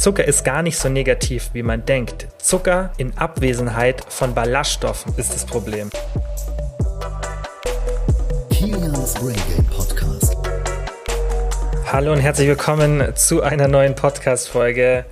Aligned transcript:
Zucker 0.00 0.24
ist 0.24 0.46
gar 0.46 0.62
nicht 0.62 0.78
so 0.78 0.88
negativ, 0.88 1.50
wie 1.52 1.62
man 1.62 1.84
denkt. 1.84 2.26
Zucker 2.38 2.90
in 2.96 3.18
Abwesenheit 3.18 4.02
von 4.08 4.32
Ballaststoffen 4.32 5.12
ist 5.18 5.34
das 5.34 5.44
Problem. 5.44 5.90
Kilians 8.48 9.12
Brain 9.12 9.36
Game 9.54 9.66
Podcast. 9.66 10.38
Hallo 11.92 12.14
und 12.14 12.20
herzlich 12.20 12.48
willkommen 12.48 13.14
zu 13.14 13.42
einer 13.42 13.68
neuen 13.68 13.94
Podcast-Folge. 13.94 15.04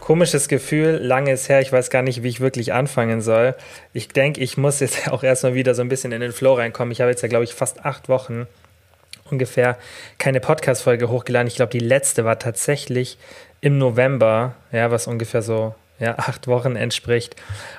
Komisches 0.00 0.48
Gefühl, 0.48 0.98
lange 1.02 1.32
ist 1.32 1.50
her, 1.50 1.60
ich 1.60 1.70
weiß 1.70 1.90
gar 1.90 2.00
nicht, 2.00 2.22
wie 2.22 2.28
ich 2.28 2.40
wirklich 2.40 2.72
anfangen 2.72 3.20
soll. 3.20 3.54
Ich 3.92 4.08
denke, 4.08 4.40
ich 4.40 4.56
muss 4.56 4.80
jetzt 4.80 5.06
auch 5.12 5.22
erstmal 5.22 5.52
wieder 5.52 5.74
so 5.74 5.82
ein 5.82 5.90
bisschen 5.90 6.12
in 6.12 6.22
den 6.22 6.32
Flow 6.32 6.54
reinkommen. 6.54 6.92
Ich 6.92 7.02
habe 7.02 7.10
jetzt 7.10 7.20
ja, 7.20 7.28
glaube 7.28 7.44
ich, 7.44 7.52
fast 7.52 7.84
acht 7.84 8.08
Wochen 8.08 8.46
ungefähr 9.30 9.76
keine 10.18 10.40
Podcast-Folge 10.40 11.08
hochgeladen. 11.08 11.46
Ich 11.46 11.56
glaube, 11.56 11.70
die 11.70 11.78
letzte 11.78 12.24
war 12.24 12.38
tatsächlich 12.38 13.18
im 13.60 13.78
November, 13.78 14.54
ja, 14.72 14.90
was 14.90 15.06
ungefähr 15.06 15.42
so 15.42 15.74
ja, 16.00 16.14
acht 16.18 16.48
Wochen 16.48 16.74
entspricht. 16.74 17.36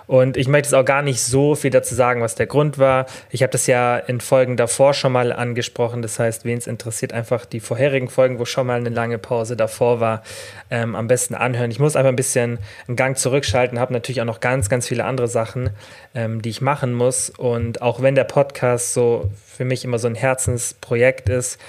Und 0.07 0.37
ich 0.37 0.47
möchte 0.47 0.67
jetzt 0.67 0.75
auch 0.75 0.85
gar 0.85 1.01
nicht 1.01 1.21
so 1.21 1.55
viel 1.55 1.71
dazu 1.71 1.95
sagen, 1.95 2.21
was 2.21 2.35
der 2.35 2.45
Grund 2.45 2.77
war. 2.77 3.07
Ich 3.29 3.41
habe 3.41 3.51
das 3.51 3.67
ja 3.67 3.97
in 3.97 4.21
Folgen 4.21 4.55
davor 4.57 4.93
schon 4.93 5.11
mal 5.11 5.33
angesprochen. 5.33 6.01
Das 6.01 6.19
heißt, 6.19 6.45
wen 6.45 6.57
es 6.57 6.67
interessiert, 6.67 7.13
einfach 7.13 7.45
die 7.45 7.59
vorherigen 7.59 8.07
Folgen, 8.07 8.39
wo 8.39 8.45
schon 8.45 8.67
mal 8.67 8.79
eine 8.79 8.89
lange 8.89 9.17
Pause 9.17 9.57
davor 9.57 9.99
war, 9.99 10.23
ähm, 10.69 10.95
am 10.95 11.07
besten 11.07 11.33
anhören. 11.33 11.71
Ich 11.71 11.79
muss 11.79 11.95
einfach 11.95 12.09
ein 12.09 12.15
bisschen 12.15 12.59
einen 12.87 12.95
Gang 12.95 13.17
zurückschalten, 13.17 13.79
habe 13.79 13.93
natürlich 13.93 14.21
auch 14.21 14.25
noch 14.25 14.39
ganz, 14.39 14.69
ganz 14.69 14.87
viele 14.87 15.05
andere 15.05 15.27
Sachen, 15.27 15.71
ähm, 16.13 16.41
die 16.41 16.49
ich 16.49 16.61
machen 16.61 16.93
muss. 16.93 17.29
Und 17.29 17.81
auch 17.81 18.01
wenn 18.01 18.15
der 18.15 18.25
Podcast 18.25 18.93
so 18.93 19.31
für 19.45 19.65
mich 19.65 19.83
immer 19.83 19.99
so 19.99 20.07
ein 20.07 20.15
Herzensprojekt 20.15 21.29
ist, 21.29 21.59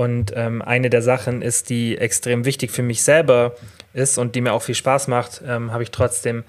und 0.00 0.32
ähm, 0.34 0.62
eine 0.62 0.88
der 0.88 1.02
Sachen 1.02 1.42
ist, 1.42 1.68
die 1.68 1.98
extrem 1.98 2.46
wichtig 2.46 2.70
für 2.70 2.82
mich 2.82 3.02
selber 3.02 3.54
ist 3.92 4.16
und 4.16 4.34
die 4.34 4.40
mir 4.40 4.54
auch 4.54 4.62
viel 4.62 4.74
Spaß 4.74 5.08
macht, 5.08 5.42
ähm, 5.46 5.72
habe 5.72 5.82
ich 5.82 5.90
trotzdem 5.90 6.42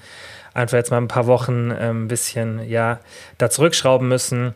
einfach 0.54 0.78
jetzt 0.78 0.90
mal 0.90 1.02
ein 1.02 1.10
paar 1.10 1.28
Wochen 1.28 1.70
ein 1.70 1.78
ähm, 1.82 2.08
bisschen 2.08 2.66
ja, 2.70 3.02
da 3.40 3.50
zurückschrauben 3.50 4.08
müssen. 4.08 4.54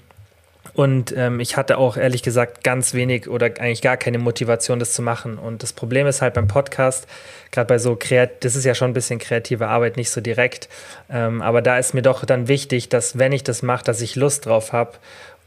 Und 0.76 1.14
ähm, 1.18 1.42
ich 1.42 1.58
hatte 1.58 1.78
auch 1.78 1.98
ehrlich 1.98 2.24
gesagt 2.24 2.64
ganz 2.64 2.94
wenig 2.94 3.30
oder 3.30 3.48
eigentlich 3.48 3.82
gar 3.82 3.98
keine 3.98 4.18
Motivation, 4.18 4.80
das 4.80 4.94
zu 4.94 5.02
machen. 5.02 5.38
Und 5.38 5.62
das 5.62 5.74
Problem 5.74 6.08
ist 6.08 6.22
halt 6.22 6.34
beim 6.34 6.48
Podcast, 6.48 7.06
gerade 7.52 7.68
bei 7.68 7.80
so 7.80 7.98
kreat, 7.98 8.46
das 8.46 8.56
ist 8.56 8.64
ja 8.64 8.76
schon 8.76 8.92
ein 8.92 8.94
bisschen 8.94 9.20
kreative 9.20 9.68
Arbeit, 9.68 9.98
nicht 9.98 10.10
so 10.10 10.22
direkt. 10.22 10.70
Ähm, 11.10 11.42
aber 11.42 11.62
da 11.62 11.78
ist 11.78 11.94
mir 11.94 12.02
doch 12.02 12.24
dann 12.24 12.48
wichtig, 12.48 12.88
dass 12.88 13.18
wenn 13.18 13.34
ich 13.34 13.44
das 13.44 13.62
mache, 13.62 13.84
dass 13.84 14.00
ich 14.00 14.16
Lust 14.16 14.46
drauf 14.46 14.72
habe 14.72 14.94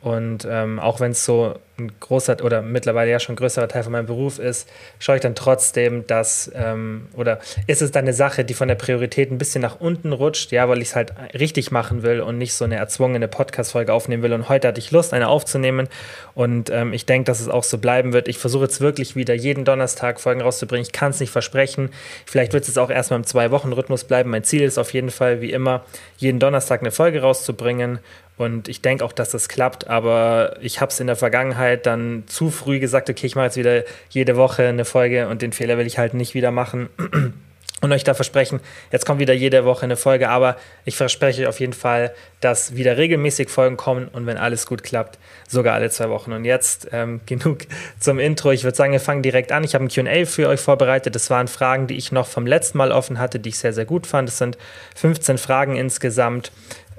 und 0.00 0.46
ähm, 0.48 0.78
auch 0.78 1.00
wenn 1.00 1.10
es 1.10 1.24
so 1.24 1.56
ein 1.77 1.92
großer 1.98 2.36
oder 2.44 2.62
mittlerweile 2.62 3.10
ja 3.10 3.18
schon 3.18 3.34
größerer 3.34 3.66
Teil 3.66 3.82
von 3.82 3.92
meinem 3.92 4.06
Beruf 4.06 4.38
ist, 4.38 4.68
schaue 5.00 5.16
ich 5.16 5.22
dann 5.22 5.34
trotzdem, 5.34 6.06
dass, 6.06 6.50
ähm, 6.54 7.08
oder 7.14 7.41
ist 7.66 7.82
es 7.82 7.91
dann 7.91 8.04
eine 8.04 8.12
Sache, 8.12 8.44
die 8.44 8.54
von 8.54 8.69
der 8.69 8.76
Priorität 8.76 9.30
ein 9.30 9.38
bisschen 9.38 9.60
nach 9.60 9.80
unten 9.80 10.12
rutscht, 10.12 10.52
ja, 10.52 10.69
weil 10.69 10.82
ich 10.82 10.88
es 10.88 10.96
halt 10.96 11.12
richtig 11.34 11.72
machen 11.72 12.02
will 12.02 12.20
und 12.20 12.38
nicht 12.38 12.54
so 12.54 12.64
eine 12.64 12.76
erzwungene 12.76 13.26
Podcast-Folge 13.26 13.92
aufnehmen 13.92 14.22
will. 14.22 14.32
Und 14.32 14.48
heute 14.48 14.69
hatte 14.69 14.78
ich 14.78 14.92
Lust, 14.92 15.12
eine 15.12 15.28
aufzunehmen 15.28 15.88
und 16.34 16.70
ähm, 16.70 16.92
ich 16.92 17.06
denke, 17.06 17.26
dass 17.26 17.41
es 17.41 17.48
auch 17.48 17.64
so 17.64 17.78
bleiben 17.78 18.12
wird. 18.12 18.28
Ich 18.28 18.38
versuche 18.38 18.64
jetzt 18.64 18.80
wirklich 18.80 19.16
wieder 19.16 19.34
jeden 19.34 19.64
Donnerstag 19.64 20.20
Folgen 20.20 20.42
rauszubringen. 20.42 20.86
Ich 20.86 20.92
kann 20.92 21.10
es 21.10 21.19
nicht 21.19 21.30
versprechen. 21.30 21.91
Vielleicht 22.24 22.52
wird 22.52 22.69
es 22.69 22.78
auch 22.78 22.91
erstmal 22.91 23.19
im 23.19 23.26
Zwei-Wochen-Rhythmus 23.26 24.04
bleiben. 24.04 24.30
Mein 24.30 24.44
Ziel 24.44 24.62
ist 24.62 24.78
auf 24.78 24.92
jeden 24.92 25.10
Fall, 25.10 25.41
wie 25.41 25.52
immer, 25.52 25.84
jeden 26.19 26.38
Donnerstag 26.38 26.80
eine 26.80 26.92
Folge 26.92 27.20
rauszubringen 27.20 27.98
und 28.39 28.69
ich 28.69 28.81
denke 28.81 29.05
auch, 29.05 29.12
dass 29.12 29.31
das 29.31 29.48
klappt, 29.48 29.89
aber 29.89 30.56
ich 30.61 30.81
habe 30.81 30.91
es 30.91 31.00
in 31.00 31.08
der 31.08 31.17
Vergangenheit 31.17 31.86
dann 31.86 32.22
zu 32.27 32.50
früh 32.50 32.78
gesagt, 32.78 33.11
okay, 33.11 33.27
ich 33.27 33.34
mache 33.34 33.47
jetzt 33.47 33.56
wieder 33.56 33.83
jede 34.11 34.36
Woche 34.36 34.64
eine 34.67 34.84
Folge 34.84 35.28
und 35.28 35.42
den 35.42 35.53
Fehler 35.53 35.77
will 35.77 35.86
ich 35.86 35.98
halt 35.98 36.14
nicht 36.14 36.34
wieder 36.34 36.53
machen. 36.53 36.89
Und 37.81 37.92
euch 37.92 38.03
da 38.03 38.12
versprechen, 38.12 38.59
jetzt 38.91 39.06
kommt 39.06 39.20
wieder 39.20 39.34
jede 39.34 39.64
Woche 39.64 39.84
eine 39.84 39.97
Folge, 39.97 40.31
aber 40.31 40.56
ich 40.84 40.97
verspreche 40.97 41.42
euch 41.42 41.47
auf 41.47 41.61
jeden 41.61 41.75
Fall, 41.75 42.12
dass 42.41 42.75
wieder 42.75 42.97
regelmäßig 42.97 43.50
Folgen 43.50 43.77
kommen 43.77 44.09
und 44.09 44.27
wenn 44.27 44.36
alles 44.36 44.66
gut 44.66 44.83
klappt, 44.83 45.16
sogar 45.47 45.75
alle 45.75 45.88
zwei 45.88 46.09
Wochen. 46.09 46.32
Und 46.32 46.44
jetzt 46.44 46.88
ähm, 46.91 47.21
genug 47.27 47.59
zum 48.00 48.19
Intro. 48.19 48.50
Ich 48.50 48.65
würde 48.65 48.77
sagen, 48.77 48.91
wir 48.91 48.98
fangen 48.98 49.22
direkt 49.22 49.53
an. 49.53 49.62
Ich 49.62 49.77
habe 49.77 49.84
ein 49.84 49.88
QA 49.91 50.25
für 50.25 50.48
euch 50.48 50.59
vorbereitet. 50.59 51.15
Das 51.15 51.31
waren 51.31 51.47
Fragen, 51.47 51.87
die 51.87 51.97
ich 51.97 52.10
noch 52.10 52.27
vom 52.27 52.48
letzten 52.48 52.78
Mal 52.78 52.91
offen 52.91 53.21
hatte, 53.21 53.38
die 53.38 53.50
ich 53.50 53.59
sehr, 53.59 53.72
sehr 53.72 53.84
gut 53.84 54.09
fand. 54.09 54.28
Es 54.28 54.38
sind 54.38 54.59
15 54.97 55.38
Fragen 55.38 55.77
insgesamt 55.77 56.50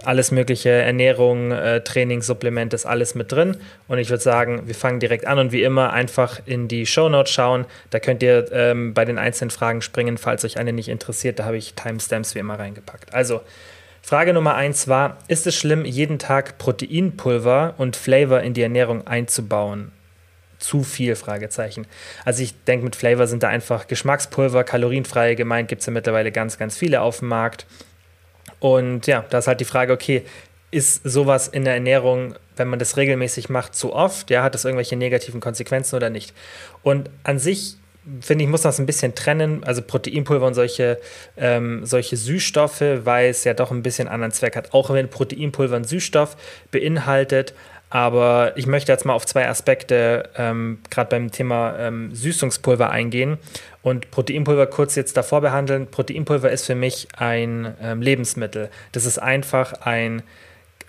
alles 0.05 0.31
mögliche, 0.31 0.69
Ernährung, 0.69 1.51
äh, 1.51 1.81
Training, 1.81 2.21
Supplement 2.21 2.73
ist 2.73 2.85
alles 2.85 3.15
mit 3.15 3.31
drin. 3.31 3.57
Und 3.87 3.97
ich 3.97 4.09
würde 4.09 4.23
sagen, 4.23 4.63
wir 4.65 4.75
fangen 4.75 4.99
direkt 4.99 5.25
an 5.25 5.39
und 5.39 5.51
wie 5.51 5.63
immer 5.63 5.93
einfach 5.93 6.39
in 6.45 6.67
die 6.67 6.85
Show 6.85 7.09
Notes 7.09 7.31
schauen. 7.31 7.65
Da 7.89 7.99
könnt 7.99 8.23
ihr 8.23 8.51
ähm, 8.51 8.93
bei 8.93 9.05
den 9.05 9.17
einzelnen 9.17 9.51
Fragen 9.51 9.81
springen, 9.81 10.17
falls 10.17 10.45
euch 10.45 10.57
eine 10.57 10.73
nicht 10.73 10.89
interessiert. 10.89 11.39
Da 11.39 11.45
habe 11.45 11.57
ich 11.57 11.73
Timestamps 11.73 12.35
wie 12.35 12.39
immer 12.39 12.59
reingepackt. 12.59 13.13
Also, 13.13 13.41
Frage 14.01 14.33
Nummer 14.33 14.55
eins 14.55 14.87
war: 14.87 15.17
Ist 15.27 15.45
es 15.47 15.55
schlimm, 15.55 15.85
jeden 15.85 16.19
Tag 16.19 16.57
Proteinpulver 16.57 17.75
und 17.77 17.95
Flavor 17.95 18.41
in 18.41 18.53
die 18.53 18.61
Ernährung 18.63 19.05
einzubauen? 19.05 19.91
Zu 20.59 20.83
viel? 20.83 21.15
Fragezeichen. 21.15 21.87
Also 22.25 22.43
ich 22.43 22.53
denke, 22.65 22.83
mit 22.83 22.95
Flavor 22.97 23.27
sind 23.27 23.43
da 23.43 23.47
einfach 23.47 23.87
Geschmackspulver, 23.87 24.65
kalorienfrei 24.65 25.35
gemeint, 25.35 25.69
gibt 25.69 25.81
es 25.81 25.85
ja 25.85 25.93
mittlerweile 25.93 26.33
ganz, 26.33 26.57
ganz 26.57 26.77
viele 26.77 27.01
auf 27.01 27.19
dem 27.19 27.29
Markt. 27.29 27.65
Und 28.59 29.07
ja, 29.07 29.25
da 29.29 29.37
ist 29.39 29.47
halt 29.47 29.59
die 29.59 29.65
Frage, 29.65 29.93
okay, 29.93 30.23
ist 30.71 31.01
sowas 31.03 31.47
in 31.47 31.65
der 31.65 31.73
Ernährung, 31.73 32.35
wenn 32.55 32.67
man 32.67 32.79
das 32.79 32.97
regelmäßig 32.97 33.49
macht, 33.49 33.75
zu 33.75 33.93
oft? 33.93 34.29
Ja, 34.29 34.43
hat 34.43 34.53
das 34.53 34.65
irgendwelche 34.65 34.95
negativen 34.95 35.39
Konsequenzen 35.39 35.95
oder 35.95 36.09
nicht? 36.09 36.33
Und 36.83 37.09
an 37.23 37.39
sich 37.39 37.77
finde 38.21 38.43
ich, 38.43 38.49
muss 38.49 38.61
das 38.61 38.79
ein 38.79 38.85
bisschen 38.85 39.15
trennen. 39.15 39.63
Also 39.63 39.81
Proteinpulver 39.81 40.45
und 40.45 40.53
solche, 40.53 40.99
ähm, 41.37 41.85
solche 41.85 42.17
Süßstoffe, 42.17 42.81
weil 43.03 43.29
es 43.29 43.43
ja 43.43 43.53
doch 43.53 43.71
ein 43.71 43.83
bisschen 43.83 44.07
anderen 44.07 44.31
Zweck 44.31 44.55
hat. 44.55 44.73
Auch 44.73 44.89
wenn 44.91 45.09
Proteinpulver 45.09 45.75
einen 45.75 45.85
Süßstoff 45.85 46.35
beinhaltet, 46.71 47.53
aber 47.89 48.53
ich 48.55 48.67
möchte 48.67 48.91
jetzt 48.91 49.05
mal 49.05 49.13
auf 49.13 49.25
zwei 49.25 49.47
Aspekte 49.47 50.29
ähm, 50.37 50.79
gerade 50.89 51.09
beim 51.09 51.31
Thema 51.31 51.77
ähm, 51.79 52.13
Süßungspulver 52.13 52.89
eingehen 52.89 53.37
und 53.81 54.11
Proteinpulver 54.11 54.67
kurz 54.67 54.95
jetzt 54.95 55.17
davor 55.17 55.41
behandeln. 55.41 55.87
Proteinpulver 55.87 56.51
ist 56.51 56.65
für 56.65 56.75
mich 56.75 57.07
ein 57.17 57.75
ähm, 57.81 58.01
Lebensmittel. 58.01 58.69
Das 58.91 59.05
ist 59.05 59.17
einfach 59.17 59.73
ein 59.81 60.21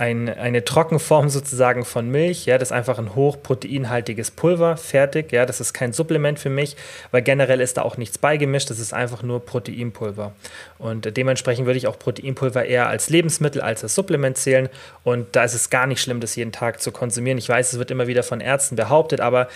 ein, 0.01 0.29
eine 0.29 0.65
Trockenform 0.65 1.29
sozusagen 1.29 1.85
von 1.85 2.09
Milch. 2.11 2.47
Ja, 2.47 2.57
das 2.57 2.69
ist 2.69 2.73
einfach 2.73 2.99
ein 2.99 3.15
hochproteinhaltiges 3.15 4.31
Pulver, 4.31 4.77
fertig. 4.77 5.31
Ja, 5.31 5.45
das 5.45 5.61
ist 5.61 5.75
kein 5.75 5.93
Supplement 5.93 6.39
für 6.39 6.49
mich, 6.49 6.77
weil 7.11 7.23
generell 7.23 7.61
ist 7.61 7.77
da 7.77 7.83
auch 7.83 7.97
nichts 7.97 8.17
beigemischt. 8.17 8.71
Das 8.71 8.79
ist 8.79 8.95
einfach 8.95 9.23
nur 9.23 9.45
Proteinpulver. 9.45 10.33
Und 10.79 11.17
dementsprechend 11.17 11.67
würde 11.67 11.79
ich 11.79 11.87
auch 11.87 11.99
Proteinpulver 11.99 12.65
eher 12.65 12.89
als 12.89 13.11
Lebensmittel 13.11 13.61
als 13.61 13.83
als 13.83 13.95
Supplement 13.95 14.39
zählen. 14.39 14.69
Und 15.05 15.37
da 15.37 15.45
ist 15.45 15.55
es 15.55 15.71
gar 15.71 15.87
nicht 15.87 16.01
schlimm, 16.01 16.21
das 16.21 16.35
jeden 16.35 16.53
Tag 16.53 16.81
zu 16.81 16.93
konsumieren. 16.93 17.39
Ich 17.39 17.49
weiß, 17.49 17.73
es 17.73 17.79
wird 17.79 17.91
immer 17.91 18.07
wieder 18.07 18.23
von 18.23 18.41
Ärzten 18.41 18.77
behauptet, 18.77 19.21
aber 19.21 19.49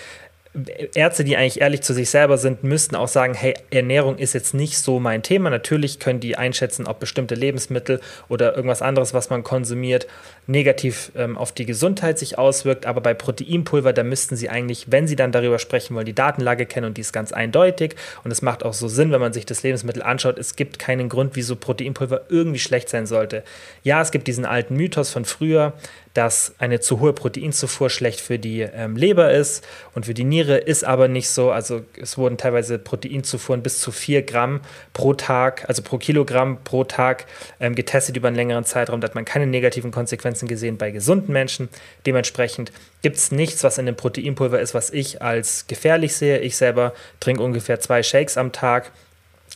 Ärzte, 0.94 1.24
die 1.24 1.36
eigentlich 1.36 1.60
ehrlich 1.60 1.82
zu 1.82 1.92
sich 1.92 2.10
selber 2.10 2.38
sind, 2.38 2.62
müssten 2.62 2.94
auch 2.94 3.08
sagen, 3.08 3.34
hey, 3.34 3.54
Ernährung 3.70 4.18
ist 4.18 4.34
jetzt 4.34 4.54
nicht 4.54 4.78
so 4.78 5.00
mein 5.00 5.24
Thema. 5.24 5.50
Natürlich 5.50 5.98
können 5.98 6.20
die 6.20 6.36
einschätzen, 6.36 6.86
ob 6.86 7.00
bestimmte 7.00 7.34
Lebensmittel 7.34 8.00
oder 8.28 8.54
irgendwas 8.54 8.80
anderes, 8.80 9.14
was 9.14 9.30
man 9.30 9.42
konsumiert, 9.42 10.06
negativ 10.46 11.12
ähm, 11.16 11.38
auf 11.38 11.52
die 11.52 11.66
Gesundheit 11.66 12.18
sich 12.18 12.38
auswirkt. 12.38 12.86
Aber 12.86 13.00
bei 13.00 13.14
Proteinpulver, 13.14 13.92
da 13.92 14.02
müssten 14.02 14.36
sie 14.36 14.48
eigentlich, 14.48 14.90
wenn 14.90 15.06
sie 15.06 15.16
dann 15.16 15.32
darüber 15.32 15.58
sprechen 15.58 15.94
wollen, 15.94 16.06
die 16.06 16.14
Datenlage 16.14 16.66
kennen 16.66 16.86
und 16.86 16.96
die 16.96 17.00
ist 17.00 17.12
ganz 17.12 17.32
eindeutig. 17.32 17.96
Und 18.24 18.30
es 18.30 18.42
macht 18.42 18.64
auch 18.64 18.74
so 18.74 18.88
Sinn, 18.88 19.12
wenn 19.12 19.20
man 19.20 19.32
sich 19.32 19.46
das 19.46 19.62
Lebensmittel 19.62 20.02
anschaut. 20.02 20.38
Es 20.38 20.56
gibt 20.56 20.78
keinen 20.78 21.08
Grund, 21.08 21.36
wieso 21.36 21.56
Proteinpulver 21.56 22.22
irgendwie 22.28 22.58
schlecht 22.58 22.88
sein 22.88 23.06
sollte. 23.06 23.42
Ja, 23.82 24.00
es 24.02 24.10
gibt 24.10 24.26
diesen 24.26 24.44
alten 24.44 24.76
Mythos 24.76 25.10
von 25.10 25.24
früher, 25.24 25.74
dass 26.14 26.54
eine 26.58 26.78
zu 26.78 27.00
hohe 27.00 27.12
Proteinzufuhr 27.12 27.90
schlecht 27.90 28.20
für 28.20 28.38
die 28.38 28.60
ähm, 28.60 28.96
Leber 28.96 29.32
ist 29.32 29.66
und 29.94 30.06
für 30.06 30.14
die 30.14 30.22
Niere 30.22 30.56
ist 30.56 30.84
aber 30.84 31.08
nicht 31.08 31.28
so. 31.28 31.50
Also 31.50 31.82
es 32.00 32.16
wurden 32.16 32.38
teilweise 32.38 32.78
Proteinzufuhren 32.78 33.62
bis 33.62 33.80
zu 33.80 33.90
4 33.90 34.22
Gramm 34.22 34.60
pro 34.92 35.14
Tag, 35.14 35.68
also 35.68 35.82
pro 35.82 35.98
Kilogramm 35.98 36.62
pro 36.62 36.84
Tag 36.84 37.26
ähm, 37.58 37.74
getestet 37.74 38.16
über 38.16 38.28
einen 38.28 38.36
längeren 38.36 38.64
Zeitraum. 38.64 39.00
Da 39.00 39.08
hat 39.08 39.16
man 39.16 39.24
keine 39.24 39.48
negativen 39.48 39.90
Konsequenzen 39.90 40.33
gesehen 40.40 40.78
bei 40.78 40.90
gesunden 40.90 41.32
Menschen. 41.32 41.68
Dementsprechend 42.06 42.72
gibt 43.02 43.16
es 43.16 43.32
nichts, 43.32 43.64
was 43.64 43.78
in 43.78 43.86
dem 43.86 43.96
Proteinpulver 43.96 44.60
ist, 44.60 44.74
was 44.74 44.90
ich 44.90 45.22
als 45.22 45.66
gefährlich 45.66 46.14
sehe. 46.14 46.38
Ich 46.38 46.56
selber 46.56 46.92
trinke 47.20 47.42
ungefähr 47.42 47.80
zwei 47.80 48.02
Shakes 48.02 48.36
am 48.36 48.52
Tag 48.52 48.92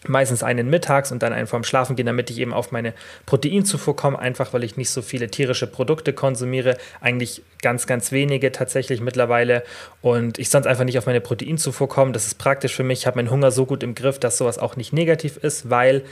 meistens 0.06 0.42
einen 0.42 0.70
mittags 0.70 1.10
und 1.10 1.22
dann 1.22 1.32
einen 1.32 1.46
vorm 1.46 1.64
Schlafen 1.64 1.96
gehen, 1.96 2.06
damit 2.06 2.30
ich 2.30 2.38
eben 2.38 2.52
auf 2.52 2.70
meine 2.70 2.94
Proteinzufuhr 3.26 3.96
komme, 3.96 4.18
einfach 4.18 4.52
weil 4.52 4.62
ich 4.62 4.76
nicht 4.76 4.90
so 4.90 5.02
viele 5.02 5.28
tierische 5.28 5.66
Produkte 5.66 6.12
konsumiere, 6.12 6.76
eigentlich 7.00 7.42
ganz, 7.62 7.86
ganz 7.86 8.12
wenige 8.12 8.52
tatsächlich 8.52 9.00
mittlerweile 9.00 9.64
und 10.00 10.38
ich 10.38 10.50
sonst 10.50 10.66
einfach 10.66 10.84
nicht 10.84 10.98
auf 10.98 11.06
meine 11.06 11.20
Proteinzufuhr 11.20 11.88
komme. 11.88 12.12
Das 12.12 12.26
ist 12.26 12.38
praktisch 12.38 12.74
für 12.76 12.84
mich, 12.84 13.00
ich 13.00 13.06
habe 13.06 13.16
meinen 13.16 13.30
Hunger 13.30 13.50
so 13.50 13.66
gut 13.66 13.82
im 13.82 13.94
Griff, 13.94 14.20
dass 14.20 14.38
sowas 14.38 14.58
auch 14.58 14.76
nicht 14.76 14.92
negativ 14.92 15.36
ist, 15.38 15.68
weil 15.68 16.02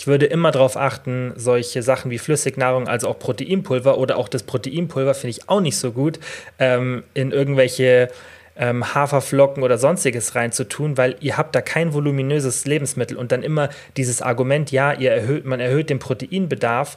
ich 0.00 0.06
würde 0.06 0.24
immer 0.24 0.50
darauf 0.50 0.78
achten, 0.78 1.34
solche 1.36 1.82
Sachen 1.82 2.10
wie 2.10 2.16
Flüssignahrung, 2.16 2.88
also 2.88 3.06
auch 3.06 3.18
Proteinpulver 3.18 3.98
oder 3.98 4.16
auch 4.16 4.30
das 4.30 4.44
Proteinpulver 4.44 5.12
finde 5.12 5.36
ich 5.36 5.50
auch 5.50 5.60
nicht 5.60 5.76
so 5.76 5.92
gut, 5.92 6.18
ähm, 6.58 7.04
in 7.12 7.32
irgendwelche 7.32 8.08
ähm, 8.56 8.94
Haferflocken 8.94 9.62
oder 9.62 9.76
sonstiges 9.76 10.34
reinzutun, 10.34 10.96
weil 10.96 11.16
ihr 11.20 11.36
habt 11.36 11.54
da 11.54 11.60
kein 11.60 11.92
voluminöses 11.92 12.64
Lebensmittel 12.64 13.18
und 13.18 13.30
dann 13.30 13.42
immer 13.42 13.68
dieses 13.98 14.22
Argument, 14.22 14.72
ja, 14.72 14.94
ihr 14.94 15.12
erhöht, 15.12 15.44
man 15.44 15.60
erhöht 15.60 15.90
den 15.90 15.98
Proteinbedarf, 15.98 16.96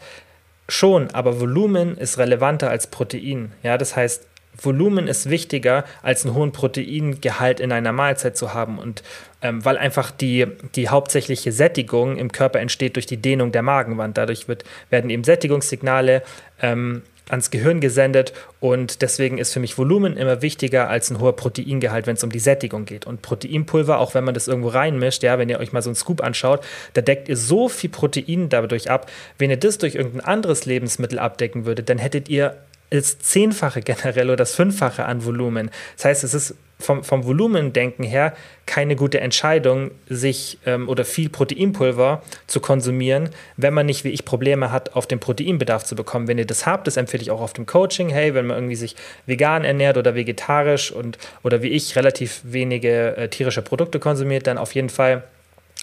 schon, 0.70 1.12
aber 1.12 1.42
Volumen 1.42 1.98
ist 1.98 2.18
relevanter 2.20 2.70
als 2.70 2.88
Protein. 2.88 3.52
Ja, 3.64 3.78
das 3.78 3.98
heißt, 3.98 4.26
Volumen 4.62 5.08
ist 5.08 5.30
wichtiger, 5.30 5.84
als 6.02 6.26
einen 6.26 6.36
hohen 6.36 6.52
Proteingehalt 6.52 7.60
in 7.60 7.72
einer 7.72 7.92
Mahlzeit 7.92 8.38
zu 8.38 8.54
haben. 8.54 8.78
Und 8.80 9.04
ähm, 9.42 9.64
weil 9.66 9.78
einfach 9.78 10.12
die, 10.12 10.48
die 10.76 10.90
hauptsächliche 10.90 11.52
Sättigung 11.52 12.18
im 12.18 12.32
Körper 12.32 12.60
entsteht 12.60 12.96
durch 12.96 13.06
die 13.06 13.18
Dehnung 13.18 13.52
der 13.52 13.62
Magenwand. 13.62 14.18
Dadurch 14.18 14.48
wird, 14.48 14.64
werden 14.90 15.10
eben 15.10 15.24
Sättigungssignale 15.24 16.24
ähm, 16.62 17.04
ans 17.30 17.52
Gehirn 17.52 17.80
gesendet 17.80 18.34
und 18.60 19.02
deswegen 19.02 19.38
ist 19.38 19.54
für 19.54 19.60
mich 19.60 19.78
Volumen 19.78 20.18
immer 20.18 20.42
wichtiger 20.42 20.90
als 20.90 21.10
ein 21.10 21.20
hoher 21.20 21.36
Proteingehalt, 21.36 22.06
wenn 22.06 22.16
es 22.16 22.24
um 22.24 22.32
die 22.32 22.40
Sättigung 22.40 22.86
geht. 22.86 23.06
Und 23.06 23.22
Proteinpulver, 23.22 24.00
auch 24.00 24.14
wenn 24.14 24.24
man 24.24 24.34
das 24.34 24.48
irgendwo 24.48 24.70
reinmischt, 24.70 25.24
ja, 25.24 25.40
wenn 25.40 25.50
ihr 25.50 25.60
euch 25.60 25.72
mal 25.72 25.82
so 25.82 25.90
einen 25.90 25.96
Scoop 25.96 26.22
anschaut, 26.22 26.66
da 26.94 27.02
deckt 27.02 27.30
ihr 27.30 27.38
so 27.38 27.70
viel 27.70 27.90
Protein 27.90 28.50
dadurch 28.50 28.90
ab. 28.90 29.10
Wenn 29.38 29.50
ihr 29.50 29.58
das 29.58 29.78
durch 29.78 29.96
irgendein 29.96 30.22
anderes 30.22 30.66
Lebensmittel 30.66 31.20
abdecken 31.20 31.66
würdet, 31.66 31.90
dann 31.90 31.98
hättet 31.98 32.28
ihr 32.28 32.58
das 33.00 33.19
Zehnfache 33.19 33.81
generell 33.81 34.28
oder 34.28 34.38
das 34.38 34.56
Fünffache 34.56 35.06
an 35.06 35.25
Volumen. 35.25 35.72
Das 35.95 36.06
heißt, 36.06 36.24
es 36.24 36.34
ist 36.34 36.56
vom, 36.80 37.04
vom 37.04 37.25
Volumendenken 37.25 38.04
her 38.04 38.34
keine 38.66 38.95
gute 38.95 39.19
Entscheidung, 39.19 39.92
sich 40.10 40.60
ähm, 40.66 40.90
oder 40.90 41.06
viel 41.06 41.30
Proteinpulver 41.30 42.22
zu 42.48 42.60
konsumieren, 42.60 43.30
wenn 43.57 43.74
man 43.74 43.86
nicht 43.86 44.04
wie 44.04 44.10
ich 44.10 44.25
Probleme 44.25 44.72
hat, 44.72 44.95
auf 44.95 45.07
den 45.07 45.19
Proteinbedarf 45.19 45.86
zu 45.86 45.95
bekommen. 45.95 46.28
Wenn 46.28 46.38
ihr 46.38 46.45
das 46.45 46.66
habt, 46.66 46.88
das 46.88 46.98
empfehle 46.98 47.24
ich 47.24 47.31
auch 47.31 47.42
auf 47.42 47.54
dem 47.54 47.66
Coaching. 47.66 48.10
Hey, 48.10 48.34
wenn 48.34 48.45
man 48.45 48.57
irgendwie 48.57 48.75
sich 48.75 48.95
vegan 49.25 49.63
ernährt 49.63 49.98
oder 49.98 50.13
vegetarisch 50.13 50.92
und 50.92 51.18
oder 51.42 51.62
wie 51.62 51.69
ich 51.69 51.95
relativ 51.95 52.42
wenige 52.44 53.18
äh, 53.18 53.30
tierische 53.30 53.62
Produkte 53.62 54.00
konsumiert, 54.00 54.48
dann 54.48 54.57
auf 54.57 54.75
jeden 54.75 54.90
Fall 54.90 55.24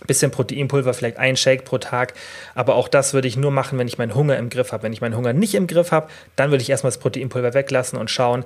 bisschen 0.06 0.31
Proteinpulver, 0.31 0.94
vielleicht 0.94 1.19
ein 1.19 1.37
Shake 1.37 1.64
pro 1.64 1.79
Tag. 1.79 2.14
Aber 2.55 2.75
auch 2.75 2.88
das 2.88 3.14
würde 3.14 3.29
ich 3.29 3.37
nur 3.37 3.50
machen, 3.50 3.79
wenn 3.79 3.88
ich 3.88 3.99
meinen 3.99 4.14
Hunger 4.14 4.37
im 4.38 4.50
Griff 4.50 4.73
habe. 4.73 4.85
Wenn 4.85 4.93
ich 4.93 5.00
meinen 5.00 5.17
Hunger 5.17 5.32
nicht 5.32 5.55
im 5.55 5.67
Griff 5.67 5.93
habe, 5.93 6.08
dann 6.37 6.50
würde 6.50 6.62
ich 6.62 6.70
erstmal 6.70 6.91
das 6.91 6.99
Proteinpulver 6.99 7.55
weglassen 7.55 7.99
und 7.99 8.11
schauen, 8.11 8.44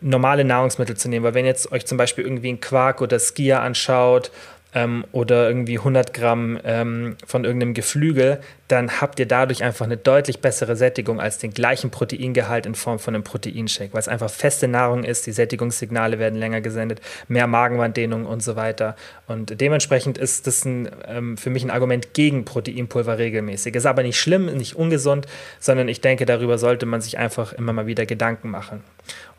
normale 0.00 0.44
Nahrungsmittel 0.44 0.96
zu 0.96 1.08
nehmen. 1.08 1.24
Weil 1.24 1.34
wenn 1.34 1.46
jetzt 1.46 1.72
euch 1.72 1.86
zum 1.86 1.98
Beispiel 1.98 2.24
irgendwie 2.24 2.52
ein 2.52 2.60
Quark 2.60 3.00
oder 3.00 3.18
Skier 3.18 3.60
anschaut 3.60 4.30
ähm, 4.74 5.04
oder 5.12 5.48
irgendwie 5.48 5.78
100 5.78 6.14
Gramm 6.14 6.58
ähm, 6.64 7.16
von 7.26 7.44
irgendeinem 7.44 7.74
Geflügel, 7.74 8.40
dann 8.68 9.00
habt 9.00 9.18
ihr 9.18 9.26
dadurch 9.26 9.62
einfach 9.62 9.84
eine 9.84 9.98
deutlich 9.98 10.40
bessere 10.40 10.76
Sättigung 10.76 11.20
als 11.20 11.38
den 11.38 11.52
gleichen 11.52 11.90
Proteingehalt 11.90 12.64
in 12.64 12.74
Form 12.74 12.98
von 12.98 13.14
einem 13.14 13.22
Proteinshake, 13.22 13.92
weil 13.92 14.00
es 14.00 14.08
einfach 14.08 14.30
feste 14.30 14.68
Nahrung 14.68 15.04
ist, 15.04 15.26
die 15.26 15.32
Sättigungssignale 15.32 16.18
werden 16.18 16.38
länger 16.38 16.62
gesendet, 16.62 17.02
mehr 17.28 17.46
Magenwanddehnung 17.46 18.24
und 18.24 18.42
so 18.42 18.56
weiter. 18.56 18.96
Und 19.26 19.60
dementsprechend 19.60 20.16
ist 20.16 20.46
das 20.46 20.64
ein, 20.64 20.88
ähm, 21.06 21.36
für 21.36 21.50
mich 21.50 21.64
ein 21.64 21.70
Argument 21.70 22.14
gegen 22.14 22.44
Proteinpulver 22.46 23.18
regelmäßig. 23.18 23.74
Ist 23.74 23.86
aber 23.86 24.02
nicht 24.02 24.18
schlimm, 24.18 24.46
nicht 24.46 24.74
ungesund, 24.74 25.26
sondern 25.60 25.88
ich 25.88 26.00
denke, 26.00 26.24
darüber 26.24 26.56
sollte 26.56 26.86
man 26.86 27.02
sich 27.02 27.18
einfach 27.18 27.52
immer 27.52 27.74
mal 27.74 27.86
wieder 27.86 28.06
Gedanken 28.06 28.48
machen. 28.48 28.82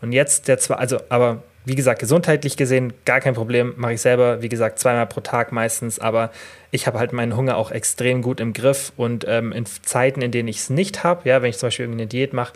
Und 0.02 0.12
jetzt 0.12 0.48
der 0.48 0.60
zwei, 0.60 0.76
also 0.76 1.00
aber 1.10 1.42
wie 1.66 1.76
gesagt, 1.76 2.00
gesundheitlich 2.00 2.58
gesehen 2.58 2.94
gar 3.06 3.22
kein 3.22 3.34
Problem, 3.34 3.74
mache 3.78 3.94
ich 3.94 4.02
selber, 4.02 4.42
wie 4.42 4.50
gesagt, 4.50 4.80
zweimal 4.80 5.08
pro 5.08 5.22
Tag 5.22 5.52
meistens, 5.52 6.00
aber 6.00 6.32
ich 6.72 6.88
habe 6.88 7.00
halt 7.00 7.14
meinen 7.14 7.36
Hunger 7.36 7.58
auch 7.58 7.72
extrem 7.72 8.22
gut 8.22 8.40
im 8.40 8.54
Griff 8.54 8.92
und 8.98 9.26
ähm, 9.28 9.52
in 9.52 9.66
Zeiten, 9.66 10.22
in 10.22 10.32
denen 10.32 10.50
ich 10.50 10.58
es 10.58 10.70
nicht 10.70 11.04
habe, 11.04 11.28
ja, 11.28 11.42
wenn 11.42 11.50
ich 11.50 11.58
zum 11.58 11.68
Beispiel 11.68 11.86
irgendeine 11.86 12.08
Diät 12.08 12.34
mache, 12.34 12.54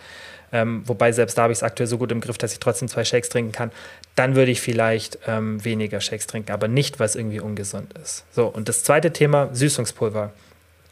ähm, 0.51 0.81
wobei 0.86 1.12
selbst 1.12 1.38
da 1.38 1.44
habe 1.44 1.54
ich 1.54 1.59
es 1.59 1.63
aktuell 1.63 1.88
so 1.88 1.98
gut 1.98 2.12
im 2.12 2.21
Griff, 2.21 2.38
dass 2.38 2.54
ich 2.54 2.59
trotzdem 2.59 2.88
zwei 2.88 3.04
Shakes 3.04 3.30
trinken 3.30 3.51
kann, 3.51 3.71
dann 4.15 4.36
würde 4.36 4.51
ich 4.51 4.62
vielleicht 4.62 5.19
ähm, 5.27 5.63
weniger 5.63 6.01
Shakes 6.01 6.27
trinken, 6.27 6.51
aber 6.51 6.68
nicht, 6.68 7.00
was 7.00 7.15
irgendwie 7.15 7.39
ungesund 7.39 7.94
ist. 8.01 8.25
So, 8.31 8.48
und 8.48 8.69
das 8.69 8.83
zweite 8.83 9.12
Thema, 9.12 9.50
Süßungspulver. 9.53 10.31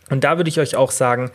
Und 0.09 0.23
da 0.23 0.37
würde 0.37 0.49
ich 0.49 0.59
euch 0.59 0.75
auch 0.75 0.91
sagen, 0.91 1.31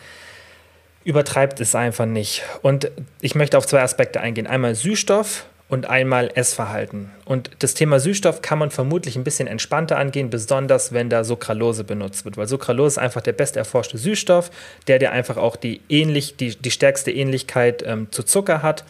übertreibt 1.05 1.61
es 1.61 1.75
einfach 1.75 2.06
nicht. 2.06 2.43
Und 2.62 2.91
ich 3.21 3.35
möchte 3.35 3.59
auf 3.59 3.67
zwei 3.67 3.81
Aspekte 3.81 4.21
eingehen. 4.21 4.47
Einmal 4.47 4.75
Süßstoff 4.75 5.47
und 5.70 5.88
einmal 5.88 6.31
Essverhalten. 6.34 7.11
Und 7.25 7.50
das 7.61 7.75
Thema 7.75 8.00
Süßstoff 8.00 8.43
kann 8.43 8.58
man 8.58 8.70
vermutlich 8.70 9.14
ein 9.17 9.22
bisschen 9.22 9.46
entspannter 9.46 9.99
angehen, 9.99 10.28
besonders 10.28 10.93
wenn 10.93 11.08
da 11.08 11.22
Sucralose 11.22 11.84
benutzt 11.84 12.25
wird, 12.25 12.37
weil 12.37 12.49
Sucralose 12.49 12.94
ist 12.94 12.99
einfach 12.99 13.20
der 13.20 13.32
best 13.32 13.56
erforschte 13.56 13.96
Süßstoff, 13.96 14.50
der 14.88 14.99
dir 14.99 15.12
einfach 15.12 15.37
auch 15.37 15.55
die, 15.55 15.81
ähnlich, 15.88 16.37
die, 16.37 16.56
die 16.56 16.70
stärkste 16.72 17.12
Ähnlichkeit 17.12 17.84
ähm, 17.87 18.08
zu 18.11 18.25
Zucker 18.25 18.62
hat 18.62 18.84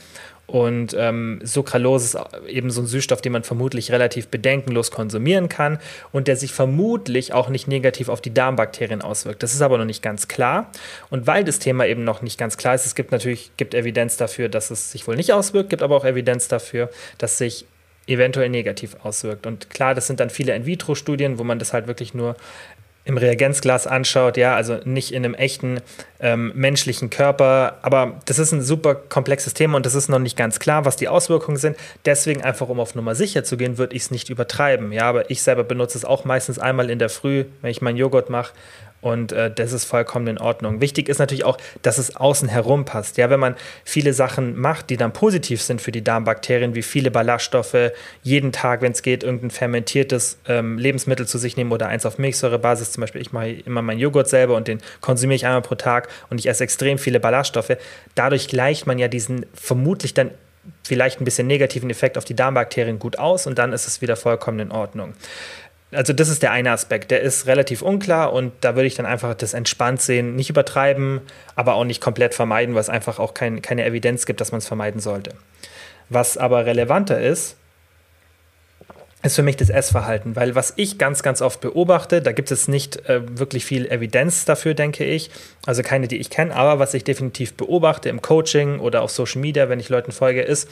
und 0.51 0.97
ähm, 0.99 1.39
Sucralose 1.45 2.19
ist 2.19 2.49
eben 2.49 2.71
so 2.71 2.81
ein 2.81 2.87
Süßstoff, 2.87 3.23
den 3.23 3.31
man 3.31 3.45
vermutlich 3.45 3.93
relativ 3.93 4.27
bedenkenlos 4.27 4.91
konsumieren 4.91 5.49
kann 5.49 5.79
und 6.11 6.27
der 6.27 6.35
sich 6.35 6.53
vermutlich 6.53 7.33
auch 7.33 7.49
nicht 7.49 7.69
negativ 7.69 8.09
auf 8.09 8.21
die 8.21 8.35
Darmbakterien 8.35 9.01
auswirkt. 9.01 9.45
Das 9.45 9.55
ist 9.55 9.63
aber 9.63 9.79
noch 9.79 9.85
nicht 9.85 10.03
ganz 10.03 10.27
klar. 10.27 10.73
Und 11.09 11.29
weil 11.29 11.45
das 11.45 11.61
Thema 11.61 11.87
eben 11.87 12.03
noch 12.03 12.21
nicht 12.21 12.37
ganz 12.37 12.57
klar 12.57 12.75
ist, 12.75 12.85
es 12.85 12.97
gibt 12.97 13.13
natürlich 13.13 13.53
gibt 13.59 13.75
Evidenz 13.75 14.17
dafür, 14.17 14.49
dass 14.49 14.73
es 14.73 14.91
sich 14.91 15.07
wohl 15.07 15.15
nicht 15.15 15.33
auswirkt, 15.33 15.71
gibt 15.71 15.85
aber 15.85 15.97
auch 15.97 16.05
Evidenz 16.05 16.49
dafür, 16.49 16.91
dass 17.19 17.39
sich 17.39 17.65
eventuell 18.09 18.49
negativ 18.49 18.97
auswirkt. 19.05 19.47
Und 19.47 19.71
klar, 19.71 19.95
das 19.95 20.09
sind 20.09 20.19
dann 20.19 20.31
viele 20.31 20.57
In-vitro-Studien, 20.57 21.39
wo 21.39 21.45
man 21.45 21.61
das 21.61 21.73
halt 21.73 21.87
wirklich 21.87 22.13
nur 22.13 22.35
im 23.05 23.17
Reagenzglas 23.17 23.87
anschaut, 23.87 24.37
ja, 24.37 24.55
also 24.55 24.79
nicht 24.85 25.13
in 25.13 25.25
einem 25.25 25.35
echten 25.35 25.81
ähm, 26.21 26.53
menschlichen 26.55 27.11
Körper. 27.11 27.79
Aber 27.83 28.21
das 28.27 28.39
ist 28.39 28.53
ein 28.53 28.63
super 28.63 28.95
komplexes 28.95 29.55
Thema 29.55 29.77
und 29.77 29.87
das 29.87 29.95
ist 29.95 30.09
noch 30.09 30.19
nicht 30.19 30.37
ganz 30.37 30.61
klar, 30.61 30.85
was 30.85 30.97
die 30.97 31.09
Auswirkungen 31.09 31.57
sind. 31.57 31.77
Deswegen 32.05 32.43
einfach, 32.43 32.69
um 32.69 32.79
auf 32.79 32.95
Nummer 32.95 33.15
sicher 33.15 33.43
zu 33.43 33.57
gehen, 33.57 33.79
würde 33.79 33.97
ich 33.97 34.03
es 34.03 34.11
nicht 34.11 34.29
übertreiben. 34.29 34.93
Ja, 34.93 35.05
aber 35.05 35.31
ich 35.31 35.43
selber 35.43 35.65
benutze 35.65 35.97
es 35.97 36.05
auch 36.05 36.25
meistens 36.25 36.59
einmal 36.59 36.91
in 36.91 36.99
der 36.99 37.09
Früh, 37.09 37.47
wenn 37.63 37.71
ich 37.71 37.81
meinen 37.81 37.97
Joghurt 37.97 38.31
mache 38.31 38.53
und 39.01 39.33
äh, 39.33 39.51
das 39.51 39.73
ist 39.73 39.85
vollkommen 39.85 40.27
in 40.27 40.39
Ordnung. 40.39 40.81
Wichtig 40.81 41.09
ist 41.09 41.19
natürlich 41.19 41.45
auch, 41.45 41.59
dass 41.83 41.99
es 41.99 42.17
außen 42.17 42.49
herum 42.49 42.85
passt. 42.85 43.17
Ja, 43.17 43.31
wenn 43.31 43.41
man 43.41 43.57
viele 43.85 44.13
Sachen 44.13 44.59
macht, 44.59 44.91
die 44.91 44.97
dann 44.97 45.13
positiv 45.13 45.63
sind 45.63 45.81
für 45.81 45.93
die 45.93 46.05
Darmbakterien, 46.05 46.75
wie 46.75 46.83
viele 46.83 47.11
Ballaststoffe, 47.11 47.93
jeden 48.23 48.53
Tag, 48.53 48.83
wenn 48.83 48.93
es 48.93 49.03
geht, 49.03 49.23
irgendein 49.23 49.51
fermentiertes 49.51 50.39
ähm, 50.47 50.79
Lebensmittel 50.79 51.27
zu 51.27 51.39
sich 51.39 51.57
nehmen 51.57 51.73
oder 51.73 51.89
eins 51.89 52.05
auf 52.05 52.19
Milchsäurebasis. 52.19 52.93
Zum 52.93 53.01
Beispiel, 53.01 53.23
ich 53.23 53.33
mache 53.33 53.51
immer 53.51 53.83
meinen 53.83 54.01
Joghurt 54.01 54.29
selber 54.29 54.57
und 54.57 54.69
den 54.69 54.81
konsumiere 55.01 55.37
ich 55.37 55.47
einmal 55.47 55.63
pro 55.63 55.75
Tag 55.77 56.09
und 56.29 56.39
ich 56.39 56.47
esse 56.47 56.65
extrem 56.65 56.99
viele 56.99 57.21
Ballaststoffe. 57.21 57.77
Dadurch 58.15 58.49
gleicht 58.49 58.87
man 58.87 58.99
ja 58.99 59.09
diesen 59.09 59.47
vermutlich 59.55 60.15
dann 60.15 60.31
vielleicht 60.85 61.21
ein 61.21 61.25
bisschen 61.25 61.47
negativen 61.47 61.89
Effekt 61.89 62.19
auf 62.19 62.27
die 62.27 62.37
Darmbakterien 62.37 62.99
gut 62.99 63.19
aus 63.19 63.47
und 63.47 63.59
dann 63.59 63.73
ist 63.73 63.87
es 63.87 64.03
wieder 64.03 64.17
vollkommen 64.17 64.59
in 64.59 64.71
Ordnung 64.71 65.15
also 65.93 66.13
das 66.13 66.29
ist 66.29 66.43
der 66.43 66.53
eine 66.53 66.71
Aspekt, 66.71 67.11
der 67.11 67.21
ist 67.21 67.47
relativ 67.47 67.83
unklar 67.83 68.33
und 68.33 68.53
da 68.61 68.77
würde 68.77 68.87
ich 68.87 68.95
dann 68.95 69.07
einfach 69.07 69.35
das 69.35 69.55
entspannt 69.55 70.01
sehen, 70.01 70.37
nicht 70.37 70.51
übertreiben, 70.51 71.21
aber 71.57 71.75
auch 71.75 71.85
nicht 71.85 72.01
komplett 72.01 72.35
vermeiden, 72.35 72.75
was 72.75 72.89
einfach 72.89 73.19
auch 73.19 73.35
kein, 73.35 73.61
keine 73.61 73.85
Evidenz 73.85 74.27
gibt, 74.27 74.41
dass 74.41 74.53
man 74.53 74.59
es 74.59 74.69
vermeiden 74.69 75.01
sollte. 75.01 75.33
Was 76.09 76.37
aber 76.37 76.67
relevanter 76.67 77.21
ist, 77.21 77.57
ist 79.23 79.37
für 79.37 79.43
mich 79.43 79.57
das 79.57 79.69
Essverhalten, 79.69 80.35
weil 80.35 80.55
was 80.55 80.73
ich 80.77 80.97
ganz, 80.97 81.23
ganz 81.23 81.43
oft 81.43 81.61
beobachte, 81.61 82.23
da 82.23 82.33
gibt 82.33 82.51
es 82.51 82.69
nicht 82.69 83.09
äh, 83.09 83.39
wirklich 83.39 83.65
viel 83.65 83.87
Evidenz 83.87 84.45
dafür, 84.47 84.75
denke 84.75 85.05
ich, 85.05 85.31
also 85.67 85.83
keine, 85.83 86.09
die 86.09 86.17
ich 86.17 86.31
kenne, 86.31 86.55
aber 86.55 86.79
was 86.79 86.95
ich 86.95 87.05
definitiv 87.05 87.55
beobachte 87.55 88.09
im 88.09 88.23
Coaching 88.23 88.79
oder 88.79 89.03
auf 89.03 89.11
Social 89.11 89.41
Media, 89.41 89.69
wenn 89.69 89.81
ich 89.81 89.91
Leuten 89.91 90.13
folge, 90.13 90.41
ist, 90.41 90.71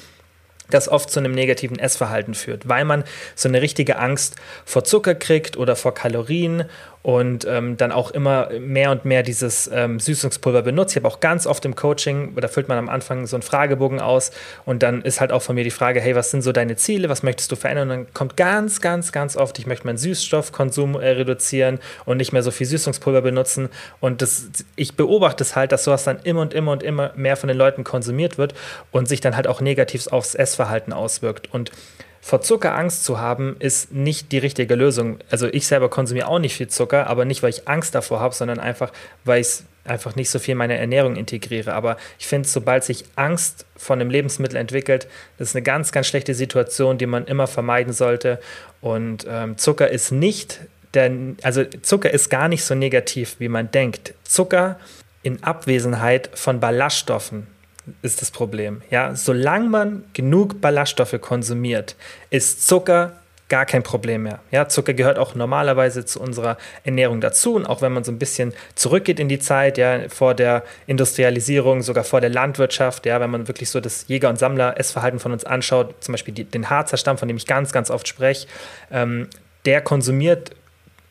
das 0.71 0.89
oft 0.89 1.11
zu 1.11 1.21
einem 1.21 1.33
negativen 1.33 1.79
Essverhalten 1.79 2.35
führt, 2.35 2.69
weil 2.69 2.85
man 2.85 3.05
so 3.35 3.49
eine 3.49 3.63
richtige 3.63 3.99
Angst 3.99 4.37
vor 4.65 4.85
Zucker 4.85 5.15
kriegt 5.15 5.57
oder 5.57 5.77
vor 5.77 5.95
Kalorien 5.95 6.65
und 7.03 7.47
ähm, 7.47 7.77
dann 7.77 7.93
auch 7.93 8.11
immer 8.11 8.51
mehr 8.59 8.91
und 8.91 9.05
mehr 9.05 9.23
dieses 9.23 9.71
ähm, 9.73 10.01
Süßungspulver 10.01 10.63
benutzt. 10.63 10.97
Ich 10.97 11.03
habe 11.03 11.09
auch 11.09 11.21
ganz 11.21 11.47
oft 11.47 11.65
im 11.65 11.75
Coaching, 11.75 12.35
da 12.37 12.49
füllt 12.49 12.69
man 12.69 12.79
am 12.79 12.89
Anfang 12.89 13.27
so 13.27 13.37
einen 13.37 13.43
Fragebogen 13.43 14.01
aus 14.01 14.31
und 14.65 14.83
dann 14.83 15.03
ist 15.03 15.21
halt 15.21 15.33
auch 15.33 15.43
von 15.43 15.55
mir 15.55 15.65
die 15.65 15.71
Frage, 15.71 16.01
hey, 16.01 16.15
was 16.15 16.31
sind 16.31 16.43
so 16.43 16.53
deine 16.53 16.77
Ziele, 16.77 17.09
was 17.09 17.23
möchtest 17.23 17.53
du 17.53 17.57
verändern? 17.57 17.91
Und 17.91 17.97
dann 17.97 18.15
kommt 18.15 18.37
ganz, 18.37 18.81
ganz, 18.81 19.13
ganz 19.13 19.37
oft, 19.37 19.59
ich 19.59 19.67
möchte 19.67 19.87
meinen 19.87 19.99
Süßstoffkonsum 19.99 20.97
äh, 20.97 21.09
reduzieren 21.11 21.79
und 22.05 22.17
nicht 22.17 22.33
mehr 22.33 22.43
so 22.43 22.51
viel 22.51 22.67
Süßungspulver 22.67 23.23
benutzen. 23.23 23.69
Und 24.01 24.23
das, 24.23 24.49
ich 24.77 24.97
beobachte 24.97 25.45
es 25.45 25.57
halt, 25.57 25.73
dass 25.73 25.85
sowas 25.85 26.05
dann 26.05 26.19
immer 26.25 26.43
und 26.43 26.55
immer 26.55 26.73
und 26.73 26.83
immer 26.83 27.13
mehr 27.17 27.37
von 27.37 27.49
den 27.49 27.57
Leuten 27.57 27.85
konsumiert 27.85 28.39
wird 28.39 28.55
und 28.91 29.09
sich 29.09 29.21
dann 29.21 29.37
halt 29.37 29.47
auch 29.47 29.61
negativ 29.61 30.09
aufs 30.09 30.35
Essverhalten 30.35 30.93
auswirkt. 30.93 31.53
Und 31.53 31.71
vor 32.21 32.41
Zucker 32.41 32.77
Angst 32.77 33.05
zu 33.05 33.19
haben, 33.19 33.57
ist 33.59 33.93
nicht 33.93 34.33
die 34.33 34.39
richtige 34.39 34.75
Lösung. 34.75 35.19
Also 35.31 35.47
ich 35.47 35.67
selber 35.67 35.89
konsumiere 35.89 36.29
auch 36.29 36.39
nicht 36.39 36.55
viel 36.55 36.69
Zucker, 36.69 37.07
aber 37.07 37.25
nicht, 37.25 37.43
weil 37.43 37.51
ich 37.51 37.69
Angst 37.69 37.95
davor 37.95 38.21
habe, 38.21 38.35
sondern 38.35 38.59
einfach, 38.59 38.93
weil 39.25 39.41
ich 39.41 39.63
einfach 39.85 40.17
nicht 40.17 40.31
so 40.31 40.39
viel 40.39 40.53
in 40.53 40.59
meine 40.59 40.77
Ernährung 40.77 41.17
integriere. 41.17 41.73
Aber 41.73 41.97
ich 42.19 42.27
finde, 42.27 42.49
sobald 42.49 42.85
sich 42.85 43.05
Angst 43.17 43.65
von 43.77 44.01
einem 44.01 44.11
Lebensmittel 44.11 44.57
entwickelt, 44.57 45.09
das 45.39 45.51
ist 45.51 45.57
eine 45.57 45.63
ganz, 45.63 45.93
ganz 45.93 46.07
schlechte 46.07 46.35
Situation, 46.35 46.99
die 46.99 47.07
man 47.07 47.27
immer 47.27 47.47
vermeiden 47.47 47.93
sollte. 47.93 48.39
Und 48.81 49.27
ähm, 49.29 49.57
Zucker 49.57 49.89
ist 49.89 50.13
nicht, 50.13 50.61
der, 50.95 51.11
also 51.43 51.65
Zucker 51.65 52.11
ist 52.11 52.31
gar 52.31 52.49
nicht 52.49 52.65
so 52.65 52.75
negativ, 52.75 53.37
wie 53.39 53.49
man 53.49 53.71
denkt. 53.71 54.15
Zucker 54.25 54.79
in 55.23 55.43
Abwesenheit 55.43 56.31
von 56.35 56.61
Ballaststoffen 56.61 57.47
ist 58.03 58.23
das 58.23 58.31
Problem. 58.31 58.83
Ja, 58.91 59.15
solange 59.15 59.69
man 59.69 60.05
genug 60.13 60.61
Ballaststoffe 60.61 61.21
konsumiert, 61.21 61.97
ist 62.31 62.67
Zucker 62.67 63.13
gar 63.49 63.65
kein 63.65 63.83
Problem 63.83 64.25
mehr. 64.25 64.41
Ja, 64.51 64.69
Zucker 64.69 64.93
gehört 64.93 65.19
auch 65.19 65.35
normalerweise 65.35 66.05
zu 66.05 66.21
unserer 66.21 66.59
Ernährung 66.85 67.21
dazu 67.21 67.55
und 67.55 67.67
auch 67.67 67.81
wenn 67.81 67.93
man 67.93 68.05
so 68.05 68.13
ein 68.13 68.19
bisschen 68.19 68.53
zurückgeht 68.75 69.19
in 69.19 69.29
die 69.29 69.39
Zeit, 69.39 69.79
ja, 69.79 70.09
vor 70.09 70.35
der 70.35 70.65
Industrialisierung, 70.87 71.83
sogar 71.83 72.05
vor 72.05 72.21
der 72.21 72.31
Landwirtschaft, 72.31 73.07
ja, 73.07 73.21
wenn 73.21 73.31
man 73.31 73.49
wirklich 73.49 73.71
so 73.71 73.81
das 73.81 74.07
Jäger- 74.07 74.29
und 74.29 74.39
Sammler-Essverhalten 74.39 75.19
von 75.19 75.33
uns 75.33 75.45
anschaut, 75.45 75.95
zum 76.01 76.13
Beispiel 76.13 76.35
die, 76.35 76.45
den 76.45 76.69
Harzer 76.69 76.99
Stamm, 76.99 77.17
von 77.17 77.29
dem 77.29 77.39
ich 77.39 77.47
ganz, 77.47 77.73
ganz 77.73 77.91
oft 77.91 78.07
spreche, 78.07 78.47
ähm, 78.93 79.29
der 79.65 79.81
konsumiert 79.81 80.51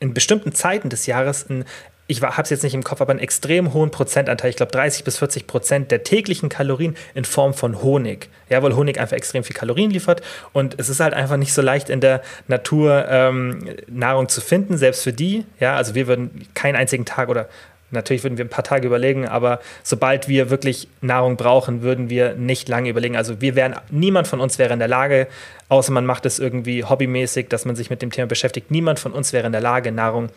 in 0.00 0.14
bestimmten 0.14 0.52
Zeiten 0.52 0.90
des 0.90 1.06
Jahres 1.06 1.48
ein 1.50 1.64
ich 2.10 2.22
habe 2.22 2.42
es 2.42 2.50
jetzt 2.50 2.62
nicht 2.64 2.74
im 2.74 2.82
Kopf, 2.82 3.02
aber 3.02 3.10
einen 3.10 3.20
extrem 3.20 3.74
hohen 3.74 3.90
Prozentanteil, 3.90 4.50
ich 4.50 4.56
glaube 4.56 4.72
30 4.72 5.04
bis 5.04 5.18
40 5.18 5.46
Prozent 5.46 5.90
der 5.90 6.04
täglichen 6.04 6.48
Kalorien 6.48 6.96
in 7.14 7.26
Form 7.26 7.52
von 7.52 7.82
Honig. 7.82 8.30
Ja, 8.48 8.62
weil 8.62 8.74
Honig 8.74 8.98
einfach 8.98 9.16
extrem 9.16 9.44
viel 9.44 9.54
Kalorien 9.54 9.90
liefert 9.90 10.22
und 10.54 10.74
es 10.80 10.88
ist 10.88 11.00
halt 11.00 11.12
einfach 11.12 11.36
nicht 11.36 11.52
so 11.52 11.60
leicht 11.60 11.90
in 11.90 12.00
der 12.00 12.22
Natur 12.46 13.04
ähm, 13.10 13.76
Nahrung 13.88 14.30
zu 14.30 14.40
finden, 14.40 14.78
selbst 14.78 15.02
für 15.02 15.12
die. 15.12 15.44
Ja, 15.60 15.76
also 15.76 15.94
wir 15.94 16.06
würden 16.06 16.48
keinen 16.54 16.76
einzigen 16.76 17.04
Tag 17.04 17.28
oder 17.28 17.46
Natürlich 17.90 18.22
würden 18.22 18.36
wir 18.36 18.44
ein 18.44 18.50
paar 18.50 18.64
Tage 18.64 18.86
überlegen, 18.86 19.26
aber 19.26 19.60
sobald 19.82 20.28
wir 20.28 20.50
wirklich 20.50 20.88
Nahrung 21.00 21.36
brauchen, 21.36 21.82
würden 21.82 22.10
wir 22.10 22.34
nicht 22.34 22.68
lange 22.68 22.90
überlegen. 22.90 23.16
Also 23.16 23.40
wir 23.40 23.54
wären, 23.54 23.76
niemand 23.90 24.28
von 24.28 24.40
uns 24.40 24.58
wäre 24.58 24.74
in 24.74 24.78
der 24.78 24.88
Lage, 24.88 25.26
außer 25.70 25.92
man 25.92 26.04
macht 26.04 26.26
es 26.26 26.38
irgendwie 26.38 26.84
hobbymäßig, 26.84 27.48
dass 27.48 27.64
man 27.64 27.76
sich 27.76 27.88
mit 27.88 28.02
dem 28.02 28.10
Thema 28.10 28.26
beschäftigt, 28.26 28.70
niemand 28.70 28.98
von 28.98 29.12
uns 29.12 29.32
wäre 29.32 29.46
in 29.46 29.52
der 29.52 29.60
Lage, 29.62 29.90
Nahrung 29.90 30.28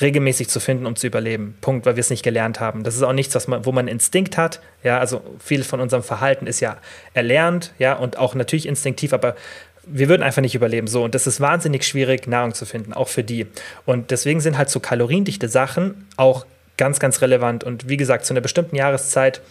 regelmäßig 0.00 0.48
zu 0.48 0.60
finden, 0.60 0.86
um 0.86 0.96
zu 0.96 1.06
überleben. 1.06 1.56
Punkt, 1.60 1.86
weil 1.86 1.96
wir 1.96 2.00
es 2.00 2.10
nicht 2.10 2.22
gelernt 2.22 2.60
haben. 2.60 2.84
Das 2.84 2.94
ist 2.94 3.02
auch 3.02 3.12
nichts, 3.12 3.34
was 3.34 3.48
man, 3.48 3.64
wo 3.64 3.72
man 3.72 3.88
Instinkt 3.88 4.36
hat. 4.36 4.60
Ja, 4.82 4.98
also 4.98 5.22
viel 5.38 5.64
von 5.64 5.80
unserem 5.80 6.02
Verhalten 6.02 6.46
ist 6.46 6.60
ja 6.60 6.76
erlernt, 7.14 7.72
ja, 7.78 7.94
und 7.94 8.18
auch 8.18 8.34
natürlich 8.34 8.66
instinktiv, 8.66 9.12
aber 9.12 9.34
wir 9.90 10.08
würden 10.08 10.22
einfach 10.22 10.42
nicht 10.42 10.54
überleben. 10.54 10.86
So, 10.86 11.02
und 11.02 11.14
das 11.14 11.26
ist 11.26 11.40
wahnsinnig 11.40 11.84
schwierig, 11.84 12.26
Nahrung 12.26 12.54
zu 12.54 12.66
finden, 12.66 12.92
auch 12.92 13.08
für 13.08 13.24
die. 13.24 13.46
Und 13.86 14.10
deswegen 14.10 14.40
sind 14.40 14.58
halt 14.58 14.68
so 14.68 14.80
kaloriendichte 14.80 15.48
Sachen 15.48 16.06
auch 16.16 16.44
ganz, 16.78 16.98
ganz 16.98 17.20
relevant. 17.20 17.64
Und 17.64 17.88
wie 17.88 17.98
gesagt, 17.98 18.24
zu 18.24 18.32
einer 18.32 18.40
bestimmten 18.40 18.76
Jahreszeit, 18.76 19.42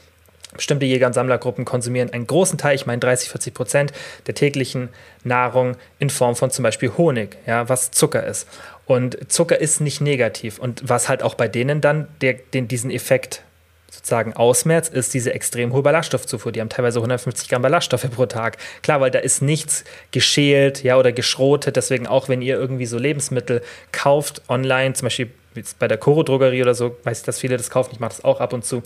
bestimmte 0.55 0.85
Jäger- 0.85 1.07
und 1.07 1.13
Sammlergruppen 1.13 1.65
konsumieren 1.65 2.11
einen 2.11 2.25
großen 2.25 2.57
Teil, 2.57 2.75
ich 2.75 2.87
meine 2.87 2.99
30, 2.99 3.29
40 3.29 3.53
Prozent 3.53 3.93
der 4.25 4.33
täglichen 4.33 4.89
Nahrung 5.23 5.75
in 5.99 6.09
Form 6.09 6.35
von 6.35 6.49
zum 6.49 6.63
Beispiel 6.63 6.91
Honig, 6.97 7.37
ja, 7.45 7.69
was 7.69 7.91
Zucker 7.91 8.25
ist. 8.25 8.47
Und 8.85 9.31
Zucker 9.31 9.59
ist 9.59 9.81
nicht 9.81 10.01
negativ. 10.01 10.57
Und 10.57 10.81
was 10.87 11.09
halt 11.09 11.21
auch 11.21 11.35
bei 11.35 11.47
denen 11.47 11.81
dann 11.81 12.07
der, 12.21 12.33
den, 12.33 12.67
diesen 12.67 12.89
Effekt 12.89 13.43
sozusagen 13.91 14.33
ausmerzt, 14.33 14.93
ist 14.93 15.13
diese 15.13 15.33
extrem 15.33 15.73
hohe 15.73 15.81
Ballaststoffzufuhr. 15.81 16.51
Die 16.51 16.61
haben 16.61 16.69
teilweise 16.69 16.99
150 16.99 17.49
Gramm 17.49 17.61
Ballaststoffe 17.61 18.09
pro 18.09 18.25
Tag. 18.25 18.57
Klar, 18.81 19.01
weil 19.01 19.11
da 19.11 19.19
ist 19.19 19.41
nichts 19.41 19.83
geschält 20.11 20.83
ja, 20.83 20.97
oder 20.97 21.11
geschrotet. 21.11 21.75
Deswegen 21.75 22.07
auch, 22.07 22.29
wenn 22.29 22.41
ihr 22.41 22.55
irgendwie 22.55 22.85
so 22.85 22.97
Lebensmittel 22.97 23.61
kauft 23.91 24.41
online, 24.47 24.93
zum 24.93 25.07
Beispiel 25.07 25.31
jetzt 25.57 25.79
bei 25.79 25.87
der 25.87 25.97
Koro-Drogerie 25.97 26.61
oder 26.61 26.73
so, 26.73 26.95
weiß 27.03 27.19
ich, 27.19 27.25
dass 27.25 27.39
viele 27.39 27.57
das 27.57 27.69
kaufen, 27.69 27.91
ich 27.93 27.99
mache 27.99 28.11
das 28.15 28.23
auch 28.23 28.39
ab 28.39 28.53
und 28.53 28.65
zu. 28.65 28.83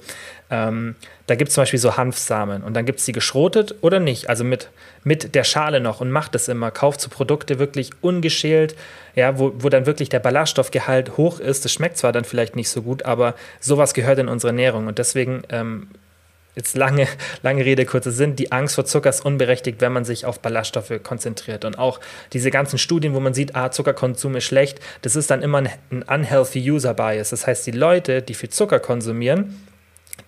Ähm, 0.50 0.96
da 1.28 1.36
gibt 1.36 1.50
es 1.50 1.56
zum 1.56 1.62
Beispiel 1.62 1.80
so 1.80 1.98
Hanfsamen 1.98 2.64
und 2.64 2.74
dann 2.74 2.86
gibt 2.86 3.00
es 3.00 3.06
die 3.06 3.12
geschrotet 3.12 3.76
oder 3.82 4.00
nicht, 4.00 4.30
also 4.30 4.44
mit, 4.44 4.70
mit 5.04 5.36
der 5.36 5.44
Schale 5.44 5.80
noch 5.80 6.02
und 6.02 6.12
macht 6.12 6.36
das 6.36 6.48
immer. 6.48 6.72
Kauft 6.72 7.02
so 7.02 7.10
Produkte 7.10 7.60
wirklich 7.60 7.92
ungeschält, 8.02 8.76
ja, 9.16 9.38
wo, 9.38 9.54
wo 9.58 9.70
dann 9.70 9.86
wirklich 9.86 10.10
der 10.10 10.20
Ballaststoffgehalt 10.20 11.18
hoch 11.18 11.40
ist. 11.40 11.66
Das 11.66 11.72
schmeckt 11.72 11.98
zwar 11.98 12.12
dann 12.12 12.24
vielleicht 12.24 12.56
nicht 12.56 12.70
so 12.70 12.82
gut, 12.82 13.04
aber 13.04 13.36
sowas 13.60 13.94
gehört 13.94 14.20
in 14.20 14.28
unsere 14.28 14.50
Ernährung 14.50 14.88
und 14.88 14.98
deswegen 14.98 15.44
ähm, 15.50 15.88
jetzt 16.56 16.76
lange, 16.76 17.08
lange 17.44 17.66
Rede, 17.66 17.86
kurzer 17.86 18.12
Sinn, 18.12 18.36
die 18.36 18.52
Angst 18.52 18.76
vor 18.76 18.86
Zucker 18.86 19.10
ist 19.10 19.26
unberechtigt, 19.26 19.82
wenn 19.82 19.94
man 19.94 20.06
sich 20.06 20.26
auf 20.26 20.40
Ballaststoffe 20.40 20.94
konzentriert. 21.04 21.66
Und 21.66 21.78
auch 21.78 22.00
diese 22.34 22.52
ganzen 22.52 22.78
Studien, 22.78 23.14
wo 23.14 23.20
man 23.20 23.34
sieht, 23.34 23.56
ah, 23.56 23.72
Zuckerkonsum 23.72 24.36
ist 24.36 24.46
schlecht, 24.46 24.80
das 25.02 25.16
ist 25.16 25.32
dann 25.32 25.42
immer 25.42 25.60
ein 25.60 26.04
unhealthy 26.04 26.72
User 26.72 26.94
Bias. 26.94 27.30
Das 27.30 27.48
heißt, 27.48 27.66
die 27.68 27.72
Leute, 27.72 28.22
die 28.22 28.34
viel 28.34 28.50
Zucker 28.50 28.80
konsumieren, 28.80 29.56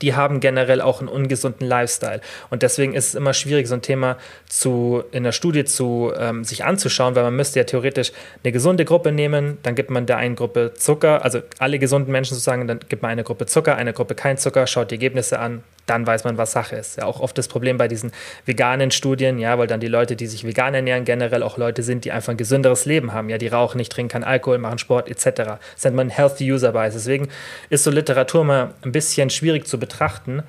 die 0.01 0.15
haben 0.15 0.39
generell 0.39 0.81
auch 0.81 0.99
einen 0.99 1.07
ungesunden 1.07 1.67
Lifestyle. 1.67 2.21
Und 2.49 2.61
deswegen 2.61 2.93
ist 2.93 3.09
es 3.09 3.15
immer 3.15 3.33
schwierig, 3.33 3.67
so 3.67 3.75
ein 3.75 3.81
Thema 3.81 4.17
zu, 4.47 5.03
in 5.11 5.23
der 5.23 5.31
Studie 5.31 5.63
zu, 5.65 6.11
ähm, 6.17 6.43
sich 6.43 6.65
anzuschauen, 6.65 7.15
weil 7.15 7.23
man 7.23 7.35
müsste 7.35 7.59
ja 7.59 7.63
theoretisch 7.63 8.11
eine 8.43 8.51
gesunde 8.51 8.85
Gruppe 8.85 9.11
nehmen, 9.11 9.57
dann 9.63 9.75
gibt 9.75 9.89
man 9.89 10.05
der 10.05 10.17
einen 10.17 10.35
Gruppe 10.35 10.73
Zucker, 10.75 11.23
also 11.23 11.41
alle 11.59 11.79
gesunden 11.79 12.11
Menschen 12.11 12.35
sozusagen, 12.35 12.67
dann 12.67 12.79
gibt 12.89 13.01
man 13.01 13.11
eine 13.11 13.23
Gruppe 13.23 13.45
Zucker, 13.45 13.75
eine 13.75 13.93
Gruppe 13.93 14.15
kein 14.15 14.37
Zucker, 14.37 14.67
schaut 14.67 14.91
die 14.91 14.95
Ergebnisse 14.95 15.39
an, 15.39 15.63
dann 15.85 16.07
weiß 16.07 16.23
man, 16.23 16.37
was 16.37 16.53
Sache 16.53 16.75
ist. 16.75 16.97
Ja, 16.97 17.05
auch 17.05 17.19
oft 17.19 17.37
das 17.37 17.47
Problem 17.47 17.77
bei 17.77 17.87
diesen 17.87 18.11
veganen 18.45 18.91
Studien, 18.91 19.37
ja, 19.37 19.57
weil 19.57 19.67
dann 19.67 19.79
die 19.79 19.87
Leute, 19.87 20.15
die 20.15 20.27
sich 20.27 20.45
vegan 20.45 20.73
ernähren, 20.73 21.03
generell 21.03 21.43
auch 21.43 21.57
Leute 21.57 21.83
sind, 21.83 22.05
die 22.05 22.11
einfach 22.11 22.31
ein 22.31 22.37
gesünderes 22.37 22.85
Leben 22.85 23.11
haben. 23.11 23.29
Ja, 23.29 23.37
die 23.37 23.47
rauchen 23.47 23.77
nicht, 23.77 23.91
trinken 23.91 24.13
keinen 24.13 24.23
Alkohol, 24.23 24.59
machen 24.59 24.77
Sport 24.77 25.09
etc. 25.09 25.59
Das 25.75 25.83
nennt 25.83 25.95
man 25.95 26.09
Healthy 26.09 26.51
User 26.51 26.71
Bias. 26.71 26.93
Deswegen 26.93 27.27
ist 27.69 27.83
so 27.83 27.91
Literatur 27.91 28.43
mal 28.45 28.73
ein 28.83 28.91
bisschen 28.91 29.29
schwierig 29.29 29.67
zu 29.67 29.72
betrachten. 29.77 30.43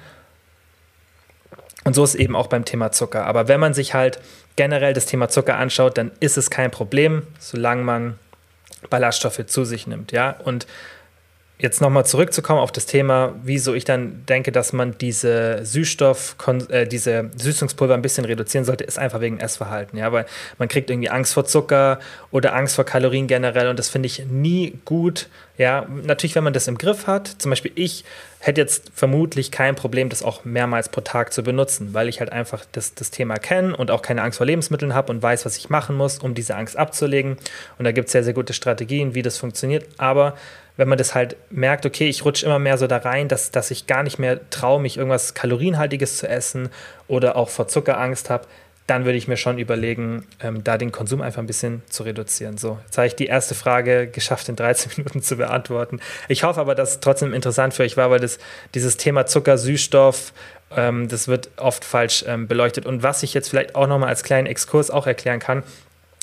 Und 1.85 1.95
so 1.95 2.03
ist 2.03 2.15
eben 2.15 2.35
auch 2.35 2.47
beim 2.47 2.65
Thema 2.65 2.93
Zucker. 2.93 3.27
Aber 3.27 3.49
wenn 3.49 3.61
man 3.61 3.75
sich 3.75 3.95
halt 3.95 4.19
generell 4.57 4.95
das 4.95 5.07
Thema 5.07 5.29
Zucker 5.29 5.57
anschaut, 5.57 5.99
dann 5.99 6.11
ist 6.21 6.39
es 6.39 6.51
kein 6.51 6.71
Problem, 6.71 7.27
solange 7.39 7.83
man 7.83 8.19
Ballaststoffe 8.89 9.45
zu 9.47 9.65
sich 9.65 9.87
nimmt. 9.87 10.13
Ja, 10.13 10.31
und 10.45 10.67
jetzt 11.59 11.81
nochmal 11.81 12.05
zurückzukommen 12.05 12.61
auf 12.61 12.73
das 12.73 12.87
Thema, 12.87 13.35
wieso 13.43 13.75
ich 13.75 13.85
dann 13.85 14.27
denke, 14.27 14.51
dass 14.51 14.73
man 14.73 14.99
diese 14.99 15.65
Süßstoff, 15.65 16.37
äh, 16.69 16.87
diese 16.87 17.31
Süßungspulver 17.37 17.95
ein 17.95 18.03
bisschen 18.03 18.25
reduzieren 18.25 18.65
sollte, 18.65 18.85
ist 18.85 18.99
einfach 18.99 19.21
wegen 19.21 19.39
Essverhalten. 19.39 19.99
Ja, 19.99 20.11
weil 20.13 20.27
man 20.59 20.69
kriegt 20.69 20.91
irgendwie 20.91 21.11
Angst 21.11 21.33
vor 21.33 21.45
Zucker 21.45 22.01
oder 22.31 22.55
Angst 22.55 22.75
vor 22.75 22.85
Kalorien 22.85 23.29
generell 23.29 23.69
und 23.69 23.79
das 23.79 23.89
finde 23.89 24.07
ich 24.07 24.25
nie 24.27 24.79
gut. 24.85 25.29
Ja, 25.57 25.87
natürlich, 25.89 26.35
wenn 26.35 26.45
man 26.45 26.53
das 26.53 26.67
im 26.67 26.77
Griff 26.77 27.07
hat. 27.07 27.29
Zum 27.39 27.51
Beispiel 27.51 27.73
ich 27.77 28.05
hätte 28.47 28.61
jetzt 28.61 28.91
vermutlich 28.95 29.51
kein 29.51 29.75
Problem, 29.75 30.11
das 30.11 30.23
auch 30.23 30.45
mehrmals 30.45 30.91
pro 30.91 31.01
Tag 31.01 31.33
zu 31.33 31.43
benutzen, 31.43 31.95
weil 31.95 32.09
ich 32.09 32.21
halt 32.21 32.31
einfach 32.31 32.65
das, 32.73 32.95
das 32.95 33.11
Thema 33.11 33.37
kenne 33.37 33.75
und 33.75 33.91
auch 33.91 34.03
keine 34.03 34.23
Angst 34.23 34.37
vor 34.37 34.47
Lebensmitteln 34.47 34.95
habe 34.95 35.11
und 35.13 35.23
weiß, 35.23 35.47
was 35.47 35.57
ich 35.57 35.71
machen 35.71 35.97
muss, 35.97 36.19
um 36.19 36.35
diese 36.35 36.55
Angst 36.55 36.77
abzulegen. 36.77 37.39
Und 37.79 37.85
da 37.85 37.93
gibt 37.93 38.09
es 38.09 38.13
sehr, 38.13 38.23
sehr 38.23 38.35
gute 38.35 38.53
Strategien, 38.53 39.15
wie 39.15 39.23
das 39.23 39.39
funktioniert. 39.39 39.87
Aber 39.97 40.35
wenn 40.77 40.89
man 40.89 40.99
das 40.99 41.15
halt 41.15 41.37
merkt, 41.51 41.87
okay, 41.87 42.09
ich 42.09 42.25
rutsche 42.25 42.45
immer 42.45 42.59
mehr 42.59 42.77
so 42.77 42.87
da 42.87 42.99
rein, 42.99 43.29
dass, 43.29 43.51
dass 43.51 43.71
ich 43.71 43.87
gar 43.87 44.03
nicht 44.03 44.19
mehr 44.19 44.39
traue, 44.51 44.81
mich 44.81 44.99
irgendwas 44.99 45.33
Kalorienhaltiges 45.33 46.19
zu 46.19 46.29
essen 46.29 46.69
oder 47.09 47.37
auch 47.37 47.49
vor 47.49 47.69
Zuckerangst 47.69 48.29
habe, 48.29 48.47
dann 48.87 49.07
würde 49.07 49.17
ich 49.17 49.29
mir 49.29 49.37
schon 49.37 49.59
überlegen, 49.59 50.27
ähm, 50.41 50.63
da 50.63 50.77
den 50.77 50.93
Konsum 50.93 51.23
einfach 51.23 51.41
ein 51.41 51.47
bisschen 51.47 51.83
zu 51.89 52.03
reduzieren. 52.03 52.59
So, 52.59 52.79
jetzt 52.85 52.99
habe 52.99 53.07
ich 53.07 53.17
die 53.17 53.27
erste 53.27 53.55
Frage 53.55 54.07
geschafft, 54.07 54.49
in 54.49 54.57
13 54.57 54.93
Minuten 54.97 55.23
zu 55.23 55.37
beantworten. 55.37 56.01
Ich 56.29 56.45
hoffe 56.45 56.61
aber, 56.61 56.75
dass 56.75 56.91
es 56.91 57.01
trotzdem 57.01 57.33
interessant 57.33 57.75
für 57.75 57.83
euch 57.83 57.97
war, 57.97 58.11
weil 58.11 58.21
das, 58.21 58.39
dieses 58.75 58.97
Thema 58.97 59.27
Zucker, 59.27 59.57
Süßstoff, 59.57 60.33
ähm, 60.77 61.09
das 61.09 61.29
wird 61.29 61.51
oft 61.57 61.85
falsch 61.85 62.25
ähm, 62.27 62.47
beleuchtet. 62.47 62.85
Und 62.85 63.03
was 63.03 63.23
ich 63.23 63.33
jetzt 63.33 63.49
vielleicht 63.49 63.75
auch 63.75 63.87
nochmal 63.87 64.11
als 64.11 64.23
kleinen 64.23 64.47
Exkurs 64.47 64.91
auch 64.91 65.07
erklären 65.07 65.41
kann, 65.41 65.63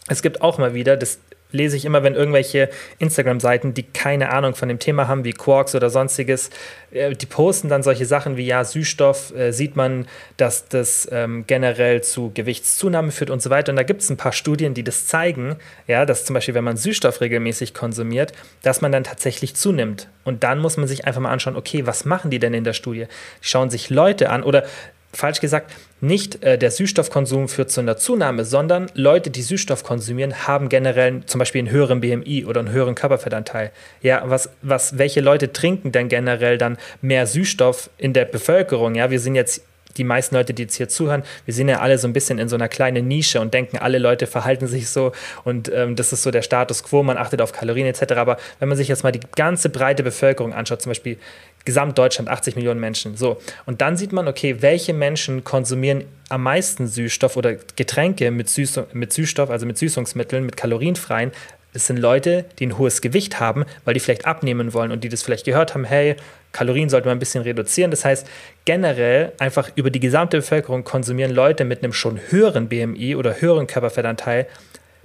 es 0.07 0.21
gibt 0.21 0.41
auch 0.41 0.57
mal 0.57 0.73
wieder, 0.73 0.97
das 0.97 1.19
lese 1.51 1.77
ich 1.77 1.85
immer, 1.85 2.03
wenn 2.03 2.15
irgendwelche 2.15 2.69
Instagram-Seiten, 2.99 3.73
die 3.73 3.83
keine 3.83 4.31
Ahnung 4.31 4.55
von 4.55 4.69
dem 4.69 4.79
Thema 4.79 5.07
haben, 5.07 5.23
wie 5.23 5.33
Quarks 5.33 5.75
oder 5.75 5.89
sonstiges, 5.89 6.49
äh, 6.91 7.15
die 7.15 7.25
posten 7.25 7.69
dann 7.69 7.83
solche 7.83 8.05
Sachen 8.05 8.37
wie, 8.37 8.45
ja, 8.45 8.63
Süßstoff, 8.63 9.35
äh, 9.35 9.51
sieht 9.51 9.75
man, 9.75 10.07
dass 10.37 10.67
das 10.67 11.07
ähm, 11.11 11.45
generell 11.47 12.01
zu 12.03 12.31
Gewichtszunahme 12.33 13.11
führt 13.11 13.29
und 13.29 13.41
so 13.41 13.49
weiter. 13.49 13.71
Und 13.71 13.77
da 13.77 13.83
gibt 13.83 14.01
es 14.01 14.09
ein 14.09 14.17
paar 14.17 14.33
Studien, 14.33 14.73
die 14.73 14.83
das 14.83 15.07
zeigen, 15.07 15.57
ja, 15.87 16.05
dass 16.05 16.25
zum 16.25 16.33
Beispiel, 16.33 16.53
wenn 16.53 16.63
man 16.63 16.77
Süßstoff 16.77 17.21
regelmäßig 17.21 17.73
konsumiert, 17.73 18.33
dass 18.61 18.81
man 18.81 18.91
dann 18.91 19.03
tatsächlich 19.03 19.55
zunimmt. 19.55 20.07
Und 20.23 20.43
dann 20.43 20.59
muss 20.59 20.77
man 20.77 20.87
sich 20.87 21.05
einfach 21.05 21.21
mal 21.21 21.31
anschauen, 21.31 21.55
okay, 21.55 21.85
was 21.85 22.05
machen 22.05 22.31
die 22.31 22.39
denn 22.39 22.53
in 22.53 22.63
der 22.63 22.73
Studie? 22.73 23.07
Die 23.43 23.47
schauen 23.47 23.69
sich 23.69 23.89
Leute 23.89 24.29
an 24.29 24.43
oder 24.43 24.65
falsch 25.13 25.41
gesagt, 25.41 25.71
nicht 26.01 26.43
äh, 26.43 26.57
der 26.57 26.71
Süßstoffkonsum 26.71 27.47
führt 27.47 27.71
zu 27.71 27.79
einer 27.79 27.95
Zunahme, 27.95 28.43
sondern 28.43 28.87
Leute, 28.95 29.29
die 29.29 29.43
Süßstoff 29.43 29.83
konsumieren, 29.83 30.47
haben 30.47 30.67
generell 30.67 31.21
zum 31.25 31.39
Beispiel 31.39 31.59
einen 31.59 31.69
höheren 31.69 32.01
BMI 32.01 32.45
oder 32.45 32.59
einen 32.59 32.71
höheren 32.71 32.95
Körperfettanteil. 32.95 33.71
Ja, 34.01 34.23
was, 34.25 34.49
was, 34.61 34.97
welche 34.97 35.21
Leute 35.21 35.53
trinken 35.53 35.91
denn 35.91 36.09
generell 36.09 36.57
dann 36.57 36.77
mehr 37.01 37.27
Süßstoff 37.27 37.89
in 37.97 38.13
der 38.13 38.25
Bevölkerung? 38.25 38.95
Ja, 38.95 39.11
wir 39.11 39.19
sind 39.19 39.35
jetzt 39.35 39.63
die 39.97 40.03
meisten 40.03 40.35
Leute, 40.35 40.53
die 40.53 40.63
jetzt 40.63 40.75
hier 40.75 40.89
zuhören, 40.89 41.23
wir 41.45 41.53
sind 41.53 41.69
ja 41.69 41.79
alle 41.79 41.97
so 41.97 42.07
ein 42.07 42.13
bisschen 42.13 42.39
in 42.39 42.49
so 42.49 42.55
einer 42.55 42.69
kleinen 42.69 43.07
Nische 43.07 43.41
und 43.41 43.53
denken, 43.53 43.77
alle 43.77 43.97
Leute 43.97 44.27
verhalten 44.27 44.67
sich 44.67 44.89
so 44.89 45.11
und 45.43 45.71
ähm, 45.73 45.95
das 45.95 46.13
ist 46.13 46.23
so 46.23 46.31
der 46.31 46.41
Status 46.41 46.83
quo, 46.83 47.03
man 47.03 47.17
achtet 47.17 47.41
auf 47.41 47.51
Kalorien 47.51 47.87
etc. 47.87 48.13
Aber 48.13 48.37
wenn 48.59 48.69
man 48.69 48.77
sich 48.77 48.87
jetzt 48.87 49.03
mal 49.03 49.11
die 49.11 49.21
ganze 49.35 49.69
breite 49.69 50.03
Bevölkerung 50.03 50.53
anschaut, 50.53 50.81
zum 50.81 50.91
Beispiel 50.91 51.17
Gesamtdeutschland 51.65 52.29
80 52.29 52.55
Millionen 52.55 52.79
Menschen. 52.79 53.15
So. 53.15 53.37
Und 53.65 53.81
dann 53.81 53.97
sieht 53.97 54.13
man, 54.13 54.27
okay, 54.27 54.61
welche 54.61 54.93
Menschen 54.93 55.43
konsumieren 55.43 56.05
am 56.29 56.43
meisten 56.43 56.87
Süßstoff 56.87 57.37
oder 57.37 57.55
Getränke 57.75 58.31
mit, 58.31 58.49
Süß 58.49 58.81
mit 58.93 59.13
Süßstoff, 59.13 59.49
also 59.49 59.65
mit 59.65 59.77
Süßungsmitteln, 59.77 60.45
mit 60.45 60.57
kalorienfreien, 60.57 61.31
Es 61.73 61.87
sind 61.87 61.97
Leute, 61.97 62.45
die 62.59 62.67
ein 62.67 62.77
hohes 62.77 63.01
Gewicht 63.01 63.39
haben, 63.39 63.65
weil 63.85 63.93
die 63.93 63.99
vielleicht 63.99 64.25
abnehmen 64.25 64.73
wollen 64.73 64.91
und 64.91 65.03
die 65.03 65.09
das 65.09 65.23
vielleicht 65.23 65.45
gehört 65.45 65.73
haben, 65.73 65.85
hey, 65.85 66.15
Kalorien 66.51 66.89
sollte 66.89 67.07
man 67.07 67.15
ein 67.15 67.19
bisschen 67.19 67.43
reduzieren. 67.43 67.91
Das 67.91 68.03
heißt, 68.03 68.27
generell 68.65 69.31
einfach 69.39 69.69
über 69.75 69.89
die 69.89 70.01
gesamte 70.01 70.37
Bevölkerung 70.37 70.83
konsumieren 70.83 71.33
Leute 71.33 71.63
mit 71.63 71.83
einem 71.83 71.93
schon 71.93 72.19
höheren 72.29 72.67
BMI 72.67 73.15
oder 73.15 73.39
höheren 73.39 73.67
Körperfettanteil 73.67 74.47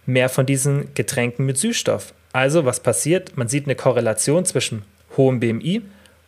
mehr 0.06 0.28
von 0.28 0.46
diesen 0.46 0.92
Getränken 0.94 1.46
mit 1.46 1.56
Süßstoff. 1.58 2.14
Also 2.32 2.64
was 2.64 2.80
passiert? 2.80 3.36
Man 3.36 3.48
sieht 3.48 3.66
eine 3.66 3.76
Korrelation 3.76 4.44
zwischen 4.44 4.82
hohem 5.16 5.40
BMI 5.40 5.82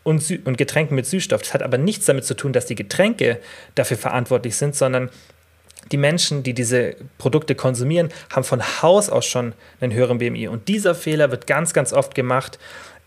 und, 0.05 0.23
Sü 0.23 0.39
und 0.45 0.57
Getränken 0.57 0.95
mit 0.95 1.07
Süßstoff. 1.07 1.43
Das 1.43 1.55
hat 1.55 1.63
aber 1.63 1.79
nichts 1.79 2.07
damit 2.07 2.25
zu 2.25 2.35
tun, 2.35 2.53
dass 2.53 2.67
die 2.67 2.75
Getränke 2.75 3.39
dafür 3.75 3.97
verantwortlich 3.97 4.57
sind, 4.57 4.75
sondern 4.75 5.11
die 5.93 5.97
Menschen, 5.97 6.43
die 6.43 6.55
diese 6.55 6.97
Produkte 7.19 7.55
konsumieren, 7.55 8.11
haben 8.31 8.45
von 8.45 8.63
Haus 8.83 9.11
aus 9.11 9.27
schon 9.27 9.55
einen 9.81 9.93
höheren 9.93 10.19
BMI. 10.19 10.49
Und 10.49 10.69
dieser 10.69 10.95
Fehler 10.95 11.31
wird 11.31 11.47
ganz, 11.47 11.73
ganz 11.73 11.93
oft 11.93 12.15
gemacht 12.15 12.59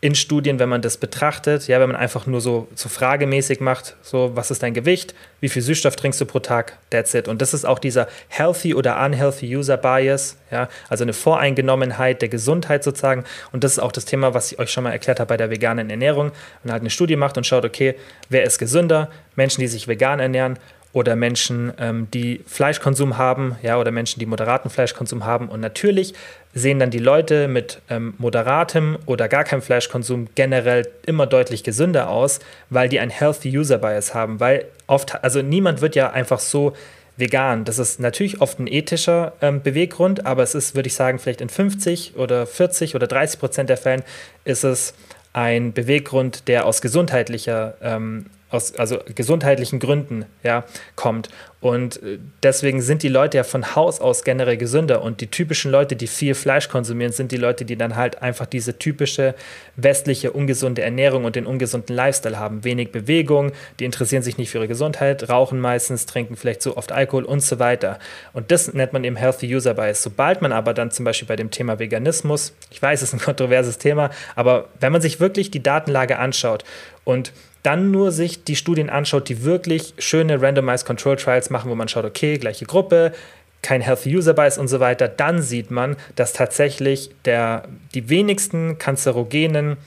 in 0.03 0.15
Studien, 0.15 0.57
wenn 0.57 0.67
man 0.67 0.81
das 0.81 0.97
betrachtet, 0.97 1.67
ja, 1.67 1.79
wenn 1.79 1.89
man 1.89 1.95
einfach 1.95 2.25
nur 2.25 2.41
so, 2.41 2.67
so 2.73 2.89
fragemäßig 2.89 3.59
macht, 3.59 3.95
so, 4.01 4.31
was 4.33 4.49
ist 4.49 4.63
dein 4.63 4.73
Gewicht, 4.73 5.13
wie 5.41 5.49
viel 5.49 5.61
Süßstoff 5.61 5.95
trinkst 5.95 6.19
du 6.19 6.25
pro 6.25 6.39
Tag, 6.39 6.79
that's 6.89 7.13
it. 7.13 7.27
Und 7.27 7.39
das 7.39 7.53
ist 7.53 7.65
auch 7.65 7.77
dieser 7.77 8.07
healthy 8.27 8.73
oder 8.73 8.99
unhealthy 9.05 9.55
User 9.55 9.77
Bias, 9.77 10.37
ja, 10.49 10.69
also 10.89 11.03
eine 11.03 11.13
Voreingenommenheit 11.13 12.23
der 12.23 12.29
Gesundheit 12.29 12.83
sozusagen. 12.83 13.25
Und 13.51 13.63
das 13.63 13.73
ist 13.73 13.79
auch 13.79 13.91
das 13.91 14.05
Thema, 14.05 14.33
was 14.33 14.51
ich 14.51 14.57
euch 14.57 14.71
schon 14.71 14.83
mal 14.83 14.91
erklärt 14.91 15.19
habe 15.19 15.29
bei 15.29 15.37
der 15.37 15.51
veganen 15.51 15.91
Ernährung. 15.91 16.31
Man 16.63 16.73
halt 16.73 16.81
eine 16.81 16.89
Studie 16.89 17.15
macht 17.15 17.37
und 17.37 17.45
schaut, 17.45 17.63
okay, 17.63 17.93
wer 18.27 18.41
ist 18.41 18.57
gesünder? 18.57 19.11
Menschen, 19.35 19.61
die 19.61 19.67
sich 19.67 19.87
vegan 19.87 20.19
ernähren 20.19 20.57
oder 20.93 21.15
Menschen, 21.15 21.71
ähm, 21.79 22.07
die 22.13 22.41
Fleischkonsum 22.45 23.17
haben, 23.17 23.55
ja, 23.61 23.79
oder 23.79 23.91
Menschen, 23.91 24.19
die 24.19 24.25
moderaten 24.25 24.69
Fleischkonsum 24.69 25.25
haben. 25.25 25.47
Und 25.47 25.61
natürlich 25.61 26.13
sehen 26.53 26.79
dann 26.79 26.91
die 26.91 26.99
Leute 26.99 27.47
mit 27.47 27.81
ähm, 27.89 28.13
moderatem 28.17 28.97
oder 29.05 29.29
gar 29.29 29.43
keinem 29.43 29.61
Fleischkonsum 29.61 30.27
generell 30.35 30.87
immer 31.05 31.27
deutlich 31.27 31.63
gesünder 31.63 32.09
aus, 32.09 32.39
weil 32.69 32.89
die 32.89 32.99
ein 32.99 33.09
Healthy 33.09 33.57
User 33.57 33.77
Bias 33.77 34.13
haben. 34.13 34.39
Weil 34.39 34.65
oft, 34.87 35.23
also 35.23 35.41
niemand 35.41 35.81
wird 35.81 35.95
ja 35.95 36.11
einfach 36.11 36.39
so 36.39 36.73
vegan. 37.15 37.63
Das 37.63 37.79
ist 37.79 37.99
natürlich 37.99 38.41
oft 38.41 38.59
ein 38.59 38.67
ethischer 38.67 39.33
ähm, 39.41 39.61
Beweggrund, 39.61 40.25
aber 40.25 40.43
es 40.43 40.55
ist, 40.55 40.75
würde 40.75 40.87
ich 40.87 40.95
sagen, 40.95 41.19
vielleicht 41.19 41.41
in 41.41 41.49
50 41.49 42.17
oder 42.17 42.45
40 42.45 42.95
oder 42.95 43.07
30 43.07 43.39
Prozent 43.39 43.69
der 43.69 43.77
Fällen 43.77 44.03
ist 44.43 44.65
es 44.65 44.93
ein 45.33 45.71
Beweggrund, 45.71 46.49
der 46.49 46.65
aus 46.65 46.81
gesundheitlicher 46.81 47.75
ähm, 47.81 48.25
aus 48.51 48.75
also 48.75 48.99
gesundheitlichen 49.15 49.79
Gründen 49.79 50.25
ja, 50.43 50.65
kommt. 50.95 51.29
Und 51.61 52.01
äh, 52.01 52.17
deswegen 52.43 52.81
sind 52.81 53.03
die 53.03 53.07
Leute 53.07 53.37
ja 53.37 53.43
von 53.43 53.75
Haus 53.75 54.01
aus 54.01 54.23
generell 54.23 54.57
gesünder. 54.57 55.01
Und 55.03 55.21
die 55.21 55.27
typischen 55.27 55.71
Leute, 55.71 55.95
die 55.95 56.07
viel 56.07 56.33
Fleisch 56.33 56.67
konsumieren, 56.69 57.13
sind 57.13 57.31
die 57.31 57.37
Leute, 57.37 57.65
die 57.65 57.77
dann 57.77 57.95
halt 57.95 58.21
einfach 58.21 58.47
diese 58.47 58.77
typische 58.77 59.35
westliche 59.75 60.31
ungesunde 60.31 60.81
Ernährung 60.81 61.23
und 61.23 61.35
den 61.35 61.45
ungesunden 61.45 61.95
Lifestyle 61.95 62.37
haben. 62.37 62.63
Wenig 62.63 62.91
Bewegung, 62.91 63.51
die 63.79 63.85
interessieren 63.85 64.23
sich 64.23 64.37
nicht 64.37 64.49
für 64.49 64.57
ihre 64.57 64.67
Gesundheit, 64.67 65.29
rauchen 65.29 65.59
meistens, 65.59 66.05
trinken 66.07 66.35
vielleicht 66.35 66.61
zu 66.61 66.75
oft 66.75 66.91
Alkohol 66.91 67.23
und 67.23 67.41
so 67.41 67.59
weiter. 67.59 67.99
Und 68.33 68.51
das 68.51 68.73
nennt 68.73 68.91
man 68.91 69.03
eben 69.03 69.15
Healthy 69.15 69.55
User 69.55 69.75
Bias. 69.75 70.01
Sobald 70.01 70.41
man 70.41 70.51
aber 70.51 70.73
dann 70.73 70.91
zum 70.91 71.05
Beispiel 71.05 71.27
bei 71.27 71.35
dem 71.35 71.51
Thema 71.51 71.77
Veganismus, 71.77 72.53
ich 72.71 72.81
weiß, 72.81 73.01
es 73.01 73.09
ist 73.09 73.13
ein 73.13 73.19
kontroverses 73.23 73.77
Thema, 73.77 74.09
aber 74.35 74.69
wenn 74.79 74.91
man 74.91 75.01
sich 75.01 75.19
wirklich 75.19 75.51
die 75.51 75.61
Datenlage 75.61 76.17
anschaut 76.17 76.63
und 77.03 77.31
dann 77.63 77.91
nur 77.91 78.11
sich 78.11 78.43
die 78.43 78.55
Studien 78.55 78.89
anschaut, 78.89 79.29
die 79.29 79.43
wirklich 79.43 79.93
schöne 79.97 80.41
Randomized 80.41 80.85
Control 80.85 81.15
Trials 81.15 81.49
machen, 81.49 81.69
wo 81.69 81.75
man 81.75 81.87
schaut, 81.87 82.05
okay, 82.05 82.37
gleiche 82.37 82.65
Gruppe, 82.65 83.13
kein 83.61 83.81
Healthy 83.81 84.15
User 84.15 84.33
Bias 84.33 84.57
und 84.57 84.67
so 84.67 84.79
weiter, 84.79 85.07
dann 85.07 85.41
sieht 85.41 85.69
man, 85.69 85.95
dass 86.15 86.33
tatsächlich 86.33 87.11
der, 87.25 87.63
die 87.93 88.09
wenigsten 88.09 88.77
kanzerogenen 88.79 89.77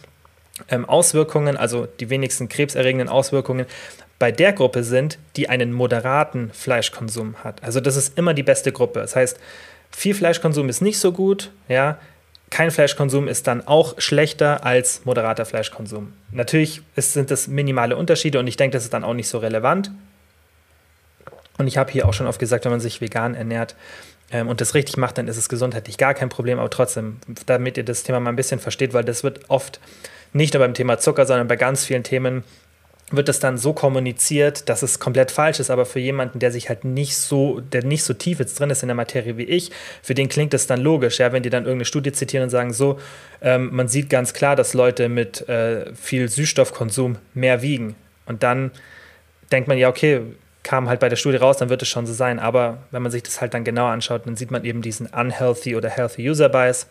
ähm, 0.68 0.84
Auswirkungen, 0.84 1.56
also 1.56 1.86
die 1.98 2.10
wenigsten 2.10 2.48
krebserregenden 2.48 3.08
Auswirkungen 3.08 3.66
bei 4.20 4.30
der 4.30 4.52
Gruppe 4.52 4.84
sind, 4.84 5.18
die 5.36 5.48
einen 5.48 5.72
moderaten 5.72 6.50
Fleischkonsum 6.52 7.36
hat. 7.42 7.62
Also 7.64 7.80
das 7.80 7.96
ist 7.96 8.16
immer 8.16 8.32
die 8.32 8.44
beste 8.44 8.70
Gruppe. 8.70 9.00
Das 9.00 9.16
heißt, 9.16 9.38
viel 9.90 10.14
Fleischkonsum 10.14 10.68
ist 10.68 10.80
nicht 10.80 10.98
so 10.98 11.12
gut, 11.12 11.50
ja, 11.68 11.98
kein 12.50 12.70
Fleischkonsum 12.70 13.26
ist 13.26 13.46
dann 13.46 13.66
auch 13.66 14.00
schlechter 14.00 14.64
als 14.64 15.04
moderater 15.04 15.44
Fleischkonsum. 15.44 16.12
Natürlich 16.30 16.82
sind 16.96 17.30
das 17.30 17.48
minimale 17.48 17.96
Unterschiede 17.96 18.38
und 18.38 18.46
ich 18.46 18.56
denke, 18.56 18.76
das 18.76 18.84
ist 18.84 18.94
dann 18.94 19.04
auch 19.04 19.14
nicht 19.14 19.28
so 19.28 19.38
relevant. 19.38 19.90
Und 21.58 21.66
ich 21.66 21.76
habe 21.76 21.90
hier 21.90 22.08
auch 22.08 22.14
schon 22.14 22.26
oft 22.26 22.38
gesagt, 22.38 22.64
wenn 22.64 22.72
man 22.72 22.80
sich 22.80 23.00
vegan 23.00 23.34
ernährt 23.34 23.76
ähm, 24.30 24.48
und 24.48 24.60
das 24.60 24.74
richtig 24.74 24.96
macht, 24.96 25.18
dann 25.18 25.28
ist 25.28 25.36
es 25.36 25.48
gesundheitlich 25.48 25.98
gar 25.98 26.14
kein 26.14 26.28
Problem. 26.28 26.58
Aber 26.58 26.70
trotzdem, 26.70 27.18
damit 27.46 27.76
ihr 27.76 27.84
das 27.84 28.02
Thema 28.02 28.20
mal 28.20 28.30
ein 28.30 28.36
bisschen 28.36 28.60
versteht, 28.60 28.92
weil 28.92 29.04
das 29.04 29.22
wird 29.24 29.48
oft 29.48 29.80
nicht 30.32 30.54
nur 30.54 30.62
beim 30.62 30.74
Thema 30.74 30.98
Zucker, 30.98 31.26
sondern 31.26 31.46
bei 31.46 31.56
ganz 31.56 31.84
vielen 31.84 32.02
Themen 32.02 32.44
wird 33.10 33.28
das 33.28 33.38
dann 33.38 33.58
so 33.58 33.72
kommuniziert, 33.72 34.68
dass 34.68 34.82
es 34.82 34.98
komplett 34.98 35.30
falsch 35.30 35.60
ist, 35.60 35.70
aber 35.70 35.84
für 35.84 36.00
jemanden, 36.00 36.38
der 36.38 36.50
sich 36.50 36.68
halt 36.68 36.84
nicht 36.84 37.16
so, 37.16 37.60
der 37.60 37.84
nicht 37.84 38.02
so 38.02 38.14
tief 38.14 38.38
jetzt 38.38 38.58
drin 38.58 38.70
ist 38.70 38.82
in 38.82 38.88
der 38.88 38.94
Materie 38.94 39.36
wie 39.36 39.44
ich, 39.44 39.70
für 40.02 40.14
den 40.14 40.28
klingt 40.28 40.54
das 40.54 40.66
dann 40.66 40.80
logisch, 40.80 41.18
ja, 41.18 41.32
wenn 41.32 41.42
die 41.42 41.50
dann 41.50 41.64
irgendeine 41.64 41.84
Studie 41.84 42.12
zitieren 42.12 42.44
und 42.44 42.50
sagen, 42.50 42.72
so, 42.72 42.98
ähm, 43.42 43.70
man 43.72 43.88
sieht 43.88 44.08
ganz 44.08 44.32
klar, 44.32 44.56
dass 44.56 44.74
Leute 44.74 45.08
mit 45.08 45.46
äh, 45.48 45.94
viel 45.94 46.28
Süßstoffkonsum 46.28 47.18
mehr 47.34 47.62
wiegen. 47.62 47.94
Und 48.26 48.42
dann 48.42 48.70
denkt 49.52 49.68
man, 49.68 49.76
ja, 49.76 49.88
okay, 49.88 50.22
kam 50.62 50.88
halt 50.88 50.98
bei 50.98 51.10
der 51.10 51.16
Studie 51.16 51.36
raus, 51.36 51.58
dann 51.58 51.68
wird 51.68 51.82
es 51.82 51.88
schon 51.88 52.06
so 52.06 52.14
sein. 52.14 52.38
Aber 52.38 52.78
wenn 52.90 53.02
man 53.02 53.12
sich 53.12 53.22
das 53.22 53.40
halt 53.40 53.52
dann 53.52 53.64
genauer 53.64 53.90
anschaut, 53.90 54.26
dann 54.26 54.34
sieht 54.34 54.50
man 54.50 54.64
eben 54.64 54.80
diesen 54.80 55.06
unhealthy 55.06 55.76
oder 55.76 55.90
healthy 55.90 56.28
User 56.28 56.48
Bias. 56.48 56.88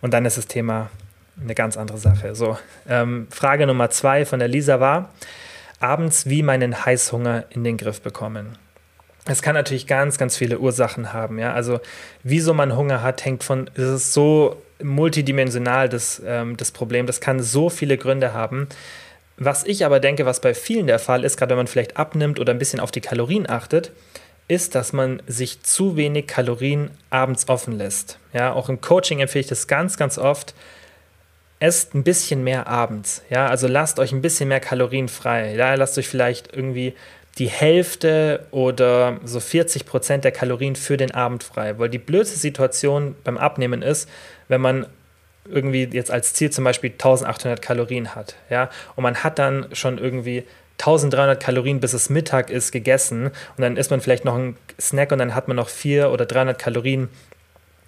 Und 0.00 0.14
dann 0.14 0.24
ist 0.24 0.38
das 0.38 0.46
Thema 0.46 0.90
eine 1.40 1.54
ganz 1.54 1.76
andere 1.76 1.98
Sache. 1.98 2.34
So, 2.34 2.58
ähm, 2.88 3.26
Frage 3.30 3.66
Nummer 3.66 3.90
zwei 3.90 4.24
von 4.24 4.38
der 4.38 4.48
Lisa 4.48 4.80
war, 4.80 5.10
abends 5.80 6.26
wie 6.26 6.42
meinen 6.42 6.84
Heißhunger 6.84 7.44
in 7.50 7.64
den 7.64 7.76
Griff 7.76 8.00
bekommen. 8.00 8.58
Es 9.26 9.40
kann 9.40 9.54
natürlich 9.54 9.86
ganz, 9.86 10.18
ganz 10.18 10.36
viele 10.36 10.58
Ursachen 10.58 11.12
haben. 11.12 11.38
Ja? 11.38 11.52
Also, 11.52 11.80
wieso 12.24 12.54
man 12.54 12.76
Hunger 12.76 13.02
hat, 13.02 13.24
hängt 13.24 13.44
von, 13.44 13.70
es 13.74 13.84
ist 13.84 14.12
so 14.12 14.60
multidimensional, 14.82 15.88
das, 15.88 16.20
ähm, 16.26 16.56
das 16.56 16.72
Problem. 16.72 17.06
Das 17.06 17.20
kann 17.20 17.40
so 17.40 17.70
viele 17.70 17.96
Gründe 17.96 18.32
haben. 18.32 18.68
Was 19.36 19.64
ich 19.64 19.84
aber 19.84 20.00
denke, 20.00 20.26
was 20.26 20.40
bei 20.40 20.54
vielen 20.54 20.86
der 20.86 20.98
Fall 20.98 21.24
ist, 21.24 21.36
gerade 21.36 21.50
wenn 21.50 21.58
man 21.58 21.66
vielleicht 21.66 21.96
abnimmt 21.96 22.40
oder 22.40 22.52
ein 22.52 22.58
bisschen 22.58 22.80
auf 22.80 22.90
die 22.90 23.00
Kalorien 23.00 23.48
achtet, 23.48 23.92
ist, 24.48 24.74
dass 24.74 24.92
man 24.92 25.22
sich 25.26 25.62
zu 25.62 25.96
wenig 25.96 26.26
Kalorien 26.26 26.90
abends 27.10 27.48
offen 27.48 27.78
lässt. 27.78 28.18
Ja, 28.32 28.52
auch 28.52 28.68
im 28.68 28.80
Coaching 28.80 29.20
empfehle 29.20 29.42
ich 29.42 29.48
das 29.48 29.66
ganz, 29.66 29.96
ganz 29.96 30.18
oft 30.18 30.54
esst 31.62 31.94
ein 31.94 32.02
bisschen 32.02 32.42
mehr 32.42 32.66
abends. 32.66 33.22
Ja, 33.30 33.46
also 33.46 33.68
lasst 33.68 34.00
euch 34.00 34.12
ein 34.12 34.20
bisschen 34.20 34.48
mehr 34.48 34.58
Kalorien 34.58 35.08
frei. 35.08 35.54
Ja, 35.54 35.74
lasst 35.74 35.96
euch 35.96 36.08
vielleicht 36.08 36.54
irgendwie 36.54 36.94
die 37.38 37.48
Hälfte 37.48 38.46
oder 38.50 39.18
so 39.24 39.38
40 39.38 39.86
Prozent 39.86 40.24
der 40.24 40.32
Kalorien 40.32 40.74
für 40.74 40.96
den 40.96 41.12
Abend 41.12 41.44
frei. 41.44 41.78
Weil 41.78 41.88
die 41.88 41.98
blödste 41.98 42.36
Situation 42.38 43.14
beim 43.22 43.38
Abnehmen 43.38 43.80
ist, 43.80 44.08
wenn 44.48 44.60
man 44.60 44.86
irgendwie 45.48 45.84
jetzt 45.84 46.10
als 46.10 46.34
Ziel 46.34 46.50
zum 46.50 46.64
Beispiel 46.64 46.90
1800 46.90 47.62
Kalorien 47.62 48.14
hat. 48.14 48.34
Ja, 48.50 48.68
und 48.96 49.04
man 49.04 49.22
hat 49.22 49.38
dann 49.38 49.66
schon 49.72 49.98
irgendwie 49.98 50.44
1300 50.80 51.40
Kalorien, 51.40 51.78
bis 51.78 51.92
es 51.92 52.10
Mittag 52.10 52.50
ist, 52.50 52.72
gegessen. 52.72 53.26
Und 53.26 53.58
dann 53.58 53.76
isst 53.76 53.92
man 53.92 54.00
vielleicht 54.00 54.24
noch 54.24 54.34
einen 54.34 54.56
Snack 54.80 55.12
und 55.12 55.18
dann 55.18 55.36
hat 55.36 55.46
man 55.46 55.56
noch 55.56 55.68
400 55.68 56.12
oder 56.12 56.26
300 56.26 56.58
Kalorien 56.58 57.08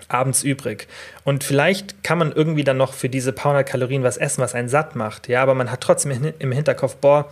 abends 0.09 0.43
übrig. 0.43 0.89
Und 1.25 1.45
vielleicht 1.45 2.03
kann 2.03 2.19
man 2.19 2.33
irgendwie 2.33 2.65
dann 2.65 2.77
noch 2.77 2.93
für 2.93 3.09
diese 3.09 3.33
paar 3.33 3.53
hundert 3.53 3.69
Kalorien 3.69 4.03
was 4.03 4.17
essen, 4.17 4.43
was 4.43 4.55
einen 4.55 4.69
satt 4.69 4.97
macht. 4.97 5.29
Ja, 5.29 5.43
aber 5.43 5.55
man 5.55 5.71
hat 5.71 5.81
trotzdem 5.81 6.35
im 6.39 6.53
Hinterkopf, 6.53 6.97
boah, 6.97 7.29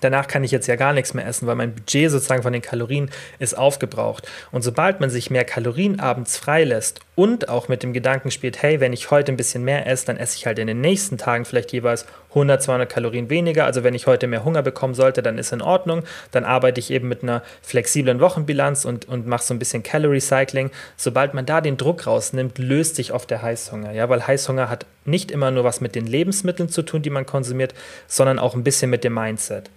danach 0.00 0.26
kann 0.26 0.44
ich 0.44 0.50
jetzt 0.50 0.66
ja 0.66 0.76
gar 0.76 0.92
nichts 0.92 1.14
mehr 1.14 1.26
essen, 1.26 1.46
weil 1.46 1.54
mein 1.54 1.74
Budget 1.74 2.10
sozusagen 2.10 2.42
von 2.42 2.52
den 2.52 2.62
Kalorien 2.62 3.10
ist 3.38 3.56
aufgebraucht. 3.56 4.28
Und 4.52 4.62
sobald 4.62 5.00
man 5.00 5.10
sich 5.10 5.30
mehr 5.30 5.44
Kalorien 5.44 6.00
abends 6.00 6.36
freilässt 6.36 7.00
und 7.14 7.48
auch 7.48 7.68
mit 7.68 7.82
dem 7.82 7.92
Gedanken 7.92 8.30
spielt, 8.30 8.62
hey, 8.62 8.80
wenn 8.80 8.92
ich 8.92 9.10
heute 9.10 9.32
ein 9.32 9.36
bisschen 9.36 9.64
mehr 9.64 9.86
esse, 9.86 10.06
dann 10.06 10.16
esse 10.16 10.36
ich 10.36 10.46
halt 10.46 10.58
in 10.58 10.66
den 10.66 10.80
nächsten 10.80 11.18
Tagen 11.18 11.44
vielleicht 11.44 11.72
jeweils 11.72 12.06
100, 12.36 12.62
200 12.62 12.88
Kalorien 12.88 13.30
weniger. 13.30 13.64
Also 13.64 13.82
wenn 13.82 13.94
ich 13.94 14.06
heute 14.06 14.26
mehr 14.26 14.44
Hunger 14.44 14.62
bekommen 14.62 14.94
sollte, 14.94 15.22
dann 15.22 15.38
ist 15.38 15.52
in 15.52 15.62
Ordnung. 15.62 16.02
Dann 16.30 16.44
arbeite 16.44 16.78
ich 16.78 16.90
eben 16.90 17.08
mit 17.08 17.22
einer 17.22 17.42
flexiblen 17.62 18.20
Wochenbilanz 18.20 18.84
und, 18.84 19.08
und 19.08 19.26
mache 19.26 19.42
so 19.42 19.54
ein 19.54 19.58
bisschen 19.58 19.82
Calorie 19.82 20.20
Cycling. 20.20 20.70
Sobald 20.96 21.34
man 21.34 21.46
da 21.46 21.60
den 21.60 21.76
Druck 21.76 22.06
rausnimmt, 22.06 22.58
löst 22.58 22.96
sich 22.96 23.12
oft 23.12 23.30
der 23.30 23.42
Heißhunger. 23.42 23.92
Ja, 23.92 24.08
weil 24.08 24.26
Heißhunger 24.26 24.68
hat 24.68 24.86
nicht 25.04 25.30
immer 25.30 25.50
nur 25.50 25.64
was 25.64 25.80
mit 25.80 25.94
den 25.94 26.06
Lebensmitteln 26.06 26.68
zu 26.68 26.82
tun, 26.82 27.02
die 27.02 27.10
man 27.10 27.26
konsumiert, 27.26 27.74
sondern 28.06 28.38
auch 28.38 28.54
ein 28.54 28.64
bisschen 28.64 28.90
mit 28.90 29.02
dem 29.02 29.14
Mindset. 29.14 29.70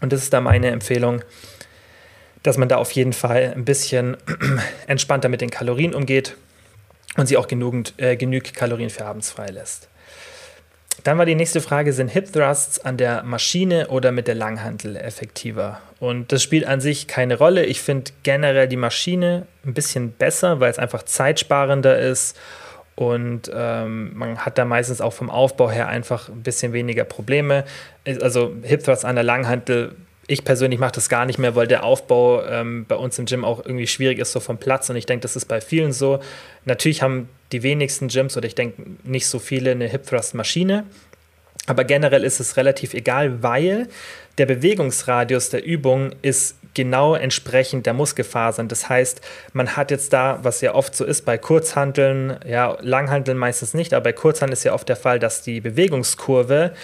Und 0.00 0.12
das 0.12 0.22
ist 0.22 0.32
da 0.32 0.40
meine 0.40 0.68
Empfehlung, 0.68 1.22
dass 2.42 2.58
man 2.58 2.68
da 2.68 2.76
auf 2.76 2.92
jeden 2.92 3.12
Fall 3.12 3.52
ein 3.54 3.64
bisschen 3.64 4.16
entspannter 4.86 5.28
mit 5.28 5.40
den 5.40 5.50
Kalorien 5.50 5.94
umgeht 5.94 6.36
und 7.16 7.26
sie 7.26 7.36
auch 7.36 7.48
genügend, 7.48 7.94
äh, 7.96 8.16
genügend 8.16 8.54
Kalorien 8.54 8.90
für 8.90 9.04
abends 9.04 9.30
freilässt. 9.30 9.88
Dann 11.06 11.18
war 11.18 11.24
die 11.24 11.36
nächste 11.36 11.60
Frage, 11.60 11.92
sind 11.92 12.08
Hip 12.08 12.32
Thrusts 12.32 12.80
an 12.80 12.96
der 12.96 13.22
Maschine 13.22 13.86
oder 13.90 14.10
mit 14.10 14.26
der 14.26 14.34
Langhantel 14.34 14.96
effektiver? 14.96 15.80
Und 16.00 16.32
das 16.32 16.42
spielt 16.42 16.66
an 16.66 16.80
sich 16.80 17.06
keine 17.06 17.38
Rolle. 17.38 17.64
Ich 17.64 17.80
finde 17.80 18.10
generell 18.24 18.66
die 18.66 18.76
Maschine 18.76 19.46
ein 19.64 19.72
bisschen 19.72 20.10
besser, 20.10 20.58
weil 20.58 20.68
es 20.68 20.80
einfach 20.80 21.04
zeitsparender 21.04 21.96
ist 21.96 22.36
und 22.96 23.48
ähm, 23.54 24.16
man 24.16 24.38
hat 24.38 24.58
da 24.58 24.64
meistens 24.64 25.00
auch 25.00 25.12
vom 25.12 25.30
Aufbau 25.30 25.70
her 25.70 25.86
einfach 25.86 26.28
ein 26.28 26.42
bisschen 26.42 26.72
weniger 26.72 27.04
Probleme. 27.04 27.64
Also 28.20 28.56
Hip 28.64 28.82
Thrusts 28.82 29.04
an 29.04 29.14
der 29.14 29.22
Langhantel 29.22 29.94
ich 30.28 30.44
persönlich 30.44 30.80
mache 30.80 30.92
das 30.92 31.08
gar 31.08 31.24
nicht 31.24 31.38
mehr, 31.38 31.54
weil 31.54 31.66
der 31.66 31.84
Aufbau 31.84 32.44
ähm, 32.44 32.84
bei 32.88 32.96
uns 32.96 33.18
im 33.18 33.26
Gym 33.26 33.44
auch 33.44 33.64
irgendwie 33.64 33.86
schwierig 33.86 34.18
ist, 34.18 34.32
so 34.32 34.40
vom 34.40 34.58
Platz. 34.58 34.90
Und 34.90 34.96
ich 34.96 35.06
denke, 35.06 35.22
das 35.22 35.36
ist 35.36 35.46
bei 35.46 35.60
vielen 35.60 35.92
so. 35.92 36.20
Natürlich 36.64 37.02
haben 37.02 37.28
die 37.52 37.62
wenigsten 37.62 38.08
Gyms 38.08 38.36
oder 38.36 38.46
ich 38.46 38.54
denke 38.54 38.82
nicht 39.04 39.28
so 39.28 39.38
viele 39.38 39.70
eine 39.70 39.86
Hip 39.86 40.06
Thrust 40.06 40.34
Maschine. 40.34 40.84
Aber 41.66 41.84
generell 41.84 42.24
ist 42.24 42.40
es 42.40 42.56
relativ 42.56 42.94
egal, 42.94 43.42
weil 43.42 43.88
der 44.38 44.46
Bewegungsradius 44.46 45.50
der 45.50 45.64
Übung 45.64 46.12
ist 46.22 46.56
genau 46.74 47.14
entsprechend 47.14 47.86
der 47.86 47.94
Muskelfasern. 47.94 48.68
Das 48.68 48.88
heißt, 48.88 49.20
man 49.52 49.76
hat 49.76 49.90
jetzt 49.90 50.12
da, 50.12 50.40
was 50.42 50.60
ja 50.60 50.74
oft 50.74 50.94
so 50.94 51.04
ist 51.04 51.24
bei 51.24 51.38
Kurzhanteln, 51.38 52.38
ja, 52.46 52.76
Langhanteln 52.82 53.38
meistens 53.38 53.74
nicht, 53.74 53.94
aber 53.94 54.04
bei 54.04 54.12
Kurzhanteln 54.12 54.52
ist 54.52 54.64
ja 54.64 54.74
oft 54.74 54.88
der 54.88 54.96
Fall, 54.96 55.18
dass 55.18 55.42
die 55.42 55.60
Bewegungskurve 55.60 56.74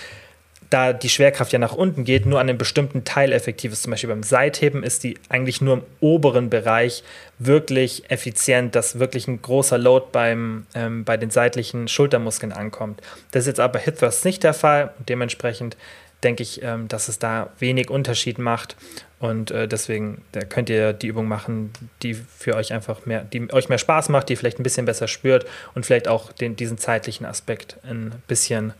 da 0.72 0.92
die 0.92 1.08
Schwerkraft 1.08 1.52
ja 1.52 1.58
nach 1.58 1.74
unten 1.74 2.04
geht, 2.04 2.26
nur 2.26 2.40
an 2.40 2.48
einem 2.48 2.58
bestimmten 2.58 3.04
Teil 3.04 3.32
effektiv 3.32 3.72
ist. 3.72 3.82
Zum 3.82 3.90
Beispiel 3.90 4.08
beim 4.10 4.22
Seitheben 4.22 4.82
ist 4.82 5.04
die 5.04 5.18
eigentlich 5.28 5.60
nur 5.60 5.74
im 5.74 5.82
oberen 6.00 6.50
Bereich 6.50 7.04
wirklich 7.38 8.10
effizient, 8.10 8.74
dass 8.74 8.98
wirklich 8.98 9.28
ein 9.28 9.42
großer 9.42 9.78
Load 9.78 10.06
beim, 10.12 10.66
ähm, 10.74 11.04
bei 11.04 11.16
den 11.16 11.30
seitlichen 11.30 11.88
Schultermuskeln 11.88 12.52
ankommt. 12.52 13.00
Das 13.32 13.42
ist 13.42 13.48
jetzt 13.48 13.60
aber 13.60 13.74
bei 13.74 13.80
Hip 13.80 13.98
Thrust 13.98 14.24
nicht 14.24 14.42
der 14.42 14.54
Fall. 14.54 14.92
Dementsprechend 15.08 15.76
denke 16.22 16.42
ich, 16.42 16.62
ähm, 16.62 16.88
dass 16.88 17.08
es 17.08 17.18
da 17.18 17.50
wenig 17.58 17.90
Unterschied 17.90 18.38
macht. 18.38 18.76
Und 19.18 19.50
äh, 19.50 19.68
deswegen 19.68 20.22
da 20.32 20.40
könnt 20.40 20.70
ihr 20.70 20.92
die 20.92 21.08
Übung 21.08 21.28
machen, 21.28 21.72
die 22.02 22.14
für 22.14 22.56
euch 22.56 22.72
einfach 22.72 23.06
mehr, 23.06 23.24
die 23.24 23.52
euch 23.52 23.68
mehr 23.68 23.78
Spaß 23.78 24.08
macht, 24.08 24.28
die 24.28 24.36
vielleicht 24.36 24.58
ein 24.58 24.64
bisschen 24.64 24.86
besser 24.86 25.06
spürt 25.08 25.46
und 25.74 25.86
vielleicht 25.86 26.08
auch 26.08 26.32
den, 26.32 26.56
diesen 26.56 26.78
zeitlichen 26.78 27.26
Aspekt 27.26 27.76
ein 27.84 28.12
bisschen 28.26 28.72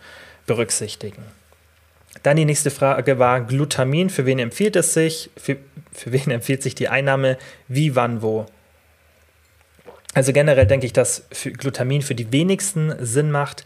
berücksichtigen. 0.46 1.22
Dann 2.22 2.36
die 2.36 2.44
nächste 2.44 2.70
Frage 2.70 3.18
war 3.18 3.40
Glutamin. 3.40 4.10
Für 4.10 4.26
wen 4.26 4.38
empfiehlt 4.38 4.76
es 4.76 4.94
sich? 4.94 5.30
Für, 5.36 5.56
für 5.92 6.12
wen 6.12 6.30
empfiehlt 6.30 6.62
sich 6.62 6.74
die 6.74 6.88
Einnahme? 6.88 7.38
Wie, 7.68 7.96
wann, 7.96 8.22
wo? 8.22 8.46
Also 10.14 10.32
generell 10.32 10.66
denke 10.66 10.86
ich, 10.86 10.92
dass 10.92 11.26
Glutamin 11.56 12.02
für 12.02 12.14
die 12.14 12.30
wenigsten 12.32 12.94
Sinn 13.00 13.30
macht, 13.30 13.64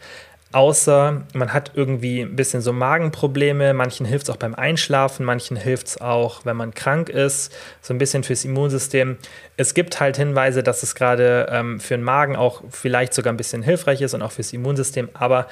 außer 0.53 1.23
man 1.33 1.51
hat 1.51 1.71
irgendwie 1.75 2.21
ein 2.21 2.37
bisschen 2.37 2.61
so 2.61 2.71
Magenprobleme. 2.71 3.73
Manchen 3.73 4.05
hilft 4.05 4.29
es 4.29 4.29
auch 4.29 4.37
beim 4.37 4.55
Einschlafen, 4.55 5.25
manchen 5.25 5.57
hilft 5.57 5.87
es 5.87 6.01
auch, 6.01 6.45
wenn 6.45 6.55
man 6.55 6.73
krank 6.73 7.09
ist, 7.09 7.53
so 7.81 7.93
ein 7.93 7.97
bisschen 7.97 8.23
fürs 8.23 8.45
Immunsystem. 8.45 9.17
Es 9.57 9.73
gibt 9.73 9.99
halt 9.99 10.15
Hinweise, 10.15 10.63
dass 10.63 10.83
es 10.83 10.95
gerade 10.95 11.47
ähm, 11.51 11.81
für 11.81 11.95
den 11.95 12.03
Magen 12.03 12.37
auch 12.37 12.63
vielleicht 12.69 13.13
sogar 13.13 13.33
ein 13.33 13.37
bisschen 13.37 13.61
hilfreich 13.61 14.01
ist 14.01 14.13
und 14.13 14.21
auch 14.21 14.31
fürs 14.31 14.53
Immunsystem, 14.53 15.09
aber 15.13 15.47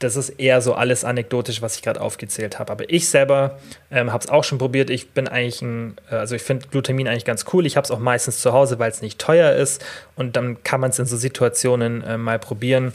das 0.00 0.16
ist 0.16 0.30
eher 0.30 0.60
so 0.62 0.74
alles 0.74 1.04
anekdotisch, 1.04 1.62
was 1.62 1.76
ich 1.76 1.82
gerade 1.82 2.00
aufgezählt 2.00 2.58
habe. 2.58 2.72
Aber 2.72 2.90
ich 2.90 3.08
selber 3.08 3.58
ähm, 3.90 4.12
habe 4.12 4.24
es 4.24 4.30
auch 4.30 4.44
schon 4.44 4.58
probiert. 4.58 4.88
Ich 4.90 5.10
bin 5.10 5.28
eigentlich 5.28 5.60
ein, 5.62 5.96
äh, 6.10 6.16
also 6.16 6.34
ich 6.34 6.42
finde 6.42 6.66
Glutamin 6.68 7.06
eigentlich 7.06 7.26
ganz 7.26 7.44
cool. 7.52 7.66
Ich 7.66 7.76
habe 7.76 7.84
es 7.84 7.90
auch 7.90 7.98
meistens 7.98 8.40
zu 8.40 8.52
Hause, 8.52 8.78
weil 8.78 8.90
es 8.90 9.02
nicht 9.02 9.18
teuer 9.18 9.52
ist. 9.52 9.84
Und 10.16 10.36
dann 10.36 10.64
kann 10.64 10.80
man 10.80 10.90
es 10.90 10.98
in 10.98 11.04
so 11.04 11.16
Situationen 11.16 12.02
äh, 12.02 12.16
mal 12.16 12.38
probieren. 12.38 12.94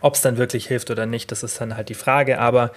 Ob 0.00 0.14
es 0.14 0.22
dann 0.22 0.36
wirklich 0.36 0.66
hilft 0.66 0.90
oder 0.90 1.06
nicht, 1.06 1.30
das 1.30 1.44
ist 1.44 1.60
dann 1.60 1.76
halt 1.76 1.88
die 1.88 1.94
Frage. 1.94 2.40
Aber 2.40 2.72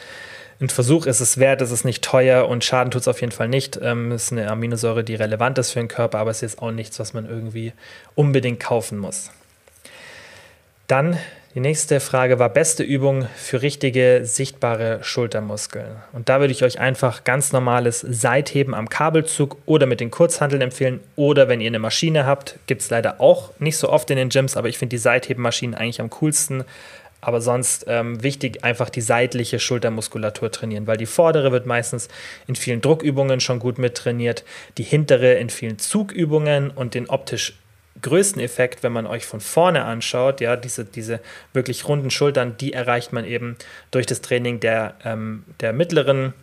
ein 0.61 0.69
Versuch 0.69 1.07
ist 1.07 1.19
es 1.19 1.39
wert, 1.39 1.61
es 1.61 1.71
ist 1.71 1.83
nicht 1.83 2.03
teuer 2.03 2.47
und 2.47 2.63
Schaden 2.63 2.91
tut 2.91 3.01
es 3.01 3.07
auf 3.07 3.21
jeden 3.21 3.33
Fall 3.33 3.47
nicht. 3.47 3.79
Ähm, 3.81 4.11
ist 4.11 4.31
eine 4.31 4.49
Aminosäure, 4.51 5.03
die 5.03 5.15
relevant 5.15 5.57
ist 5.57 5.71
für 5.71 5.79
den 5.79 5.87
Körper, 5.87 6.19
aber 6.19 6.29
es 6.29 6.37
ist 6.37 6.53
jetzt 6.53 6.61
auch 6.61 6.71
nichts, 6.71 6.99
was 6.99 7.13
man 7.13 7.27
irgendwie 7.27 7.73
unbedingt 8.13 8.59
kaufen 8.59 8.99
muss. 8.99 9.31
Dann 10.87 11.17
die 11.57 11.61
nächste 11.61 11.99
Frage 11.99 12.37
war 12.37 12.49
beste 12.49 12.83
Übung 12.83 13.27
für 13.35 13.63
richtige 13.63 14.19
sichtbare 14.25 14.99
Schultermuskeln. 15.01 15.87
Und 16.13 16.29
da 16.29 16.39
würde 16.39 16.51
ich 16.51 16.63
euch 16.63 16.79
einfach 16.79 17.23
ganz 17.23 17.51
normales 17.51 18.01
Seitheben 18.01 18.75
am 18.75 18.89
Kabelzug 18.89 19.57
oder 19.65 19.87
mit 19.87 19.99
den 19.99 20.11
Kurzhanteln 20.11 20.61
empfehlen. 20.61 20.99
Oder 21.15 21.47
wenn 21.47 21.59
ihr 21.59 21.65
eine 21.65 21.79
Maschine 21.79 22.27
habt, 22.27 22.59
gibt 22.67 22.83
es 22.83 22.91
leider 22.91 23.19
auch 23.19 23.53
nicht 23.57 23.77
so 23.77 23.89
oft 23.89 24.11
in 24.11 24.17
den 24.17 24.29
Gyms, 24.29 24.55
aber 24.55 24.69
ich 24.69 24.77
finde 24.77 24.97
die 24.97 24.99
Seithebenmaschinen 24.99 25.73
eigentlich 25.73 25.99
am 25.99 26.11
coolsten. 26.11 26.63
Aber 27.21 27.41
sonst 27.41 27.85
ähm, 27.87 28.21
wichtig, 28.21 28.63
einfach 28.63 28.91
die 28.91 29.01
seitliche 29.01 29.57
Schultermuskulatur 29.57 30.51
trainieren, 30.51 30.85
weil 30.85 30.97
die 30.97 31.07
vordere 31.07 31.51
wird 31.51 31.65
meistens 31.65 32.07
in 32.45 32.55
vielen 32.55 32.81
Druckübungen 32.81 33.39
schon 33.39 33.57
gut 33.57 33.79
mittrainiert, 33.79 34.43
die 34.77 34.83
hintere 34.83 35.33
in 35.33 35.49
vielen 35.49 35.79
Zugübungen 35.79 36.69
und 36.69 36.93
den 36.93 37.09
optisch 37.09 37.53
größten 38.01 38.41
Effekt, 38.41 38.83
wenn 38.83 38.91
man 38.91 39.05
euch 39.07 39.25
von 39.25 39.39
vorne 39.39 39.83
anschaut, 39.85 40.41
ja, 40.41 40.55
diese, 40.55 40.85
diese 40.85 41.19
wirklich 41.53 41.87
runden 41.87 42.11
Schultern, 42.11 42.57
die 42.57 42.73
erreicht 42.73 43.13
man 43.13 43.25
eben 43.25 43.57
durch 43.91 44.05
das 44.05 44.21
Training 44.21 44.59
der, 44.59 44.95
ähm, 45.03 45.43
der 45.59 45.73
mittleren 45.73 46.33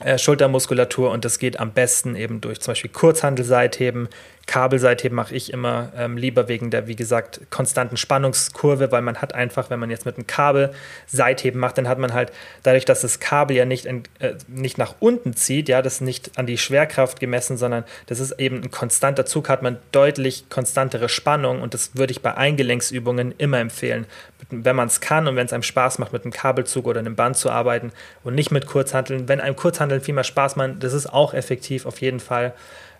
äh, 0.00 0.18
Schultermuskulatur 0.18 1.10
und 1.10 1.24
das 1.24 1.38
geht 1.38 1.58
am 1.58 1.72
besten 1.72 2.14
eben 2.14 2.40
durch 2.40 2.60
zum 2.60 2.72
Beispiel 2.72 2.90
Kurzhandelseitheben, 2.90 4.08
Kabelseitheben 4.48 5.14
mache 5.14 5.36
ich 5.36 5.52
immer 5.52 5.92
ähm, 5.94 6.16
lieber 6.16 6.48
wegen 6.48 6.70
der, 6.70 6.88
wie 6.88 6.96
gesagt, 6.96 7.42
konstanten 7.50 7.98
Spannungskurve, 7.98 8.90
weil 8.90 9.02
man 9.02 9.18
hat 9.18 9.34
einfach, 9.34 9.68
wenn 9.68 9.78
man 9.78 9.90
jetzt 9.90 10.06
mit 10.06 10.16
einem 10.16 10.26
Kabel 10.26 10.72
Seitheben 11.06 11.60
macht, 11.60 11.76
dann 11.76 11.86
hat 11.86 11.98
man 11.98 12.14
halt, 12.14 12.32
dadurch, 12.62 12.86
dass 12.86 13.02
das 13.02 13.20
Kabel 13.20 13.56
ja 13.56 13.66
nicht, 13.66 13.84
in, 13.84 14.04
äh, 14.20 14.32
nicht 14.48 14.78
nach 14.78 14.94
unten 15.00 15.36
zieht, 15.36 15.68
ja, 15.68 15.82
das 15.82 15.96
ist 15.96 16.00
nicht 16.00 16.38
an 16.38 16.46
die 16.46 16.56
Schwerkraft 16.56 17.20
gemessen, 17.20 17.58
sondern 17.58 17.84
das 18.06 18.20
ist 18.20 18.40
eben 18.40 18.62
ein 18.62 18.70
konstanter 18.70 19.26
Zug, 19.26 19.50
hat 19.50 19.62
man 19.62 19.76
deutlich 19.92 20.48
konstantere 20.48 21.10
Spannung 21.10 21.60
und 21.60 21.74
das 21.74 21.94
würde 21.94 22.12
ich 22.12 22.22
bei 22.22 22.34
Eingelenksübungen 22.34 23.34
immer 23.36 23.58
empfehlen, 23.58 24.06
wenn 24.48 24.76
man 24.76 24.88
es 24.88 25.00
kann 25.02 25.28
und 25.28 25.36
wenn 25.36 25.44
es 25.44 25.52
einem 25.52 25.62
Spaß 25.62 25.98
macht, 25.98 26.14
mit 26.14 26.22
einem 26.24 26.32
Kabelzug 26.32 26.86
oder 26.86 27.00
einem 27.00 27.16
Band 27.16 27.36
zu 27.36 27.50
arbeiten 27.50 27.92
und 28.24 28.34
nicht 28.34 28.50
mit 28.50 28.64
Kurzhanteln. 28.64 29.28
Wenn 29.28 29.42
einem 29.42 29.56
Kurzhanteln 29.56 30.00
viel 30.00 30.14
mehr 30.14 30.24
Spaß 30.24 30.56
macht, 30.56 30.82
das 30.82 30.94
ist 30.94 31.06
auch 31.06 31.34
effektiv 31.34 31.84
auf 31.84 32.00
jeden 32.00 32.20
Fall. 32.20 32.54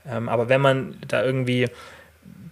Ähm, 0.07 0.29
aber 0.29 0.49
wenn 0.49 0.61
man 0.61 0.97
da 1.07 1.25
irgendwie 1.25 1.67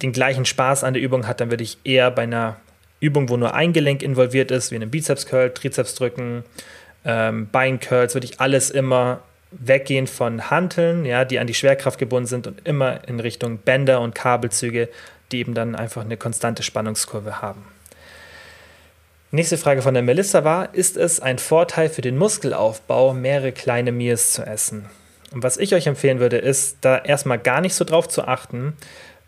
den 0.01 0.11
gleichen 0.11 0.45
Spaß 0.45 0.83
an 0.83 0.93
der 0.93 1.03
Übung 1.03 1.27
hat, 1.27 1.41
dann 1.41 1.49
würde 1.49 1.63
ich 1.63 1.77
eher 1.83 2.11
bei 2.11 2.23
einer 2.23 2.57
Übung, 2.99 3.29
wo 3.29 3.37
nur 3.37 3.53
ein 3.53 3.73
Gelenk 3.73 4.01
involviert 4.01 4.51
ist, 4.51 4.71
wie 4.71 4.75
einem 4.75 4.89
Bizeps-Curl, 4.89 5.53
Trizepsdrücken, 5.53 6.43
ähm, 7.05 7.49
Beincurls, 7.51 8.15
würde 8.15 8.25
ich 8.25 8.39
alles 8.39 8.69
immer 8.69 9.21
weggehen 9.51 10.07
von 10.07 10.49
Hanteln, 10.49 11.05
ja, 11.05 11.25
die 11.25 11.39
an 11.39 11.47
die 11.47 11.53
Schwerkraft 11.53 11.99
gebunden 11.99 12.27
sind 12.27 12.47
und 12.47 12.67
immer 12.67 13.07
in 13.07 13.19
Richtung 13.19 13.59
Bänder 13.59 14.01
und 14.01 14.13
Kabelzüge, 14.13 14.89
die 15.31 15.39
eben 15.39 15.53
dann 15.53 15.75
einfach 15.75 16.03
eine 16.03 16.17
konstante 16.17 16.63
Spannungskurve 16.63 17.41
haben. 17.41 17.63
Nächste 19.31 19.57
Frage 19.57 19.81
von 19.81 19.93
der 19.93 20.03
Melissa 20.03 20.43
war, 20.43 20.73
ist 20.73 20.95
es 20.95 21.19
ein 21.19 21.37
Vorteil 21.37 21.89
für 21.89 22.01
den 22.01 22.17
Muskelaufbau, 22.17 23.13
mehrere 23.13 23.51
kleine 23.51 23.91
Meals 23.91 24.33
zu 24.33 24.45
essen? 24.45 24.89
Und 25.31 25.43
was 25.43 25.57
ich 25.57 25.73
euch 25.73 25.87
empfehlen 25.87 26.19
würde, 26.19 26.37
ist, 26.37 26.77
da 26.81 26.97
erstmal 26.97 27.39
gar 27.39 27.61
nicht 27.61 27.75
so 27.75 27.83
drauf 27.83 28.07
zu 28.07 28.23
achten, 28.23 28.73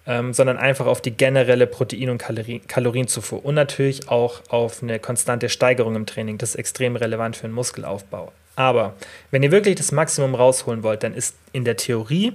ähm, 0.07 0.33
sondern 0.33 0.57
einfach 0.57 0.87
auf 0.87 1.01
die 1.01 1.11
generelle 1.11 1.67
Protein- 1.67 2.09
und 2.09 2.17
Kalorien 2.17 2.65
Kalorienzufuhr 2.67 3.43
und 3.43 3.55
natürlich 3.55 4.09
auch 4.09 4.41
auf 4.49 4.81
eine 4.81 4.99
konstante 4.99 5.49
Steigerung 5.49 5.95
im 5.95 6.05
Training. 6.05 6.37
Das 6.37 6.51
ist 6.51 6.55
extrem 6.55 6.95
relevant 6.95 7.35
für 7.35 7.47
den 7.47 7.51
Muskelaufbau. 7.51 8.31
Aber 8.55 8.95
wenn 9.31 9.43
ihr 9.43 9.51
wirklich 9.51 9.75
das 9.75 9.91
Maximum 9.91 10.35
rausholen 10.35 10.83
wollt, 10.83 11.03
dann 11.03 11.13
ist 11.13 11.35
in 11.53 11.63
der 11.63 11.77
Theorie 11.77 12.33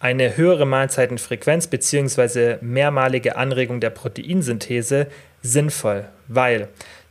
eine 0.00 0.36
höhere 0.36 0.66
Mahlzeitenfrequenz 0.66 1.68
bzw. 1.68 2.56
mehrmalige 2.60 3.36
Anregung 3.36 3.78
der 3.78 3.90
Proteinsynthese 3.90 5.06
sinnvoll, 5.42 6.06
weil 6.26 6.68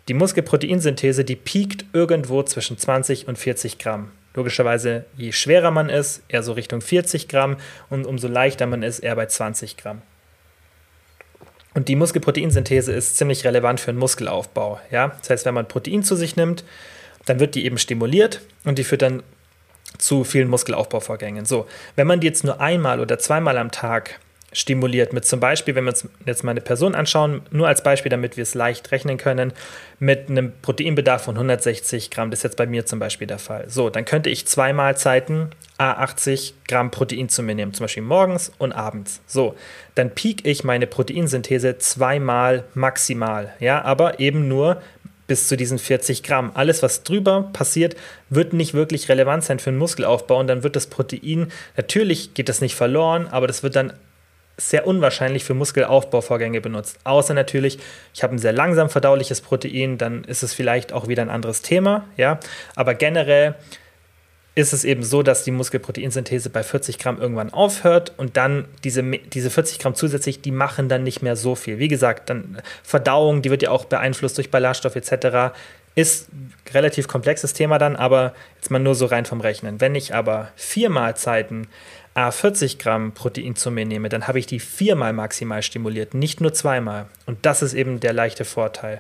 die 0.10 0.14
Muskelproteinsynthese, 0.14 1.24
die 1.24 1.38
piekt 1.38 1.86
irgendwo 1.94 2.44
zwischen 2.44 2.78
20 2.78 3.28
und 3.28 3.38
40 3.38 3.78
Gramm. 3.78 4.12
Logischerweise, 4.34 5.06
je 5.18 5.32
schwerer 5.32 5.72
man 5.72 5.90
ist, 5.90 6.24
eher 6.28 6.44
so 6.44 6.54
Richtung 6.54 6.82
40 6.82 7.28
Gramm 7.28 7.58
und 7.90 8.06
umso 8.06 8.28
leichter 8.28 8.66
man 8.66 8.84
ist, 8.84 9.00
eher 9.00 9.16
bei 9.16 9.26
20 9.26 9.78
Gramm. 9.78 10.02
Und 11.74 11.88
die 11.88 11.96
Muskelproteinsynthese 11.96 12.92
ist 12.92 13.18
ziemlich 13.18 13.46
relevant 13.46 13.80
für 13.80 13.92
den 13.92 14.00
Muskelaufbau. 14.00 14.80
Ja? 14.90 15.10
Das 15.20 15.30
heißt, 15.30 15.46
wenn 15.46 15.54
man 15.54 15.68
Protein 15.68 16.04
zu 16.04 16.16
sich 16.16 16.36
nimmt, 16.36 16.64
dann 17.26 17.40
wird 17.40 17.56
die 17.56 17.66
eben 17.66 17.78
stimuliert 17.78 18.42
und 18.66 18.78
die 18.78 18.84
führt 18.84 19.02
dann 19.02 19.24
zu 19.98 20.24
vielen 20.24 20.50
Muskelaufbauvorgängen. 20.50 21.46
So, 21.46 21.68
wenn 21.96 22.08
man 22.08 22.20
die 22.20 22.28
jetzt 22.28 22.44
nur 22.44 22.60
einmal 22.60 23.00
oder 23.00 23.20
zweimal 23.20 23.58
am 23.58 23.72
Tag 23.72 24.20
stimuliert. 24.54 25.14
Mit 25.14 25.26
zum 25.26 25.40
Beispiel, 25.40 25.76
wenn 25.76 25.86
wir 25.86 25.92
uns 25.92 26.08
jetzt 26.26 26.44
mal 26.44 26.52
eine 26.52 26.62
Person 26.62 26.96
anschauen, 26.96 27.42
nur 27.52 27.68
als 27.68 27.84
Beispiel, 27.84 28.10
damit 28.10 28.38
wir 28.38 28.44
es 28.44 28.54
leicht 28.54 28.92
rechnen 28.92 29.18
können, 29.18 29.54
mit 30.00 30.30
einem 30.30 30.52
Proteinbedarf 30.62 31.24
von 31.24 31.36
160 31.36 32.12
Gramm. 32.12 32.32
Das 32.32 32.40
ist 32.40 32.44
jetzt 32.44 32.58
bei 32.58 32.66
mir 32.66 32.86
zum 32.86 33.00
Beispiel 33.00 33.28
der 33.28 33.40
Fall. 33.40 33.70
So, 33.70 33.90
dann 33.90 34.06
könnte 34.06 34.30
ich 34.30 34.48
zwei 34.48 34.74
Mahlzeiten 34.74 35.50
A80 35.78 36.54
Gramm 36.68 36.92
Protein 36.92 37.30
zu 37.30 37.44
mir 37.44 37.56
nehmen, 37.56 37.74
zum 37.74 37.86
Beispiel 37.86 38.04
morgens 38.04 38.52
und 38.58 38.72
abends. 38.72 39.22
So, 39.26 39.56
dann 39.96 40.12
peak 40.12 40.46
ich 40.46 40.64
meine 40.64 40.88
Proteinsynthese 40.88 41.78
zweimal 41.78 42.66
maximal, 42.74 43.54
ja, 43.60 43.84
aber 43.84 44.20
eben 44.20 44.48
nur 44.48 44.82
bis 45.28 45.48
zu 45.48 45.56
diesen 45.56 45.80
40 45.80 46.24
Gramm. 46.24 46.52
Alles, 46.56 46.84
was 46.84 47.04
drüber 47.04 47.50
passiert, 47.54 47.96
wird 48.30 48.52
nicht 48.52 48.74
wirklich 48.74 49.08
relevant 49.08 49.46
sein 49.46 49.60
für 49.60 49.72
den 49.72 49.78
Muskelaufbau 49.78 50.38
und 50.38 50.48
dann 50.48 50.64
wird 50.64 50.76
das 50.76 50.88
Protein, 50.88 51.52
natürlich 51.78 52.34
geht 52.34 52.50
das 52.50 52.60
nicht 52.60 52.76
verloren, 52.76 53.28
aber 53.30 53.48
das 53.48 53.64
wird 53.64 53.78
dann 53.78 53.94
sehr 54.58 54.86
unwahrscheinlich 54.86 55.44
für 55.44 55.54
Muskelaufbauvorgänge 55.54 56.62
benutzt. 56.62 56.98
Außer 57.04 57.34
natürlich, 57.34 57.80
ich 58.14 58.24
habe 58.24 58.36
ein 58.36 58.40
sehr 58.40 58.54
langsam 58.54 58.90
verdauliches 58.90 59.42
Protein, 59.42 59.98
dann 59.98 60.24
ist 60.24 60.44
es 60.44 60.54
vielleicht 60.54 60.94
auch 60.94 61.08
wieder 61.08 61.24
ein 61.24 61.30
anderes 61.30 61.62
Thema, 61.62 62.06
ja. 62.18 62.40
Aber 62.76 62.94
generell 62.94 63.56
ist 64.54 64.74
es 64.74 64.84
eben 64.84 65.04
so, 65.04 65.24
dass 65.24 65.44
die 65.44 65.52
Muskelproteinsynthese 65.52 66.50
bei 66.50 66.62
40 66.62 67.00
Gramm 67.00 67.22
irgendwann 67.22 67.54
aufhört 67.54 68.14
und 68.18 68.36
dann 68.36 68.66
diese, 68.84 69.02
diese 69.02 69.50
40 69.50 69.80
Gramm 69.80 69.96
zusätzlich, 69.96 70.42
die 70.42 70.52
machen 70.52 70.90
dann 70.90 71.04
nicht 71.04 71.22
mehr 71.22 71.38
so 71.38 71.56
viel. 71.56 71.80
Wie 71.80 71.88
gesagt, 71.88 72.30
dann 72.30 72.62
Verdauung, 72.84 73.42
die 73.42 73.50
wird 73.50 73.64
ja 73.64 73.72
auch 73.72 73.86
beeinflusst 73.86 74.38
durch 74.38 74.52
Ballaststoff 74.52 74.98
etc. 74.98 75.56
Ist 75.96 76.28
relativ 76.74 77.08
komplexes 77.08 77.54
Thema 77.54 77.78
dann, 77.78 77.96
aber 77.96 78.34
jetzt 78.56 78.72
mal 78.72 78.80
nur 78.80 78.96
so 78.96 79.06
rein 79.06 79.26
vom 79.26 79.40
Rechnen. 79.40 79.80
Wenn 79.80 79.96
ich 79.96 80.14
aber 80.14 80.52
vier 80.58 80.90
Mahlzeiten 80.90 81.68
A 82.14 82.32
40 82.32 82.78
Gramm 82.78 83.14
Protein 83.14 83.56
zu 83.56 83.72
mir 83.72 83.86
nehme, 83.86 84.10
dann 84.10 84.28
habe 84.28 84.40
ich 84.40 84.46
die 84.46 84.60
viermal 84.60 85.14
maximal 85.14 85.64
stimuliert, 85.64 86.14
nicht 86.14 86.42
nur 86.42 86.54
zweimal. 86.54 87.08
Und 87.26 87.46
das 87.46 87.62
ist 87.62 87.74
eben 87.74 88.02
der 88.02 88.12
leichte 88.12 88.44
Vorteil. 88.44 89.00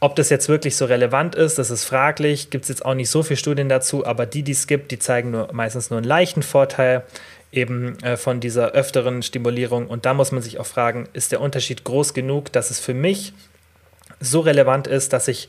Ob 0.00 0.16
das 0.16 0.28
jetzt 0.28 0.48
wirklich 0.48 0.76
so 0.76 0.84
relevant 0.84 1.34
ist, 1.34 1.58
das 1.58 1.70
ist 1.70 1.84
fraglich. 1.84 2.50
Gibt 2.50 2.64
es 2.64 2.68
jetzt 2.68 2.84
auch 2.84 2.94
nicht 2.94 3.08
so 3.08 3.22
viele 3.22 3.38
Studien 3.38 3.68
dazu, 3.68 4.04
aber 4.04 4.26
die, 4.26 4.42
die 4.42 4.52
es 4.52 4.66
gibt, 4.66 4.90
die 4.90 4.98
zeigen 4.98 5.30
nur, 5.30 5.52
meistens 5.52 5.90
nur 5.90 5.98
einen 5.98 6.06
leichten 6.06 6.42
Vorteil 6.42 7.04
eben 7.50 7.98
äh, 8.00 8.16
von 8.16 8.40
dieser 8.40 8.72
öfteren 8.72 9.22
Stimulierung. 9.22 9.86
Und 9.86 10.04
da 10.04 10.12
muss 10.12 10.32
man 10.32 10.42
sich 10.42 10.58
auch 10.58 10.66
fragen, 10.66 11.08
ist 11.12 11.32
der 11.32 11.40
Unterschied 11.40 11.84
groß 11.84 12.12
genug, 12.12 12.52
dass 12.52 12.70
es 12.70 12.80
für 12.80 12.92
mich 12.92 13.32
so 14.20 14.40
relevant 14.40 14.86
ist, 14.86 15.12
dass 15.12 15.28
ich 15.28 15.48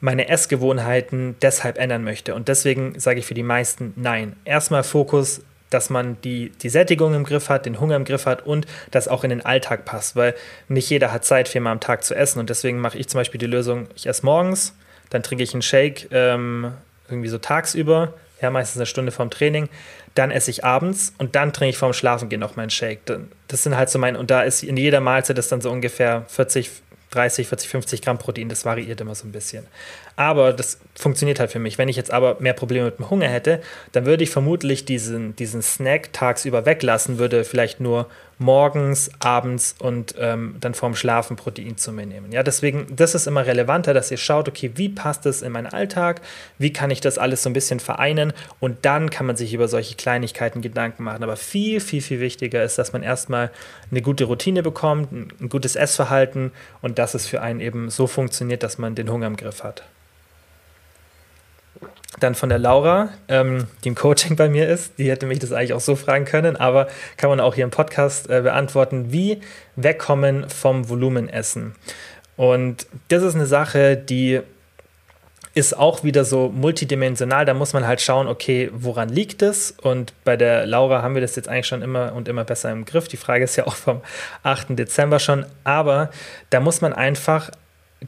meine 0.00 0.28
Essgewohnheiten 0.28 1.36
deshalb 1.40 1.78
ändern 1.78 2.02
möchte. 2.02 2.34
Und 2.34 2.48
deswegen 2.48 2.98
sage 2.98 3.20
ich 3.20 3.26
für 3.26 3.34
die 3.34 3.42
meisten 3.42 3.92
nein. 3.96 4.36
Erstmal 4.44 4.82
Fokus 4.82 5.42
dass 5.74 5.90
man 5.90 6.16
die, 6.22 6.50
die 6.62 6.68
Sättigung 6.68 7.14
im 7.14 7.24
Griff 7.24 7.48
hat, 7.48 7.66
den 7.66 7.80
Hunger 7.80 7.96
im 7.96 8.04
Griff 8.04 8.26
hat 8.26 8.46
und 8.46 8.66
das 8.92 9.08
auch 9.08 9.24
in 9.24 9.30
den 9.30 9.44
Alltag 9.44 9.84
passt, 9.84 10.16
weil 10.16 10.34
nicht 10.68 10.88
jeder 10.88 11.12
hat 11.12 11.24
Zeit, 11.24 11.48
viermal 11.48 11.72
am 11.72 11.80
Tag 11.80 12.04
zu 12.04 12.14
essen 12.14 12.38
und 12.38 12.48
deswegen 12.48 12.78
mache 12.78 12.96
ich 12.96 13.08
zum 13.08 13.18
Beispiel 13.18 13.38
die 13.38 13.46
Lösung, 13.46 13.88
ich 13.96 14.06
esse 14.06 14.24
morgens, 14.24 14.74
dann 15.10 15.22
trinke 15.22 15.44
ich 15.44 15.52
einen 15.52 15.62
Shake 15.62 16.08
ähm, 16.12 16.72
irgendwie 17.08 17.28
so 17.28 17.38
tagsüber, 17.38 18.14
ja, 18.40 18.50
meistens 18.50 18.78
eine 18.78 18.86
Stunde 18.86 19.12
vorm 19.12 19.30
Training, 19.30 19.68
dann 20.14 20.30
esse 20.30 20.50
ich 20.50 20.64
abends 20.64 21.12
und 21.18 21.34
dann 21.34 21.52
trinke 21.52 21.70
ich 21.70 21.76
vorm 21.76 21.92
Schlafengehen 21.92 22.40
noch 22.40 22.56
meinen 22.56 22.70
Shake. 22.70 23.00
Das 23.48 23.62
sind 23.62 23.76
halt 23.76 23.90
so 23.90 23.98
mein, 23.98 24.16
und 24.16 24.30
da 24.30 24.42
ist 24.42 24.62
in 24.62 24.76
jeder 24.76 25.00
Mahlzeit 25.00 25.36
das 25.36 25.48
dann 25.48 25.60
so 25.60 25.70
ungefähr 25.70 26.24
40, 26.28 26.70
30, 27.10 27.48
40, 27.48 27.68
50 27.68 28.02
Gramm 28.02 28.18
Protein, 28.18 28.48
das 28.48 28.64
variiert 28.64 29.00
immer 29.00 29.14
so 29.14 29.26
ein 29.26 29.32
bisschen. 29.32 29.66
Aber 30.16 30.52
das 30.52 30.78
funktioniert 30.94 31.40
halt 31.40 31.50
für 31.50 31.58
mich. 31.58 31.76
Wenn 31.76 31.88
ich 31.88 31.96
jetzt 31.96 32.12
aber 32.12 32.36
mehr 32.38 32.52
Probleme 32.52 32.86
mit 32.86 32.98
dem 32.98 33.10
Hunger 33.10 33.28
hätte, 33.28 33.60
dann 33.92 34.06
würde 34.06 34.22
ich 34.22 34.30
vermutlich 34.30 34.84
diesen, 34.84 35.34
diesen 35.36 35.60
Snack 35.60 36.12
tagsüber 36.12 36.66
weglassen, 36.66 37.18
würde 37.18 37.44
vielleicht 37.44 37.80
nur 37.80 38.06
morgens, 38.38 39.10
abends 39.20 39.74
und 39.78 40.14
ähm, 40.18 40.56
dann 40.60 40.74
vorm 40.74 40.94
Schlafen 40.94 41.36
Protein 41.36 41.76
zu 41.76 41.92
mir 41.92 42.06
nehmen. 42.06 42.32
Ja, 42.32 42.42
deswegen, 42.42 42.86
das 42.94 43.14
ist 43.14 43.26
immer 43.26 43.46
relevanter, 43.46 43.94
dass 43.94 44.10
ihr 44.10 44.16
schaut, 44.16 44.48
okay, 44.48 44.72
wie 44.74 44.88
passt 44.88 45.26
das 45.26 45.42
in 45.42 45.52
meinen 45.52 45.66
Alltag? 45.66 46.20
Wie 46.58 46.72
kann 46.72 46.90
ich 46.90 47.00
das 47.00 47.18
alles 47.18 47.42
so 47.42 47.50
ein 47.50 47.52
bisschen 47.52 47.80
vereinen? 47.80 48.32
Und 48.60 48.84
dann 48.84 49.10
kann 49.10 49.26
man 49.26 49.36
sich 49.36 49.54
über 49.54 49.68
solche 49.68 49.96
Kleinigkeiten 49.96 50.62
Gedanken 50.62 51.04
machen. 51.04 51.22
Aber 51.22 51.36
viel, 51.36 51.80
viel, 51.80 52.02
viel 52.02 52.20
wichtiger 52.20 52.62
ist, 52.62 52.78
dass 52.78 52.92
man 52.92 53.02
erstmal 53.02 53.50
eine 53.90 54.02
gute 54.02 54.24
Routine 54.24 54.62
bekommt, 54.62 55.12
ein 55.12 55.48
gutes 55.48 55.76
Essverhalten 55.76 56.52
und 56.82 56.98
dass 56.98 57.14
es 57.14 57.26
für 57.26 57.40
einen 57.40 57.60
eben 57.60 57.90
so 57.90 58.06
funktioniert, 58.06 58.62
dass 58.62 58.78
man 58.78 58.94
den 58.94 59.10
Hunger 59.10 59.26
im 59.26 59.36
Griff 59.36 59.62
hat. 59.62 59.84
Dann 62.20 62.34
von 62.34 62.48
der 62.48 62.58
Laura, 62.58 63.08
ähm, 63.28 63.66
die 63.82 63.88
im 63.88 63.94
Coaching 63.94 64.36
bei 64.36 64.48
mir 64.48 64.68
ist. 64.68 64.98
Die 64.98 65.10
hätte 65.10 65.26
mich 65.26 65.40
das 65.40 65.52
eigentlich 65.52 65.74
auch 65.74 65.80
so 65.80 65.96
fragen 65.96 66.24
können, 66.24 66.56
aber 66.56 66.88
kann 67.16 67.28
man 67.30 67.40
auch 67.40 67.54
hier 67.54 67.64
im 67.64 67.70
Podcast 67.70 68.30
äh, 68.30 68.42
beantworten, 68.42 69.12
wie 69.12 69.40
wegkommen 69.76 70.48
vom 70.48 70.88
Volumenessen. 70.88 71.74
Und 72.36 72.86
das 73.08 73.22
ist 73.22 73.34
eine 73.34 73.46
Sache, 73.46 73.96
die 73.96 74.40
ist 75.54 75.76
auch 75.76 76.02
wieder 76.02 76.24
so 76.24 76.48
multidimensional. 76.48 77.44
Da 77.44 77.54
muss 77.54 77.72
man 77.72 77.86
halt 77.86 78.00
schauen, 78.00 78.26
okay, 78.26 78.70
woran 78.72 79.08
liegt 79.08 79.40
es? 79.40 79.70
Und 79.82 80.12
bei 80.24 80.36
der 80.36 80.66
Laura 80.66 81.02
haben 81.02 81.14
wir 81.14 81.22
das 81.22 81.36
jetzt 81.36 81.48
eigentlich 81.48 81.68
schon 81.68 81.82
immer 81.82 82.12
und 82.12 82.26
immer 82.26 82.44
besser 82.44 82.72
im 82.72 82.84
Griff. 82.84 83.06
Die 83.06 83.16
Frage 83.16 83.44
ist 83.44 83.54
ja 83.54 83.66
auch 83.66 83.76
vom 83.76 84.00
8. 84.42 84.70
Dezember 84.70 85.20
schon. 85.20 85.46
Aber 85.62 86.10
da 86.50 86.58
muss 86.58 86.80
man 86.80 86.92
einfach 86.92 87.50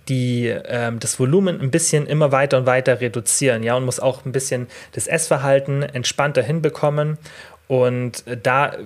die, 0.09 0.47
ähm, 0.47 0.99
das 1.01 1.19
Volumen 1.19 1.61
ein 1.61 1.71
bisschen 1.71 2.07
immer 2.07 2.33
weiter 2.33 2.59
und 2.59 2.67
weiter 2.67 3.01
reduzieren, 3.01 3.63
ja, 3.63 3.77
und 3.77 3.85
muss 3.85 4.01
auch 4.01 4.25
ein 4.25 4.33
bisschen 4.33 4.67
das 4.93 5.07
Essverhalten 5.07 5.83
entspannter 5.83 6.43
hinbekommen. 6.43 7.19
Und 7.69 8.25
da 8.43 8.77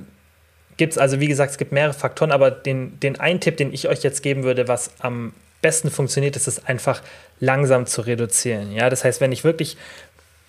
gibt 0.76 0.92
es 0.92 0.98
also, 0.98 1.20
wie 1.20 1.28
gesagt, 1.28 1.52
es 1.52 1.58
gibt 1.58 1.72
mehrere 1.72 1.92
Faktoren, 1.92 2.32
aber 2.32 2.50
den, 2.50 2.98
den 3.00 3.20
einen 3.20 3.40
Tipp, 3.40 3.56
den 3.56 3.72
ich 3.72 3.88
euch 3.88 4.02
jetzt 4.02 4.22
geben 4.22 4.44
würde, 4.44 4.66
was 4.68 4.90
am 5.00 5.34
besten 5.60 5.90
funktioniert, 5.90 6.36
ist 6.36 6.48
es 6.48 6.64
einfach 6.64 7.02
langsam 7.38 7.86
zu 7.86 8.00
reduzieren. 8.00 8.72
Ja, 8.72 8.88
das 8.88 9.04
heißt, 9.04 9.20
wenn 9.20 9.32
ich 9.32 9.44
wirklich 9.44 9.76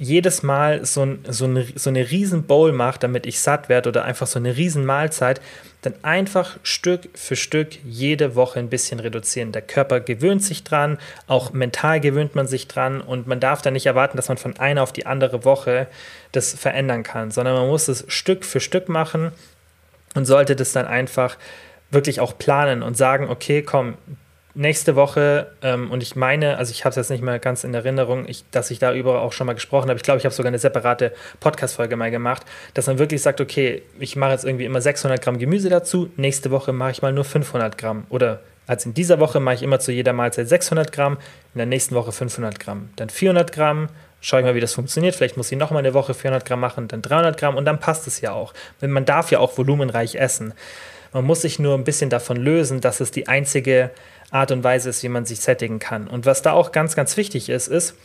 jedes 0.02 0.42
Mal 0.42 0.84
so, 0.84 1.04
ein, 1.04 1.20
so, 1.30 1.46
eine, 1.46 1.64
so 1.76 1.92
eine 1.92 2.10
riesen 2.10 2.44
Bowl 2.44 2.72
mache, 2.72 2.98
damit 3.00 3.28
ich 3.28 3.40
satt 3.40 3.70
werde 3.70 3.90
oder 3.90 4.04
einfach 4.04 4.26
so 4.26 4.40
eine 4.40 4.58
riesen 4.58 4.84
Mahlzeit, 4.84 5.40
dann 5.84 5.94
einfach 6.02 6.58
Stück 6.64 7.10
für 7.14 7.36
Stück 7.36 7.70
jede 7.86 8.34
Woche 8.36 8.58
ein 8.58 8.70
bisschen 8.70 9.00
reduzieren. 9.00 9.52
Der 9.52 9.62
Körper 9.62 10.00
gewöhnt 10.00 10.44
sich 10.44 10.64
dran, 10.64 10.98
auch 11.28 11.54
mental 11.54 12.00
gewöhnt 12.00 12.34
man 12.34 12.48
sich 12.48 12.68
dran 12.68 13.00
und 13.00 13.28
man 13.28 13.40
darf 13.40 13.62
dann 13.62 13.74
nicht 13.74 13.86
erwarten, 13.86 14.18
dass 14.18 14.28
man 14.28 14.38
von 14.38 14.58
einer 14.58 14.82
auf 14.82 14.92
die 14.92 15.06
andere 15.06 15.46
Woche 15.46 15.86
das 16.32 16.52
verändern 16.56 17.04
kann, 17.04 17.30
sondern 17.30 17.54
man 17.54 17.68
muss 17.68 17.88
es 17.88 18.04
Stück 18.08 18.44
für 18.44 18.60
Stück 18.60 18.90
machen 18.90 19.32
und 20.16 20.26
sollte 20.26 20.56
das 20.56 20.72
dann 20.72 20.88
einfach 20.88 21.38
wirklich 21.92 22.22
auch 22.22 22.40
planen 22.40 22.82
und 22.82 22.98
sagen, 22.98 23.30
okay, 23.30 23.62
komm, 23.62 23.96
nächste 24.54 24.96
Woche, 24.96 25.52
ähm, 25.62 25.92
und 25.92 26.04
ich 26.04 26.16
meine, 26.16 26.58
also 26.58 26.72
ich 26.72 26.84
habe 26.84 26.92
es 26.92 26.96
jetzt 26.96 27.10
nicht 27.10 27.24
mehr 27.24 27.40
ganz 27.40 27.64
in 27.64 27.74
Erinnerung, 27.74 28.28
ich, 28.28 28.44
dass 28.52 28.72
ich 28.72 28.80
darüber 28.80 29.22
auch 29.22 29.34
schon 29.34 29.48
mal 29.48 29.54
gesprochen 29.54 29.90
habe. 29.90 29.98
Ich 29.98 30.04
glaube, 30.04 30.20
ich 30.20 30.26
habe 30.26 30.36
sogar 30.36 30.50
eine 30.50 30.60
separate 30.60 31.14
Podcast-Folge 31.40 31.96
mal 31.96 32.12
gemacht, 32.12 32.46
dass 32.74 32.88
man 32.88 33.00
wirklich 33.00 33.22
sagt, 33.22 33.42
okay, 33.42 33.84
ich 34.00 34.16
mache 34.16 34.32
jetzt 34.32 34.46
irgendwie 34.46 34.66
immer 34.66 34.82
600 34.82 35.22
Gramm 35.22 35.40
Gemüse 35.40 35.70
dazu, 35.70 36.10
nächste 36.18 36.52
Woche 36.52 36.74
mache 36.74 36.92
ich 36.92 37.02
mal 37.02 37.14
nur 37.14 37.26
500 37.26 37.78
Gramm. 37.78 38.06
Oder 38.10 38.42
als 38.68 38.86
in 38.86 38.94
dieser 38.94 39.20
Woche 39.20 39.40
mache 39.40 39.56
ich 39.56 39.64
immer 39.64 39.80
zu 39.80 39.92
jeder 39.92 40.14
Mahlzeit 40.14 40.48
600 40.48 40.92
Gramm, 40.92 41.18
in 41.54 41.58
der 41.58 41.66
nächsten 41.66 41.96
Woche 41.96 42.12
500 42.12 42.60
Gramm. 42.60 42.90
Dann 42.96 43.10
400 43.10 43.52
Gramm, 43.52 43.90
schaue 44.22 44.42
ich 44.42 44.46
mal, 44.46 44.56
wie 44.56 44.62
das 44.62 44.74
funktioniert. 44.74 45.16
Vielleicht 45.16 45.38
muss 45.38 45.52
ich 45.52 45.58
noch 45.58 45.72
mal 45.72 45.80
eine 45.80 45.94
Woche 45.94 46.14
400 46.14 46.46
Gramm 46.46 46.60
machen, 46.60 46.88
dann 46.88 47.02
300 47.02 47.38
Gramm 47.38 47.56
und 47.56 47.66
dann 47.66 47.80
passt 47.80 48.08
es 48.08 48.22
ja 48.22 48.32
auch. 48.32 48.54
Man 48.82 49.06
darf 49.06 49.32
ja 49.32 49.40
auch 49.40 49.58
volumenreich 49.58 50.16
essen. 50.16 50.54
Man 51.14 51.26
muss 51.26 51.42
sich 51.42 51.60
nur 51.60 51.76
ein 51.76 51.84
bisschen 51.84 52.10
davon 52.10 52.38
lösen, 52.38 52.80
dass 52.80 53.02
es 53.02 53.12
die 53.12 53.28
einzige 53.28 53.90
Art 54.32 54.52
und 54.52 54.64
Weise 54.64 54.90
ist, 54.90 55.04
wie 55.04 55.10
man 55.10 55.26
sich 55.26 55.42
sättigen 55.42 55.80
kann. 55.80 56.08
Und 56.08 56.26
was 56.26 56.42
da 56.42 56.54
auch 56.54 56.72
ganz, 56.72 56.96
ganz 56.96 57.18
wichtig 57.18 57.50
ist, 57.50 57.68
ist, 57.68 57.96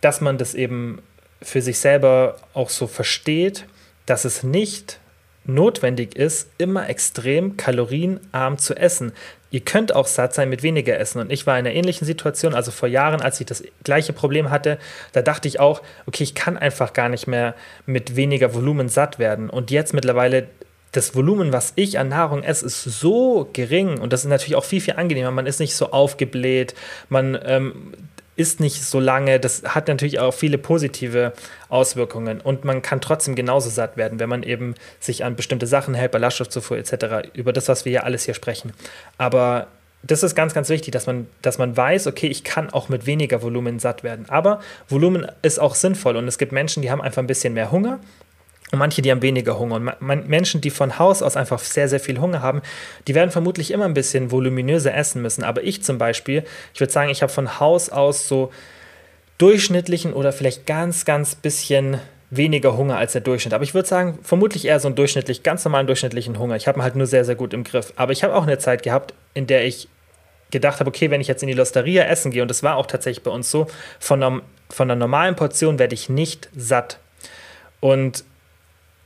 dass 0.00 0.20
man 0.20 0.36
das 0.38 0.54
eben 0.54 1.00
für 1.40 1.62
sich 1.62 1.78
selber 1.78 2.36
auch 2.52 2.68
so 2.68 2.86
versteht, 2.86 3.64
dass 4.06 4.24
es 4.24 4.42
nicht 4.42 4.98
notwendig 5.44 6.14
ist, 6.14 6.50
immer 6.58 6.88
extrem 6.88 7.56
kalorienarm 7.56 8.58
zu 8.58 8.76
essen. 8.76 9.12
Ihr 9.50 9.60
könnt 9.60 9.94
auch 9.94 10.06
satt 10.06 10.34
sein 10.34 10.50
mit 10.50 10.62
weniger 10.62 10.98
Essen. 10.98 11.20
Und 11.20 11.32
ich 11.32 11.46
war 11.46 11.58
in 11.58 11.66
einer 11.66 11.74
ähnlichen 11.74 12.06
Situation, 12.06 12.54
also 12.54 12.70
vor 12.70 12.88
Jahren, 12.88 13.22
als 13.22 13.40
ich 13.40 13.46
das 13.46 13.64
gleiche 13.82 14.12
Problem 14.12 14.50
hatte, 14.50 14.78
da 15.12 15.22
dachte 15.22 15.48
ich 15.48 15.58
auch, 15.58 15.80
okay, 16.06 16.22
ich 16.22 16.34
kann 16.34 16.58
einfach 16.58 16.92
gar 16.92 17.08
nicht 17.08 17.26
mehr 17.26 17.54
mit 17.86 18.14
weniger 18.14 18.52
Volumen 18.52 18.90
satt 18.90 19.18
werden. 19.18 19.48
Und 19.48 19.70
jetzt 19.70 19.94
mittlerweile 19.94 20.48
das 20.98 21.14
Volumen, 21.14 21.52
was 21.52 21.74
ich 21.76 21.96
an 22.00 22.08
Nahrung 22.08 22.42
esse, 22.42 22.66
ist 22.66 22.82
so 22.82 23.48
gering 23.52 23.98
und 24.00 24.12
das 24.12 24.24
ist 24.24 24.30
natürlich 24.30 24.56
auch 24.56 24.64
viel, 24.64 24.80
viel 24.80 24.94
angenehmer. 24.94 25.30
Man 25.30 25.46
ist 25.46 25.60
nicht 25.60 25.76
so 25.76 25.92
aufgebläht, 25.92 26.74
man 27.08 27.38
ähm, 27.44 27.92
isst 28.34 28.58
nicht 28.58 28.82
so 28.82 28.98
lange. 28.98 29.38
Das 29.38 29.62
hat 29.62 29.86
natürlich 29.86 30.18
auch 30.18 30.34
viele 30.34 30.58
positive 30.58 31.34
Auswirkungen 31.68 32.40
und 32.40 32.64
man 32.64 32.82
kann 32.82 33.00
trotzdem 33.00 33.36
genauso 33.36 33.70
satt 33.70 33.96
werden, 33.96 34.18
wenn 34.18 34.28
man 34.28 34.42
eben 34.42 34.74
sich 34.98 35.24
an 35.24 35.36
bestimmte 35.36 35.68
Sachen 35.68 35.94
hält, 35.94 36.10
Ballaststoffzufuhr 36.10 36.78
etc., 36.78 37.28
über 37.32 37.52
das, 37.52 37.68
was 37.68 37.84
wir 37.84 37.92
ja 37.92 38.00
alles 38.02 38.24
hier 38.24 38.34
sprechen. 38.34 38.72
Aber 39.18 39.68
das 40.02 40.24
ist 40.24 40.34
ganz, 40.34 40.52
ganz 40.52 40.68
wichtig, 40.68 40.90
dass 40.90 41.06
man, 41.06 41.28
dass 41.42 41.58
man 41.58 41.76
weiß, 41.76 42.08
okay, 42.08 42.26
ich 42.26 42.42
kann 42.42 42.70
auch 42.70 42.88
mit 42.88 43.06
weniger 43.06 43.40
Volumen 43.40 43.78
satt 43.78 44.02
werden. 44.02 44.26
Aber 44.28 44.58
Volumen 44.88 45.26
ist 45.42 45.60
auch 45.60 45.76
sinnvoll 45.76 46.16
und 46.16 46.26
es 46.26 46.38
gibt 46.38 46.50
Menschen, 46.50 46.82
die 46.82 46.90
haben 46.90 47.00
einfach 47.00 47.22
ein 47.22 47.28
bisschen 47.28 47.54
mehr 47.54 47.70
Hunger 47.70 48.00
und 48.70 48.78
manche, 48.78 49.00
die 49.00 49.10
haben 49.10 49.22
weniger 49.22 49.58
Hunger. 49.58 49.76
Und 49.76 50.28
Menschen, 50.28 50.60
die 50.60 50.70
von 50.70 50.98
Haus 50.98 51.22
aus 51.22 51.36
einfach 51.36 51.58
sehr, 51.58 51.88
sehr 51.88 52.00
viel 52.00 52.20
Hunger 52.20 52.42
haben, 52.42 52.60
die 53.06 53.14
werden 53.14 53.30
vermutlich 53.30 53.70
immer 53.70 53.86
ein 53.86 53.94
bisschen 53.94 54.30
voluminöser 54.30 54.94
essen 54.94 55.22
müssen. 55.22 55.42
Aber 55.42 55.62
ich 55.62 55.82
zum 55.82 55.96
Beispiel, 55.96 56.44
ich 56.74 56.80
würde 56.80 56.92
sagen, 56.92 57.10
ich 57.10 57.22
habe 57.22 57.32
von 57.32 57.60
Haus 57.60 57.88
aus 57.88 58.28
so 58.28 58.52
durchschnittlichen 59.38 60.12
oder 60.12 60.32
vielleicht 60.32 60.66
ganz, 60.66 61.04
ganz 61.04 61.34
bisschen 61.34 61.98
weniger 62.30 62.76
Hunger 62.76 62.98
als 62.98 63.12
der 63.12 63.22
Durchschnitt. 63.22 63.54
Aber 63.54 63.64
ich 63.64 63.72
würde 63.72 63.88
sagen, 63.88 64.18
vermutlich 64.22 64.66
eher 64.66 64.80
so 64.80 64.88
einen 64.88 64.96
durchschnittlich, 64.96 65.42
ganz 65.42 65.64
normalen 65.64 65.86
durchschnittlichen 65.86 66.38
Hunger. 66.38 66.56
Ich 66.56 66.68
habe 66.68 66.78
ihn 66.78 66.82
halt 66.82 66.96
nur 66.96 67.06
sehr, 67.06 67.24
sehr 67.24 67.36
gut 67.36 67.54
im 67.54 67.64
Griff. 67.64 67.94
Aber 67.96 68.12
ich 68.12 68.22
habe 68.22 68.34
auch 68.34 68.42
eine 68.42 68.58
Zeit 68.58 68.82
gehabt, 68.82 69.14
in 69.32 69.46
der 69.46 69.64
ich 69.64 69.88
gedacht 70.50 70.80
habe, 70.80 70.88
okay, 70.88 71.10
wenn 71.10 71.22
ich 71.22 71.28
jetzt 71.28 71.42
in 71.42 71.46
die 71.46 71.54
Losteria 71.54 72.04
essen 72.04 72.30
gehe, 72.32 72.42
und 72.42 72.48
das 72.48 72.62
war 72.62 72.76
auch 72.76 72.86
tatsächlich 72.86 73.22
bei 73.22 73.30
uns 73.30 73.50
so, 73.50 73.66
von 73.98 74.22
einer, 74.22 74.42
von 74.68 74.90
einer 74.90 74.98
normalen 74.98 75.36
Portion 75.36 75.78
werde 75.78 75.94
ich 75.94 76.10
nicht 76.10 76.50
satt. 76.54 76.98
Und 77.80 78.24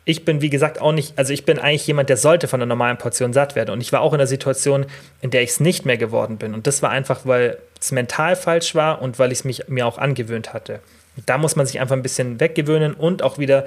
ich 0.04 0.24
bin, 0.24 0.40
wie 0.40 0.50
gesagt, 0.50 0.80
auch 0.80 0.92
nicht, 0.92 1.16
also 1.16 1.32
ich 1.32 1.44
bin 1.44 1.58
eigentlich 1.58 1.86
jemand, 1.86 2.08
der 2.08 2.16
sollte 2.16 2.48
von 2.48 2.60
einer 2.60 2.66
normalen 2.66 2.98
Portion 2.98 3.32
satt 3.32 3.54
werden. 3.54 3.70
Und 3.70 3.80
ich 3.80 3.92
war 3.92 4.00
auch 4.00 4.12
in 4.12 4.20
einer 4.20 4.26
Situation, 4.26 4.86
in 5.20 5.30
der 5.30 5.42
ich 5.42 5.50
es 5.50 5.60
nicht 5.60 5.84
mehr 5.84 5.96
geworden 5.96 6.38
bin. 6.38 6.54
Und 6.54 6.66
das 6.66 6.82
war 6.82 6.90
einfach, 6.90 7.20
weil 7.24 7.58
es 7.80 7.92
mental 7.92 8.34
falsch 8.34 8.74
war 8.74 9.00
und 9.00 9.18
weil 9.18 9.30
ich 9.30 9.44
es 9.44 9.68
mir 9.68 9.86
auch 9.86 9.98
angewöhnt 9.98 10.52
hatte. 10.52 10.80
Da 11.26 11.38
muss 11.38 11.56
man 11.56 11.66
sich 11.66 11.78
einfach 11.78 11.94
ein 11.94 12.02
bisschen 12.02 12.40
weggewöhnen 12.40 12.94
und 12.94 13.22
auch 13.22 13.38
wieder 13.38 13.66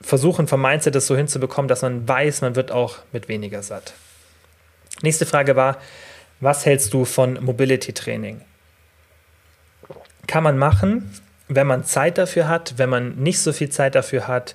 versuchen, 0.00 0.48
vom 0.48 0.62
Mindset 0.62 0.94
das 0.94 1.06
so 1.06 1.16
hinzubekommen, 1.16 1.68
dass 1.68 1.82
man 1.82 2.08
weiß, 2.08 2.40
man 2.40 2.56
wird 2.56 2.72
auch 2.72 2.96
mit 3.12 3.28
weniger 3.28 3.62
satt. 3.62 3.92
Nächste 5.02 5.26
Frage 5.26 5.56
war, 5.56 5.76
was 6.40 6.64
hältst 6.64 6.94
du 6.94 7.04
von 7.04 7.42
Mobility 7.42 7.92
Training? 7.92 8.40
Kann 10.26 10.42
man 10.42 10.56
machen, 10.56 11.10
wenn 11.48 11.66
man 11.66 11.84
Zeit 11.84 12.16
dafür 12.16 12.48
hat, 12.48 12.78
wenn 12.78 12.88
man 12.88 13.16
nicht 13.16 13.40
so 13.40 13.52
viel 13.52 13.68
Zeit 13.68 13.94
dafür 13.94 14.28
hat, 14.28 14.54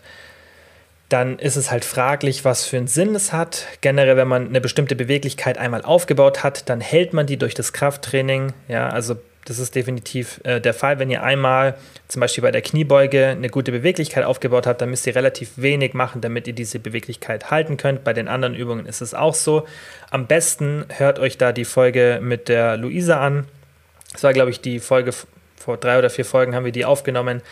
dann 1.09 1.37
ist 1.37 1.55
es 1.55 1.69
halt 1.71 1.85
fraglich, 1.85 2.45
was 2.45 2.65
für 2.65 2.77
einen 2.77 2.87
Sinn 2.87 3.13
es 3.13 3.31
hat. 3.31 3.67
Generell, 3.81 4.17
wenn 4.17 4.27
man 4.27 4.47
eine 4.47 4.61
bestimmte 4.61 4.95
Beweglichkeit 4.95 5.57
einmal 5.57 5.83
aufgebaut 5.83 6.43
hat, 6.43 6.69
dann 6.69 6.81
hält 6.81 7.13
man 7.13 7.27
die 7.27 7.37
durch 7.37 7.53
das 7.53 7.73
Krafttraining. 7.73 8.53
Ja, 8.67 8.89
also 8.89 9.15
das 9.45 9.59
ist 9.59 9.75
definitiv 9.75 10.41
äh, 10.43 10.59
der 10.59 10.73
Fall. 10.73 10.97
Wenn 10.97 11.11
ihr 11.11 11.21
einmal 11.21 11.75
zum 12.07 12.19
Beispiel 12.19 12.41
bei 12.41 12.49
der 12.49 12.63
Kniebeuge 12.63 13.27
eine 13.27 13.49
gute 13.49 13.71
Beweglichkeit 13.71 14.23
aufgebaut 14.23 14.65
habt, 14.65 14.81
dann 14.81 14.89
müsst 14.89 15.05
ihr 15.05 15.15
relativ 15.15 15.51
wenig 15.57 15.93
machen, 15.93 16.21
damit 16.21 16.47
ihr 16.47 16.53
diese 16.53 16.79
Beweglichkeit 16.79 17.51
halten 17.51 17.77
könnt. 17.77 18.03
Bei 18.03 18.13
den 18.13 18.27
anderen 18.27 18.55
Übungen 18.55 18.87
ist 18.87 19.01
es 19.01 19.13
auch 19.13 19.35
so. 19.35 19.67
Am 20.09 20.25
besten 20.25 20.85
hört 20.89 21.19
euch 21.19 21.37
da 21.37 21.51
die 21.51 21.65
Folge 21.65 22.19
mit 22.23 22.49
der 22.49 22.77
Luisa 22.77 23.19
an. 23.19 23.45
Das 24.11 24.23
war, 24.23 24.33
glaube 24.33 24.49
ich, 24.49 24.61
die 24.61 24.79
Folge 24.79 25.11
vor 25.55 25.77
drei 25.77 25.99
oder 25.99 26.09
vier 26.09 26.25
Folgen 26.25 26.55
haben 26.55 26.65
wir 26.65 26.71
die 26.71 26.85
aufgenommen. 26.85 27.43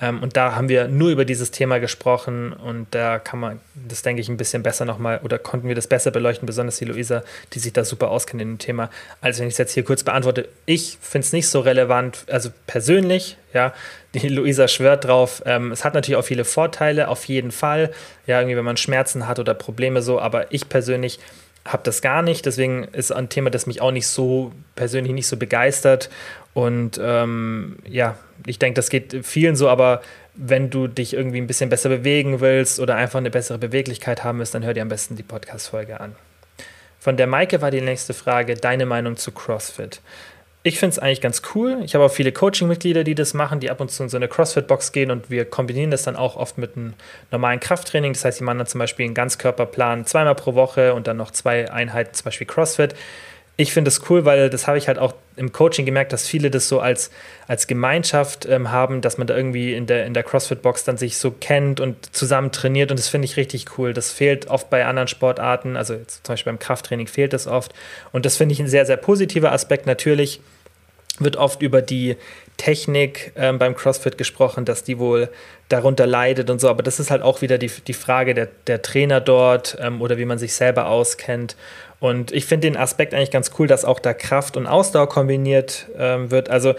Ähm, 0.00 0.22
und 0.22 0.36
da 0.36 0.54
haben 0.54 0.68
wir 0.68 0.88
nur 0.88 1.10
über 1.10 1.24
dieses 1.24 1.50
Thema 1.50 1.78
gesprochen 1.78 2.52
und 2.52 2.86
da 2.92 3.18
kann 3.18 3.40
man 3.40 3.60
das, 3.74 4.02
denke 4.02 4.20
ich, 4.20 4.28
ein 4.28 4.36
bisschen 4.36 4.62
besser 4.62 4.84
nochmal 4.84 5.20
oder 5.22 5.38
konnten 5.38 5.68
wir 5.68 5.74
das 5.74 5.86
besser 5.86 6.10
beleuchten, 6.10 6.46
besonders 6.46 6.78
die 6.78 6.84
Luisa, 6.84 7.22
die 7.52 7.58
sich 7.58 7.72
da 7.72 7.84
super 7.84 8.10
auskennt 8.10 8.42
in 8.42 8.48
dem 8.48 8.58
Thema, 8.58 8.90
als 9.20 9.38
wenn 9.38 9.48
ich 9.48 9.54
es 9.54 9.58
jetzt 9.58 9.74
hier 9.74 9.84
kurz 9.84 10.04
beantworte. 10.04 10.48
Ich 10.66 10.98
finde 11.00 11.26
es 11.26 11.32
nicht 11.32 11.48
so 11.48 11.60
relevant, 11.60 12.24
also 12.30 12.50
persönlich, 12.66 13.36
ja, 13.52 13.72
die 14.14 14.28
Luisa 14.28 14.68
schwört 14.68 15.04
drauf. 15.04 15.42
Ähm, 15.46 15.72
es 15.72 15.84
hat 15.84 15.94
natürlich 15.94 16.16
auch 16.16 16.24
viele 16.24 16.44
Vorteile, 16.44 17.08
auf 17.08 17.24
jeden 17.24 17.50
Fall, 17.50 17.92
ja, 18.26 18.38
irgendwie, 18.40 18.56
wenn 18.56 18.64
man 18.64 18.76
Schmerzen 18.76 19.26
hat 19.26 19.38
oder 19.38 19.54
Probleme 19.54 20.02
so, 20.02 20.20
aber 20.20 20.52
ich 20.52 20.68
persönlich 20.68 21.18
habe 21.64 21.82
das 21.82 22.00
gar 22.00 22.22
nicht. 22.22 22.46
Deswegen 22.46 22.84
ist 22.84 23.12
ein 23.12 23.28
Thema, 23.28 23.50
das 23.50 23.66
mich 23.66 23.80
auch 23.80 23.90
nicht 23.90 24.06
so 24.06 24.52
persönlich 24.74 25.12
nicht 25.12 25.26
so 25.26 25.36
begeistert. 25.36 26.08
Und 26.54 26.98
ähm, 27.02 27.76
ja, 27.86 28.16
ich 28.46 28.58
denke, 28.58 28.74
das 28.74 28.90
geht 28.90 29.24
vielen 29.24 29.56
so, 29.56 29.68
aber 29.68 30.02
wenn 30.34 30.70
du 30.70 30.86
dich 30.86 31.14
irgendwie 31.14 31.38
ein 31.38 31.46
bisschen 31.46 31.70
besser 31.70 31.88
bewegen 31.88 32.40
willst 32.40 32.80
oder 32.80 32.96
einfach 32.96 33.18
eine 33.18 33.30
bessere 33.30 33.58
Beweglichkeit 33.58 34.24
haben 34.24 34.38
willst, 34.38 34.54
dann 34.54 34.64
hör 34.64 34.74
dir 34.74 34.82
am 34.82 34.88
besten 34.88 35.16
die 35.16 35.22
Podcast-Folge 35.22 36.00
an. 36.00 36.14
Von 37.00 37.16
der 37.16 37.26
Maike 37.26 37.60
war 37.62 37.70
die 37.70 37.80
nächste 37.80 38.14
Frage, 38.14 38.54
deine 38.54 38.86
Meinung 38.86 39.16
zu 39.16 39.32
CrossFit. 39.32 40.00
Ich 40.64 40.78
finde 40.78 40.92
es 40.92 40.98
eigentlich 40.98 41.20
ganz 41.20 41.42
cool. 41.54 41.78
Ich 41.84 41.94
habe 41.94 42.04
auch 42.04 42.10
viele 42.10 42.32
Coaching-Mitglieder, 42.32 43.04
die 43.04 43.14
das 43.14 43.32
machen, 43.32 43.60
die 43.60 43.70
ab 43.70 43.80
und 43.80 43.90
zu 43.90 44.02
in 44.02 44.08
so 44.08 44.16
eine 44.16 44.28
CrossFit-Box 44.28 44.92
gehen 44.92 45.10
und 45.10 45.30
wir 45.30 45.44
kombinieren 45.44 45.90
das 45.90 46.02
dann 46.02 46.16
auch 46.16 46.36
oft 46.36 46.58
mit 46.58 46.76
einem 46.76 46.94
normalen 47.30 47.60
Krafttraining. 47.60 48.12
Das 48.12 48.24
heißt, 48.24 48.40
die 48.40 48.44
machen 48.44 48.58
dann 48.58 48.66
zum 48.66 48.80
Beispiel 48.80 49.06
einen 49.06 49.14
Ganzkörperplan 49.14 50.04
zweimal 50.04 50.34
pro 50.34 50.54
Woche 50.54 50.94
und 50.94 51.06
dann 51.06 51.16
noch 51.16 51.30
zwei 51.30 51.70
Einheiten, 51.70 52.12
zum 52.12 52.24
Beispiel 52.24 52.46
CrossFit 52.46 52.94
ich 53.60 53.72
finde 53.72 53.88
das 53.88 54.08
cool, 54.08 54.24
weil 54.24 54.50
das 54.50 54.68
habe 54.68 54.78
ich 54.78 54.86
halt 54.86 55.00
auch 55.00 55.14
im 55.34 55.50
Coaching 55.50 55.84
gemerkt, 55.84 56.12
dass 56.12 56.28
viele 56.28 56.48
das 56.48 56.68
so 56.68 56.78
als, 56.78 57.10
als 57.48 57.66
Gemeinschaft 57.66 58.46
ähm, 58.46 58.70
haben, 58.70 59.00
dass 59.00 59.18
man 59.18 59.26
da 59.26 59.36
irgendwie 59.36 59.74
in 59.74 59.86
der, 59.86 60.06
in 60.06 60.14
der 60.14 60.22
CrossFit-Box 60.22 60.84
dann 60.84 60.96
sich 60.96 61.16
so 61.16 61.32
kennt 61.32 61.80
und 61.80 62.14
zusammen 62.14 62.52
trainiert 62.52 62.92
und 62.92 63.00
das 63.00 63.08
finde 63.08 63.24
ich 63.24 63.36
richtig 63.36 63.76
cool. 63.76 63.92
Das 63.92 64.12
fehlt 64.12 64.46
oft 64.46 64.70
bei 64.70 64.86
anderen 64.86 65.08
Sportarten, 65.08 65.76
also 65.76 65.96
zum 65.96 66.22
Beispiel 66.34 66.52
beim 66.52 66.60
Krafttraining 66.60 67.08
fehlt 67.08 67.32
das 67.32 67.48
oft 67.48 67.74
und 68.12 68.24
das 68.24 68.36
finde 68.36 68.52
ich 68.52 68.60
ein 68.60 68.68
sehr, 68.68 68.86
sehr 68.86 68.96
positiver 68.96 69.50
Aspekt. 69.50 69.86
Natürlich 69.86 70.40
wird 71.20 71.36
oft 71.36 71.62
über 71.62 71.82
die 71.82 72.16
Technik 72.56 73.32
ähm, 73.36 73.58
beim 73.58 73.74
CrossFit 73.74 74.18
gesprochen, 74.18 74.64
dass 74.64 74.82
die 74.82 74.98
wohl 74.98 75.28
darunter 75.68 76.06
leidet 76.06 76.50
und 76.50 76.60
so, 76.60 76.68
aber 76.68 76.82
das 76.82 76.98
ist 76.98 77.10
halt 77.10 77.22
auch 77.22 77.40
wieder 77.42 77.58
die, 77.58 77.70
die 77.86 77.94
Frage 77.94 78.34
der, 78.34 78.48
der 78.66 78.82
Trainer 78.82 79.20
dort 79.20 79.76
ähm, 79.80 80.00
oder 80.00 80.18
wie 80.18 80.24
man 80.24 80.38
sich 80.38 80.54
selber 80.54 80.88
auskennt 80.88 81.56
und 82.00 82.30
ich 82.32 82.46
finde 82.46 82.68
den 82.68 82.76
Aspekt 82.76 83.12
eigentlich 83.12 83.30
ganz 83.30 83.50
cool, 83.58 83.66
dass 83.66 83.84
auch 83.84 83.98
da 83.98 84.14
Kraft 84.14 84.56
und 84.56 84.66
Ausdauer 84.66 85.08
kombiniert 85.08 85.86
ähm, 85.96 86.30
wird. 86.30 86.48
Also 86.48 86.74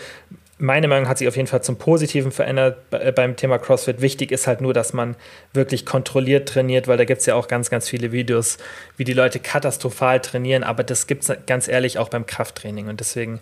meine 0.61 0.87
Meinung 0.87 1.07
hat 1.07 1.17
sich 1.17 1.27
auf 1.27 1.35
jeden 1.35 1.47
Fall 1.47 1.63
zum 1.63 1.77
Positiven 1.77 2.31
verändert 2.31 2.77
äh, 2.91 3.11
beim 3.11 3.35
Thema 3.35 3.57
CrossFit. 3.57 4.01
Wichtig 4.01 4.31
ist 4.31 4.47
halt 4.47 4.61
nur, 4.61 4.73
dass 4.73 4.93
man 4.93 5.15
wirklich 5.53 5.85
kontrolliert 5.85 6.49
trainiert, 6.49 6.87
weil 6.87 6.97
da 6.97 7.05
gibt 7.05 7.21
es 7.21 7.25
ja 7.25 7.35
auch 7.35 7.47
ganz, 7.47 7.69
ganz 7.69 7.87
viele 7.87 8.11
Videos, 8.11 8.57
wie 8.97 9.03
die 9.03 9.13
Leute 9.13 9.39
katastrophal 9.39 10.19
trainieren. 10.21 10.63
Aber 10.63 10.83
das 10.83 11.07
gibt 11.07 11.23
es 11.23 11.37
ganz 11.47 11.67
ehrlich 11.67 11.97
auch 11.97 12.09
beim 12.09 12.25
Krafttraining. 12.25 12.87
Und 12.87 12.99
deswegen 12.99 13.39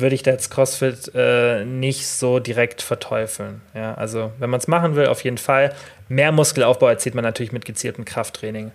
würde 0.00 0.14
ich 0.14 0.22
da 0.22 0.30
jetzt 0.32 0.50
CrossFit 0.50 1.12
äh, 1.14 1.64
nicht 1.64 2.06
so 2.06 2.38
direkt 2.38 2.82
verteufeln. 2.82 3.60
Ja, 3.74 3.94
also 3.94 4.32
wenn 4.38 4.50
man 4.50 4.60
es 4.60 4.68
machen 4.68 4.96
will, 4.96 5.06
auf 5.06 5.24
jeden 5.24 5.38
Fall. 5.38 5.74
Mehr 6.08 6.32
Muskelaufbau 6.32 6.88
erzielt 6.88 7.14
man 7.14 7.24
natürlich 7.24 7.52
mit 7.52 7.64
gezieltem 7.64 8.04
Krafttraining. 8.04 8.72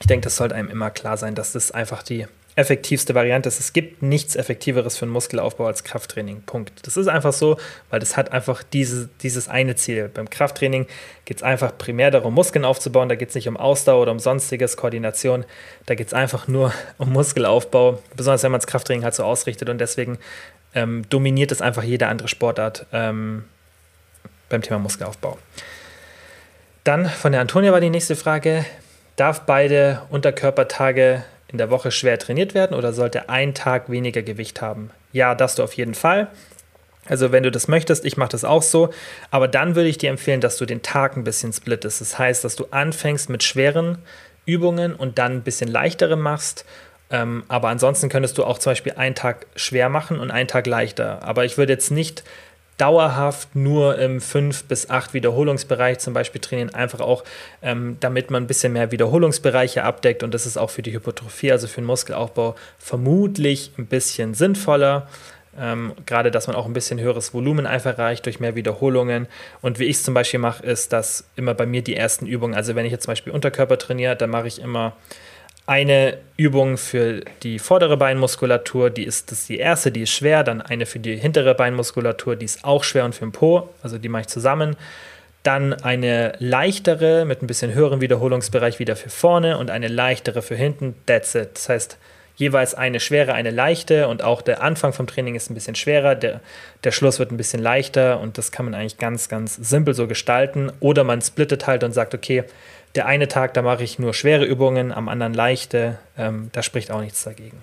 Ich 0.00 0.06
denke, 0.06 0.24
das 0.24 0.36
sollte 0.36 0.54
einem 0.54 0.68
immer 0.68 0.90
klar 0.90 1.16
sein, 1.16 1.34
dass 1.34 1.52
das 1.52 1.70
einfach 1.70 2.02
die 2.02 2.26
effektivste 2.54 3.14
Variante 3.14 3.48
ist. 3.48 3.60
Es 3.60 3.72
gibt 3.72 4.02
nichts 4.02 4.36
Effektiveres 4.36 4.98
für 4.98 5.06
einen 5.06 5.12
Muskelaufbau 5.12 5.66
als 5.66 5.84
Krafttraining. 5.84 6.42
Punkt. 6.42 6.86
Das 6.86 6.98
ist 6.98 7.08
einfach 7.08 7.32
so, 7.32 7.56
weil 7.88 7.98
das 7.98 8.16
hat 8.16 8.32
einfach 8.32 8.62
diese, 8.62 9.08
dieses 9.22 9.48
eine 9.48 9.74
Ziel. 9.74 10.10
Beim 10.12 10.28
Krafttraining 10.28 10.86
geht 11.24 11.38
es 11.38 11.42
einfach 11.42 11.76
primär 11.78 12.10
darum, 12.10 12.34
Muskeln 12.34 12.66
aufzubauen. 12.66 13.08
Da 13.08 13.14
geht 13.14 13.30
es 13.30 13.34
nicht 13.34 13.48
um 13.48 13.56
Ausdauer 13.56 14.02
oder 14.02 14.12
um 14.12 14.18
sonstiges, 14.18 14.76
Koordination. 14.76 15.44
Da 15.86 15.94
geht 15.94 16.08
es 16.08 16.14
einfach 16.14 16.46
nur 16.46 16.74
um 16.98 17.10
Muskelaufbau, 17.10 18.02
besonders 18.16 18.42
wenn 18.42 18.52
man 18.52 18.60
das 18.60 18.66
Krafttraining 18.66 19.04
halt 19.04 19.14
so 19.14 19.24
ausrichtet. 19.24 19.70
Und 19.70 19.78
deswegen 19.78 20.18
ähm, 20.74 21.08
dominiert 21.08 21.52
es 21.52 21.62
einfach 21.62 21.82
jede 21.82 22.08
andere 22.08 22.28
Sportart 22.28 22.84
ähm, 22.92 23.44
beim 24.50 24.60
Thema 24.60 24.78
Muskelaufbau. 24.78 25.38
Dann 26.84 27.06
von 27.06 27.32
der 27.32 27.40
Antonia 27.40 27.72
war 27.72 27.80
die 27.80 27.90
nächste 27.90 28.16
Frage. 28.16 28.66
Darf 29.16 29.46
beide 29.46 30.02
Unterkörpertage 30.10 31.24
in 31.52 31.58
der 31.58 31.70
Woche 31.70 31.90
schwer 31.90 32.18
trainiert 32.18 32.54
werden 32.54 32.74
oder 32.76 32.92
sollte 32.92 33.28
ein 33.28 33.54
Tag 33.54 33.90
weniger 33.90 34.22
Gewicht 34.22 34.60
haben? 34.60 34.90
Ja, 35.12 35.34
das 35.34 35.54
du 35.54 35.62
auf 35.62 35.74
jeden 35.74 35.94
Fall. 35.94 36.28
Also 37.06 37.32
wenn 37.32 37.42
du 37.42 37.50
das 37.50 37.68
möchtest, 37.68 38.04
ich 38.04 38.16
mache 38.16 38.30
das 38.30 38.44
auch 38.44 38.62
so, 38.62 38.90
aber 39.30 39.48
dann 39.48 39.74
würde 39.74 39.88
ich 39.88 39.98
dir 39.98 40.10
empfehlen, 40.10 40.40
dass 40.40 40.56
du 40.56 40.66
den 40.66 40.82
Tag 40.82 41.16
ein 41.16 41.24
bisschen 41.24 41.52
splittest. 41.52 42.00
Das 42.00 42.18
heißt, 42.18 42.44
dass 42.44 42.56
du 42.56 42.66
anfängst 42.70 43.28
mit 43.28 43.42
schweren 43.42 43.98
Übungen 44.46 44.94
und 44.94 45.18
dann 45.18 45.32
ein 45.32 45.42
bisschen 45.42 45.68
leichtere 45.68 46.16
machst. 46.16 46.64
Ähm, 47.10 47.44
aber 47.48 47.68
ansonsten 47.68 48.08
könntest 48.08 48.38
du 48.38 48.44
auch 48.44 48.58
zum 48.58 48.70
Beispiel 48.70 48.92
einen 48.92 49.14
Tag 49.14 49.46
schwer 49.56 49.88
machen 49.88 50.18
und 50.18 50.30
einen 50.30 50.48
Tag 50.48 50.66
leichter. 50.66 51.22
Aber 51.22 51.44
ich 51.44 51.58
würde 51.58 51.72
jetzt 51.72 51.90
nicht 51.90 52.22
dauerhaft 52.78 53.54
nur 53.54 53.98
im 53.98 54.20
5 54.20 54.64
bis 54.64 54.90
8 54.90 55.14
Wiederholungsbereich 55.14 55.98
zum 55.98 56.14
Beispiel 56.14 56.40
trainieren, 56.40 56.74
einfach 56.74 57.00
auch, 57.00 57.24
ähm, 57.62 57.96
damit 58.00 58.30
man 58.30 58.44
ein 58.44 58.46
bisschen 58.46 58.72
mehr 58.72 58.90
Wiederholungsbereiche 58.90 59.84
abdeckt 59.84 60.22
und 60.22 60.32
das 60.34 60.46
ist 60.46 60.56
auch 60.56 60.70
für 60.70 60.82
die 60.82 60.92
Hypertrophie, 60.92 61.52
also 61.52 61.68
für 61.68 61.80
den 61.80 61.86
Muskelaufbau, 61.86 62.54
vermutlich 62.78 63.72
ein 63.78 63.86
bisschen 63.86 64.34
sinnvoller. 64.34 65.08
Ähm, 65.58 65.92
gerade, 66.06 66.30
dass 66.30 66.46
man 66.46 66.56
auch 66.56 66.64
ein 66.64 66.72
bisschen 66.72 66.98
höheres 66.98 67.34
Volumen 67.34 67.66
einfach 67.66 67.98
erreicht 67.98 68.24
durch 68.24 68.40
mehr 68.40 68.54
Wiederholungen. 68.54 69.28
Und 69.60 69.78
wie 69.78 69.84
ich 69.84 69.96
es 69.96 70.02
zum 70.02 70.14
Beispiel 70.14 70.40
mache, 70.40 70.64
ist, 70.64 70.94
dass 70.94 71.28
immer 71.36 71.52
bei 71.52 71.66
mir 71.66 71.82
die 71.82 71.94
ersten 71.94 72.26
Übungen, 72.26 72.54
also 72.54 72.74
wenn 72.74 72.86
ich 72.86 72.92
jetzt 72.92 73.04
zum 73.04 73.12
Beispiel 73.12 73.34
Unterkörper 73.34 73.76
trainiere, 73.76 74.16
dann 74.16 74.30
mache 74.30 74.46
ich 74.46 74.62
immer 74.62 74.96
eine 75.72 76.18
Übung 76.36 76.76
für 76.76 77.22
die 77.42 77.58
vordere 77.58 77.96
Beinmuskulatur, 77.96 78.90
die 78.90 79.04
ist 79.04 79.30
das 79.30 79.40
ist 79.40 79.48
die 79.48 79.56
erste, 79.56 79.90
die 79.90 80.02
ist 80.02 80.10
schwer, 80.10 80.44
dann 80.44 80.60
eine 80.60 80.84
für 80.84 80.98
die 80.98 81.16
hintere 81.16 81.54
Beinmuskulatur, 81.54 82.36
die 82.36 82.44
ist 82.44 82.62
auch 82.62 82.84
schwer 82.84 83.06
und 83.06 83.14
für 83.14 83.24
den 83.24 83.32
Po, 83.32 83.70
also 83.82 83.96
die 83.96 84.10
mache 84.10 84.22
ich 84.22 84.28
zusammen. 84.28 84.76
Dann 85.44 85.72
eine 85.72 86.34
leichtere 86.40 87.24
mit 87.24 87.42
ein 87.42 87.46
bisschen 87.46 87.72
höherem 87.72 88.02
Wiederholungsbereich 88.02 88.80
wieder 88.80 88.96
für 88.96 89.08
vorne 89.08 89.56
und 89.56 89.70
eine 89.70 89.88
leichtere 89.88 90.42
für 90.42 90.56
hinten. 90.56 90.94
That's 91.06 91.34
it. 91.34 91.52
Das 91.54 91.70
heißt, 91.70 91.98
jeweils 92.36 92.74
eine 92.74 93.00
schwere, 93.00 93.32
eine 93.32 93.50
leichte 93.50 94.08
und 94.08 94.22
auch 94.22 94.42
der 94.42 94.62
Anfang 94.62 94.92
vom 94.92 95.06
Training 95.06 95.36
ist 95.36 95.50
ein 95.50 95.54
bisschen 95.54 95.74
schwerer, 95.74 96.14
der, 96.14 96.40
der 96.84 96.92
Schluss 96.92 97.18
wird 97.18 97.32
ein 97.32 97.38
bisschen 97.38 97.62
leichter 97.62 98.20
und 98.20 98.36
das 98.36 98.52
kann 98.52 98.66
man 98.66 98.74
eigentlich 98.74 98.98
ganz, 98.98 99.30
ganz 99.30 99.56
simpel 99.56 99.94
so 99.94 100.06
gestalten. 100.06 100.70
Oder 100.80 101.02
man 101.02 101.22
splittet 101.22 101.66
halt 101.66 101.82
und 101.82 101.92
sagt, 101.92 102.14
okay, 102.14 102.44
der 102.94 103.06
eine 103.06 103.28
Tag, 103.28 103.54
da 103.54 103.62
mache 103.62 103.82
ich 103.84 103.98
nur 103.98 104.14
schwere 104.14 104.44
Übungen, 104.44 104.92
am 104.92 105.08
anderen 105.08 105.34
leichte. 105.34 105.98
Ähm, 106.18 106.50
da 106.52 106.62
spricht 106.62 106.90
auch 106.90 107.00
nichts 107.00 107.24
dagegen. 107.24 107.58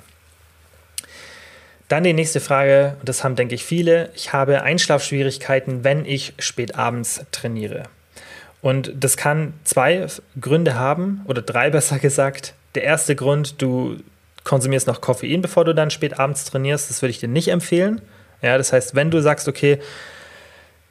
Dann 1.87 2.03
die 2.03 2.13
nächste 2.13 2.39
Frage, 2.39 2.95
und 2.99 3.09
das 3.09 3.23
haben, 3.23 3.35
denke 3.35 3.55
ich, 3.55 3.63
viele. 3.63 4.11
Ich 4.15 4.31
habe 4.31 4.61
Einschlafschwierigkeiten, 4.61 5.83
wenn 5.83 6.05
ich 6.05 6.33
spät 6.37 6.75
abends 6.75 7.25
trainiere. 7.31 7.83
Und 8.61 8.91
das 8.95 9.17
kann 9.17 9.53
zwei 9.63 10.05
Gründe 10.39 10.75
haben, 10.75 11.21
oder 11.25 11.41
drei 11.41 11.69
besser 11.71 11.99
gesagt. 11.99 12.53
Der 12.75 12.83
erste 12.83 13.15
Grund, 13.15 13.61
du 13.61 13.97
konsumierst 14.43 14.87
noch 14.87 15.01
Koffein, 15.01 15.41
bevor 15.41 15.65
du 15.65 15.73
dann 15.73 15.91
spät 15.91 16.19
abends 16.19 16.45
trainierst. 16.45 16.89
Das 16.89 17.01
würde 17.01 17.11
ich 17.11 17.19
dir 17.19 17.27
nicht 17.27 17.49
empfehlen. 17.49 18.01
Ja, 18.41 18.57
das 18.57 18.71
heißt, 18.71 18.95
wenn 18.95 19.11
du 19.11 19.21
sagst, 19.21 19.47
okay, 19.47 19.79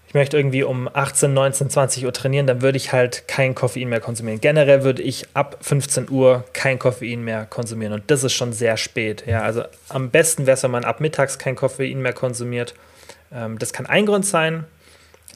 ich 0.09 0.15
möchte 0.15 0.39
irgendwie 0.39 0.63
um 0.63 0.89
18, 0.91 1.35
19, 1.35 1.69
20 1.69 2.07
Uhr 2.07 2.13
trainieren, 2.15 2.47
dann 2.47 2.63
würde 2.63 2.79
ich 2.79 2.95
halt 2.95 3.29
kein 3.29 3.55
Koffein 3.55 3.91
mehr 3.91 4.01
konsumieren. 4.01 4.41
Generell 4.41 4.83
würde 4.83 5.03
ich 5.03 5.27
ab 5.35 5.59
15 5.61 6.09
Uhr 6.09 6.45
kein 6.55 6.79
Koffein 6.79 7.23
mehr 7.23 7.45
konsumieren 7.45 7.93
und 7.93 8.11
das 8.11 8.25
ist 8.25 8.33
schon 8.33 8.55
sehr 8.55 8.79
spät. 8.79 9.25
Ja, 9.27 9.43
also 9.43 9.65
am 9.91 10.09
besten 10.09 10.47
wäre 10.47 10.57
es, 10.57 10.63
wenn 10.63 10.71
man 10.71 10.85
ab 10.85 11.01
mittags 11.01 11.39
kein 11.39 11.57
Koffein 11.57 12.01
mehr 12.01 12.15
konsumiert. 12.15 12.75
Ähm, 13.31 13.59
das 13.59 13.75
kann 13.75 13.85
ein 13.85 14.07
Grund 14.07 14.25
sein. 14.25 14.65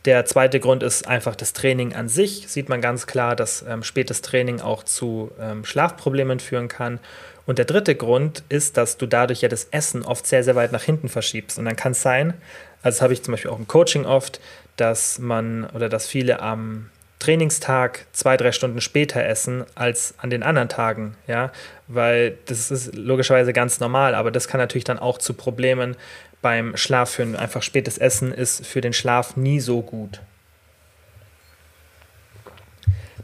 Der 0.07 0.25
zweite 0.25 0.59
Grund 0.59 0.83
ist 0.83 1.07
einfach 1.07 1.37
das 1.37 1.53
Training 1.53 1.93
an 1.93 2.09
sich. 2.09 2.47
Sieht 2.49 2.70
man 2.70 2.81
ganz 2.81 3.07
klar, 3.07 3.37
dass 3.37 3.62
ähm, 3.68 3.83
spätes 3.83 4.23
Training 4.23 4.62
auch 4.62 4.85
zu 4.85 5.33
ähm, 5.39 5.66
Schlafproblemen 5.66 6.41
führen 6.41 6.68
kann. 6.68 6.99
Und 7.45 7.59
der 7.59 7.66
dritte 7.66 7.95
Grund 7.95 8.43
ist, 8.49 8.79
dass 8.79 8.97
du 8.97 9.07
dadurch 9.07 9.43
ja 9.43 9.49
das 9.49 9.64
Essen 9.70 10.03
oft 10.03 10.27
sehr, 10.27 10.43
sehr 10.43 10.57
weit 10.57 10.73
nach 10.73 10.83
hinten 10.83 11.11
verschiebst. 11.11 11.59
Und 11.59 11.66
dann 11.66 11.77
kann 11.77 11.93
es 11.93 12.01
sein, 12.01 12.35
also 12.83 13.03
habe 13.03 13.12
ich 13.12 13.23
zum 13.23 13.33
Beispiel 13.33 13.51
auch 13.51 13.59
im 13.59 13.68
Coaching 13.68 14.05
oft, 14.05 14.41
dass 14.77 15.18
man 15.18 15.64
oder 15.70 15.89
dass 15.89 16.07
viele 16.07 16.41
am 16.41 16.91
Trainingstag 17.18 18.07
zwei, 18.12 18.37
drei 18.37 18.51
Stunden 18.51 18.81
später 18.81 19.25
essen 19.25 19.64
als 19.77 20.14
an 20.18 20.31
den 20.31 20.43
anderen 20.43 20.68
Tagen, 20.68 21.16
ja, 21.29 21.53
weil 21.87 22.37
das 22.47 22.70
ist 22.73 22.97
logischerweise 22.97 23.53
ganz 23.53 23.79
normal, 23.79 24.16
aber 24.16 24.33
das 24.33 24.49
kann 24.49 24.59
natürlich 24.59 24.85
dann 24.85 24.99
auch 24.99 25.18
zu 25.18 25.35
Problemen 25.35 25.97
beim 26.41 26.77
Schlaf 26.77 27.11
führen. 27.11 27.37
Einfach 27.37 27.62
spätes 27.62 27.97
Essen 27.97 28.33
ist 28.33 28.66
für 28.66 28.81
den 28.81 28.93
Schlaf 28.93 29.37
nie 29.37 29.61
so 29.61 29.83
gut. 29.83 30.20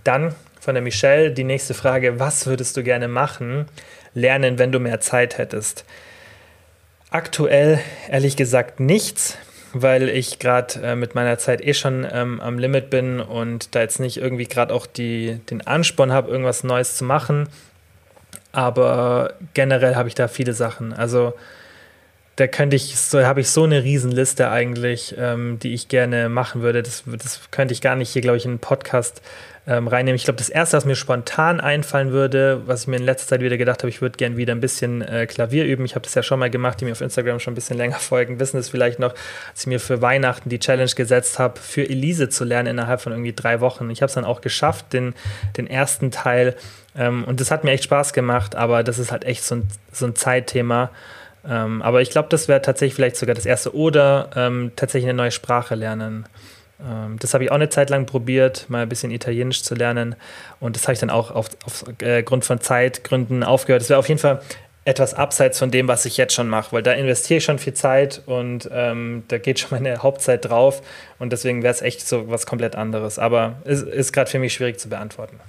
Dann 0.05 0.35
von 0.61 0.75
der 0.75 0.83
Michelle 0.83 1.33
die 1.33 1.45
nächste 1.45 1.75
Frage, 1.75 2.21
was 2.21 2.47
würdest 2.47 2.77
du 2.77 2.85
gerne 2.85 3.09
machen, 3.09 3.67
lernen, 4.15 4.59
wenn 4.59 4.71
du 4.71 4.79
mehr 4.79 5.01
Zeit 5.01 5.39
hättest? 5.39 5.85
Aktuell 7.11 7.81
ehrlich 8.09 8.37
gesagt 8.37 8.79
nichts 8.81 9.39
weil 9.73 10.09
ich 10.09 10.39
gerade 10.39 10.81
äh, 10.83 10.97
mit 10.97 11.15
meiner 11.15 11.39
Zeit 11.39 11.65
eh 11.65 11.75
schon 11.75 12.07
ähm, 12.11 12.41
am 12.41 12.59
Limit 12.59 12.91
bin 12.91 13.21
und 13.21 13.75
da 13.75 13.81
jetzt 13.81 14.01
nicht 14.01 14.17
irgendwie 14.17 14.47
gerade 14.47 14.73
auch 14.73 14.87
die, 14.87 15.41
den 15.51 15.67
Ansporn 15.67 16.13
habe, 16.13 16.31
irgendwas 16.31 16.65
Neues 16.65 16.97
zu 16.97 17.05
machen. 17.05 17.49
Aber 18.53 19.35
generell 19.55 19.95
habe 19.95 20.09
ich 20.09 20.15
da 20.15 20.29
viele 20.29 20.53
Sachen. 20.53 20.93
Also 20.93 21.35
da 22.39 22.47
könnte 22.47 22.77
ich, 22.77 22.97
so 22.97 23.25
habe 23.25 23.41
ich 23.41 23.51
so 23.51 23.65
eine 23.65 23.83
Riesenliste 23.83 24.49
eigentlich, 24.49 25.17
ähm, 25.19 25.59
die 25.59 25.75
ich 25.75 25.89
gerne 25.89 26.29
machen 26.29 26.63
würde. 26.63 26.85
Das, 26.85 27.03
das 27.05 27.41
könnte 27.51 27.75
ich 27.75 27.81
gar 27.81 27.97
nicht 27.97 28.11
hier, 28.11 28.23
glaube 28.23 28.37
ich, 28.37 28.45
in 28.45 28.53
einen 28.53 28.61
Podcast 28.61 29.23
ähm, 29.67 29.89
reinnehmen. 29.89 30.15
Ich 30.15 30.23
glaube, 30.23 30.39
das 30.39 30.49
erste, 30.49 30.77
was 30.77 30.85
mir 30.85 30.95
spontan 30.95 31.61
einfallen 31.61 32.13
würde, 32.13 32.63
was 32.67 32.83
ich 32.83 32.87
mir 32.87 32.99
in 32.99 33.03
letzter 33.03 33.27
Zeit 33.27 33.41
wieder 33.41 33.57
gedacht 33.57 33.83
habe, 33.83 33.89
ich 33.89 34.01
würde 34.01 34.17
gerne 34.17 34.37
wieder 34.37 34.55
ein 34.55 34.61
bisschen 34.61 35.03
äh, 35.03 35.27
Klavier 35.27 35.65
üben. 35.65 35.85
Ich 35.85 35.97
habe 35.97 36.05
das 36.05 36.15
ja 36.15 36.23
schon 36.23 36.39
mal 36.39 36.49
gemacht, 36.49 36.81
die 36.81 36.85
mir 36.85 36.93
auf 36.93 37.01
Instagram 37.01 37.41
schon 37.41 37.55
ein 37.55 37.57
bisschen 37.57 37.77
länger 37.77 37.97
folgen, 37.99 38.39
wissen 38.39 38.59
es 38.59 38.69
vielleicht 38.69 39.01
noch, 39.01 39.15
als 39.51 39.63
ich 39.63 39.67
mir 39.67 39.81
für 39.81 40.01
Weihnachten 40.01 40.49
die 40.49 40.61
Challenge 40.61 40.93
gesetzt 40.95 41.41
habe, 41.41 41.59
für 41.59 41.91
Elise 41.91 42.29
zu 42.29 42.45
lernen 42.45 42.69
innerhalb 42.69 43.01
von 43.01 43.11
irgendwie 43.11 43.35
drei 43.35 43.59
Wochen. 43.59 43.91
Ich 43.91 44.01
habe 44.01 44.11
es 44.11 44.15
dann 44.15 44.25
auch 44.25 44.43
geschafft, 44.43 44.93
den, 44.93 45.13
den 45.57 45.67
ersten 45.67 46.13
Teil. 46.13 46.55
Ähm, 46.97 47.25
und 47.25 47.41
das 47.41 47.51
hat 47.51 47.65
mir 47.65 47.73
echt 47.73 47.83
Spaß 47.83 48.13
gemacht, 48.13 48.55
aber 48.55 48.85
das 48.85 49.01
ist 49.01 49.11
halt 49.11 49.25
echt 49.25 49.43
so 49.43 49.57
ein, 49.57 49.69
so 49.91 50.07
ein 50.07 50.15
Zeitthema. 50.15 50.91
Ähm, 51.49 51.83
aber 51.83 52.03
ich 52.03 52.11
glaube, 52.11 52.29
das 52.29 52.49
wäre 52.49 52.61
tatsächlich 52.61 52.95
vielleicht 52.95 53.17
sogar 53.17 53.35
das 53.35 53.47
erste 53.47 53.75
oder 53.75 54.31
ähm, 54.37 54.73
tatsächlich 54.77 55.09
eine 55.09 55.17
neue 55.17 55.31
Sprache 55.31 55.75
lernen. 55.75 56.27
Ähm, 56.81 57.17
das 57.19 57.35
habe 57.35 57.45
ich 57.45 57.51
auch 57.51 57.57
eine 57.57 57.69
Zeit 57.69 57.91
lang 57.91 58.07
probiert, 58.07 58.67
mal 58.69 58.83
ein 58.83 58.89
bisschen 58.89 59.11
Italienisch 59.11 59.63
zu 59.63 59.75
lernen. 59.75 60.15
Und 60.61 60.77
das 60.77 60.85
habe 60.85 60.93
ich 60.93 60.99
dann 60.99 61.11
auch 61.11 61.31
auf, 61.31 61.49
aufgrund 61.65 62.45
äh, 62.45 62.47
von 62.47 62.61
Zeitgründen 62.61 63.43
aufgehört. 63.43 63.83
Das 63.83 63.89
wäre 63.89 63.99
auf 63.99 64.09
jeden 64.09 64.21
Fall 64.21 64.41
etwas 64.85 65.13
abseits 65.13 65.59
von 65.59 65.71
dem, 65.71 65.87
was 65.87 66.07
ich 66.07 66.17
jetzt 66.17 66.33
schon 66.33 66.49
mache, 66.49 66.73
weil 66.73 66.83
da 66.83 66.93
investiere 66.93 67.39
ich 67.39 67.45
schon 67.45 67.59
viel 67.59 67.75
Zeit 67.75 68.23
und 68.25 68.71
ähm, 68.73 69.23
da 69.29 69.37
geht 69.37 69.59
schon 69.59 69.71
meine 69.83 70.03
Hauptzeit 70.03 70.45
drauf. 70.45 70.83
Und 71.19 71.33
deswegen 71.33 71.63
wäre 71.63 71.75
es 71.75 71.83
echt 71.83 72.07
so 72.07 72.31
was 72.31 72.47
komplett 72.47 72.77
anderes. 72.77 73.19
Aber 73.19 73.57
es 73.65 73.83
ist 73.83 74.13
gerade 74.13 74.31
für 74.31 74.39
mich 74.39 74.55
schwierig 74.55 74.79
zu 74.79 74.89
beantworten. 74.89 75.41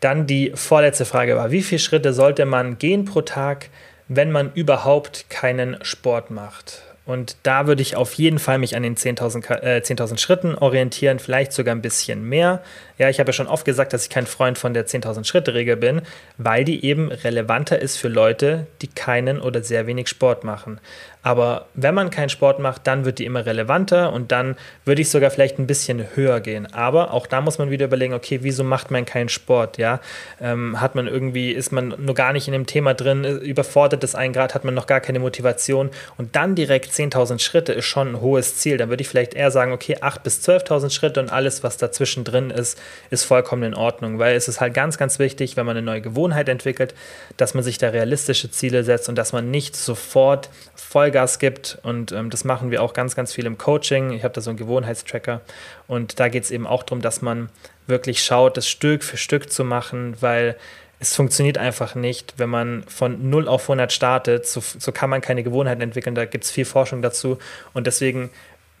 Dann 0.00 0.26
die 0.26 0.52
vorletzte 0.54 1.04
Frage 1.04 1.36
war, 1.36 1.50
wie 1.50 1.62
viele 1.62 1.78
Schritte 1.78 2.12
sollte 2.12 2.44
man 2.44 2.78
gehen 2.78 3.06
pro 3.06 3.22
Tag, 3.22 3.70
wenn 4.08 4.30
man 4.30 4.52
überhaupt 4.54 5.28
keinen 5.30 5.76
Sport 5.82 6.30
macht? 6.30 6.82
Und 7.06 7.36
da 7.44 7.68
würde 7.68 7.82
ich 7.82 7.94
auf 7.94 8.14
jeden 8.14 8.40
Fall 8.40 8.58
mich 8.58 8.74
an 8.74 8.82
den 8.82 8.96
10.000 8.96 9.62
äh, 9.62 9.80
10 9.80 10.18
Schritten 10.18 10.56
orientieren, 10.56 11.20
vielleicht 11.20 11.52
sogar 11.52 11.72
ein 11.72 11.80
bisschen 11.80 12.28
mehr. 12.28 12.62
Ja, 12.98 13.08
ich 13.08 13.20
habe 13.20 13.28
ja 13.28 13.32
schon 13.32 13.46
oft 13.46 13.64
gesagt, 13.64 13.92
dass 13.92 14.02
ich 14.02 14.10
kein 14.10 14.26
Freund 14.26 14.58
von 14.58 14.74
der 14.74 14.88
10.000 14.88 15.24
Schritte 15.24 15.54
Regel 15.54 15.76
bin, 15.76 16.02
weil 16.36 16.64
die 16.64 16.84
eben 16.84 17.12
relevanter 17.12 17.78
ist 17.78 17.96
für 17.96 18.08
Leute, 18.08 18.66
die 18.82 18.88
keinen 18.88 19.40
oder 19.40 19.62
sehr 19.62 19.86
wenig 19.86 20.08
Sport 20.08 20.42
machen. 20.42 20.80
Aber 21.26 21.66
wenn 21.74 21.92
man 21.92 22.10
keinen 22.10 22.28
Sport 22.28 22.60
macht, 22.60 22.86
dann 22.86 23.04
wird 23.04 23.18
die 23.18 23.24
immer 23.24 23.44
relevanter 23.44 24.12
und 24.12 24.30
dann 24.30 24.54
würde 24.84 25.02
ich 25.02 25.10
sogar 25.10 25.32
vielleicht 25.32 25.58
ein 25.58 25.66
bisschen 25.66 26.06
höher 26.14 26.38
gehen. 26.38 26.72
Aber 26.72 27.12
auch 27.12 27.26
da 27.26 27.40
muss 27.40 27.58
man 27.58 27.68
wieder 27.68 27.86
überlegen, 27.86 28.14
okay, 28.14 28.38
wieso 28.42 28.62
macht 28.62 28.92
man 28.92 29.04
keinen 29.04 29.28
Sport? 29.28 29.76
Ja, 29.76 29.98
ähm, 30.40 30.80
hat 30.80 30.94
man 30.94 31.08
irgendwie, 31.08 31.50
ist 31.50 31.72
man 31.72 31.96
nur 31.98 32.14
gar 32.14 32.32
nicht 32.32 32.46
in 32.46 32.52
dem 32.52 32.66
Thema 32.66 32.94
drin, 32.94 33.24
überfordert 33.24 34.04
es 34.04 34.14
einen 34.14 34.32
Grad, 34.32 34.54
hat 34.54 34.64
man 34.64 34.72
noch 34.74 34.86
gar 34.86 35.00
keine 35.00 35.18
Motivation 35.18 35.90
und 36.16 36.36
dann 36.36 36.54
direkt 36.54 36.92
10.000 36.92 37.40
Schritte 37.40 37.72
ist 37.72 37.86
schon 37.86 38.12
ein 38.12 38.20
hohes 38.20 38.58
Ziel. 38.58 38.76
Dann 38.76 38.88
würde 38.88 39.00
ich 39.00 39.08
vielleicht 39.08 39.34
eher 39.34 39.50
sagen, 39.50 39.72
okay, 39.72 39.96
8.000 39.96 40.22
bis 40.22 40.48
12.000 40.48 40.90
Schritte 40.90 41.18
und 41.18 41.32
alles, 41.32 41.64
was 41.64 41.76
dazwischen 41.76 42.22
drin 42.22 42.50
ist, 42.50 42.78
ist 43.10 43.24
vollkommen 43.24 43.64
in 43.64 43.74
Ordnung, 43.74 44.20
weil 44.20 44.36
es 44.36 44.46
ist 44.46 44.60
halt 44.60 44.74
ganz, 44.74 44.96
ganz 44.96 45.18
wichtig, 45.18 45.56
wenn 45.56 45.66
man 45.66 45.76
eine 45.76 45.84
neue 45.84 46.02
Gewohnheit 46.02 46.48
entwickelt, 46.48 46.94
dass 47.36 47.52
man 47.54 47.64
sich 47.64 47.78
da 47.78 47.88
realistische 47.88 48.48
Ziele 48.48 48.84
setzt 48.84 49.08
und 49.08 49.16
dass 49.16 49.32
man 49.32 49.50
nicht 49.50 49.74
sofort 49.74 50.50
Vollgas 50.76 51.15
gibt. 51.38 51.78
Und 51.82 52.12
ähm, 52.12 52.30
das 52.30 52.44
machen 52.44 52.70
wir 52.70 52.82
auch 52.82 52.92
ganz, 52.92 53.16
ganz 53.16 53.32
viel 53.32 53.46
im 53.46 53.58
Coaching. 53.58 54.12
Ich 54.12 54.24
habe 54.24 54.34
da 54.34 54.40
so 54.40 54.50
einen 54.50 54.58
Gewohnheitstracker. 54.58 55.40
Und 55.86 56.20
da 56.20 56.28
geht 56.28 56.44
es 56.44 56.50
eben 56.50 56.66
auch 56.66 56.82
darum, 56.82 57.02
dass 57.02 57.22
man 57.22 57.48
wirklich 57.86 58.22
schaut, 58.22 58.56
das 58.56 58.68
Stück 58.68 59.02
für 59.02 59.16
Stück 59.16 59.50
zu 59.50 59.64
machen, 59.64 60.16
weil 60.20 60.56
es 60.98 61.14
funktioniert 61.14 61.58
einfach 61.58 61.94
nicht, 61.94 62.34
wenn 62.38 62.48
man 62.48 62.84
von 62.84 63.28
0 63.28 63.48
auf 63.48 63.62
100 63.62 63.92
startet. 63.92 64.46
So, 64.46 64.60
so 64.60 64.92
kann 64.92 65.10
man 65.10 65.20
keine 65.20 65.42
Gewohnheiten 65.42 65.82
entwickeln. 65.82 66.14
Da 66.14 66.24
gibt 66.24 66.44
es 66.44 66.50
viel 66.50 66.64
Forschung 66.64 67.02
dazu. 67.02 67.38
Und 67.74 67.86
deswegen 67.86 68.30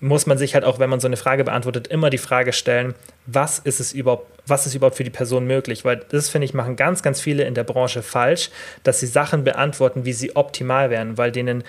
muss 0.00 0.26
man 0.26 0.36
sich 0.36 0.54
halt 0.54 0.64
auch, 0.64 0.78
wenn 0.78 0.90
man 0.90 1.00
so 1.00 1.06
eine 1.06 1.16
Frage 1.16 1.44
beantwortet, 1.44 1.88
immer 1.88 2.10
die 2.10 2.18
Frage 2.18 2.52
stellen, 2.52 2.94
was 3.26 3.58
ist 3.58 3.80
es 3.80 3.92
überhaupt, 3.92 4.26
was 4.46 4.66
ist 4.66 4.74
überhaupt 4.74 4.96
für 4.96 5.04
die 5.04 5.10
Person 5.10 5.46
möglich? 5.46 5.84
Weil 5.84 5.96
das, 6.10 6.28
finde 6.28 6.44
ich, 6.44 6.54
machen 6.54 6.76
ganz, 6.76 7.02
ganz 7.02 7.20
viele 7.20 7.44
in 7.44 7.54
der 7.54 7.64
Branche 7.64 8.02
falsch, 8.02 8.50
dass 8.82 9.00
sie 9.00 9.06
Sachen 9.06 9.44
beantworten, 9.44 10.04
wie 10.04 10.12
sie 10.12 10.36
optimal 10.36 10.90
wären, 10.90 11.16
weil 11.16 11.32
denen 11.32 11.64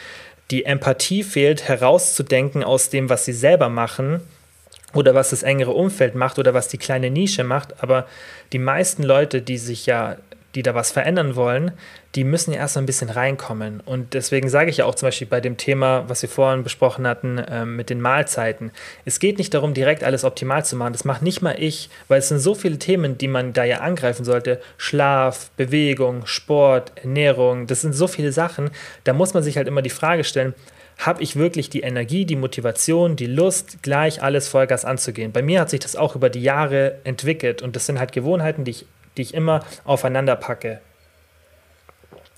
die 0.51 0.65
Empathie 0.65 1.23
fehlt, 1.23 1.67
herauszudenken 1.67 2.63
aus 2.63 2.89
dem, 2.89 3.09
was 3.09 3.25
sie 3.25 3.33
selber 3.33 3.69
machen 3.69 4.21
oder 4.93 5.13
was 5.13 5.31
das 5.31 5.43
engere 5.43 5.71
Umfeld 5.71 6.15
macht 6.15 6.39
oder 6.39 6.53
was 6.53 6.69
die 6.69 6.77
kleine 6.77 7.09
Nische 7.09 7.43
macht. 7.43 7.83
Aber 7.83 8.07
die 8.53 8.59
meisten 8.59 9.03
Leute, 9.03 9.41
die 9.41 9.57
sich 9.57 9.85
ja 9.85 10.15
die 10.57 10.63
da 10.63 10.73
was 10.73 10.91
verändern 10.91 11.35
wollen, 11.35 11.71
die 12.15 12.23
müssen 12.23 12.51
ja 12.51 12.57
erst 12.57 12.73
so 12.73 12.79
ein 12.79 12.87
bisschen 12.87 13.11
reinkommen. 13.11 13.79
Und 13.79 14.15
deswegen 14.15 14.49
sage 14.49 14.71
ich 14.71 14.77
ja 14.77 14.85
auch 14.85 14.95
zum 14.95 15.07
Beispiel 15.07 15.27
bei 15.27 15.39
dem 15.39 15.55
Thema, 15.55 16.05
was 16.07 16.23
wir 16.23 16.29
vorhin 16.29 16.63
besprochen 16.63 17.05
hatten, 17.05 17.37
äh, 17.37 17.63
mit 17.63 17.91
den 17.91 18.01
Mahlzeiten. 18.01 18.71
Es 19.05 19.19
geht 19.19 19.37
nicht 19.37 19.53
darum, 19.53 19.75
direkt 19.75 20.03
alles 20.03 20.23
optimal 20.23 20.65
zu 20.65 20.75
machen. 20.75 20.93
Das 20.93 21.05
macht 21.05 21.21
nicht 21.21 21.43
mal 21.43 21.55
ich, 21.59 21.91
weil 22.07 22.17
es 22.17 22.29
sind 22.29 22.39
so 22.39 22.55
viele 22.55 22.79
Themen, 22.79 23.19
die 23.19 23.27
man 23.27 23.53
da 23.53 23.65
ja 23.65 23.81
angreifen 23.81 24.25
sollte. 24.25 24.59
Schlaf, 24.77 25.51
Bewegung, 25.57 26.25
Sport, 26.25 26.91
Ernährung, 26.95 27.67
das 27.67 27.81
sind 27.81 27.93
so 27.93 28.07
viele 28.07 28.31
Sachen. 28.31 28.71
Da 29.03 29.13
muss 29.13 29.35
man 29.35 29.43
sich 29.43 29.57
halt 29.57 29.67
immer 29.67 29.83
die 29.83 29.91
Frage 29.91 30.23
stellen, 30.23 30.55
habe 30.97 31.21
ich 31.21 31.35
wirklich 31.35 31.69
die 31.69 31.81
Energie, 31.81 32.25
die 32.25 32.35
Motivation, 32.35 33.15
die 33.15 33.27
Lust, 33.27 33.83
gleich 33.83 34.23
alles 34.23 34.47
Vollgas 34.47 34.85
anzugehen. 34.85 35.31
Bei 35.31 35.43
mir 35.43 35.61
hat 35.61 35.69
sich 35.69 35.81
das 35.81 35.95
auch 35.95 36.15
über 36.15 36.31
die 36.31 36.41
Jahre 36.41 36.95
entwickelt 37.03 37.61
und 37.61 37.75
das 37.75 37.85
sind 37.85 37.99
halt 37.99 38.11
Gewohnheiten, 38.11 38.63
die 38.63 38.71
ich 38.71 38.85
die 39.17 39.21
ich 39.23 39.33
immer 39.33 39.61
aufeinander 39.83 40.35
packe. 40.35 40.81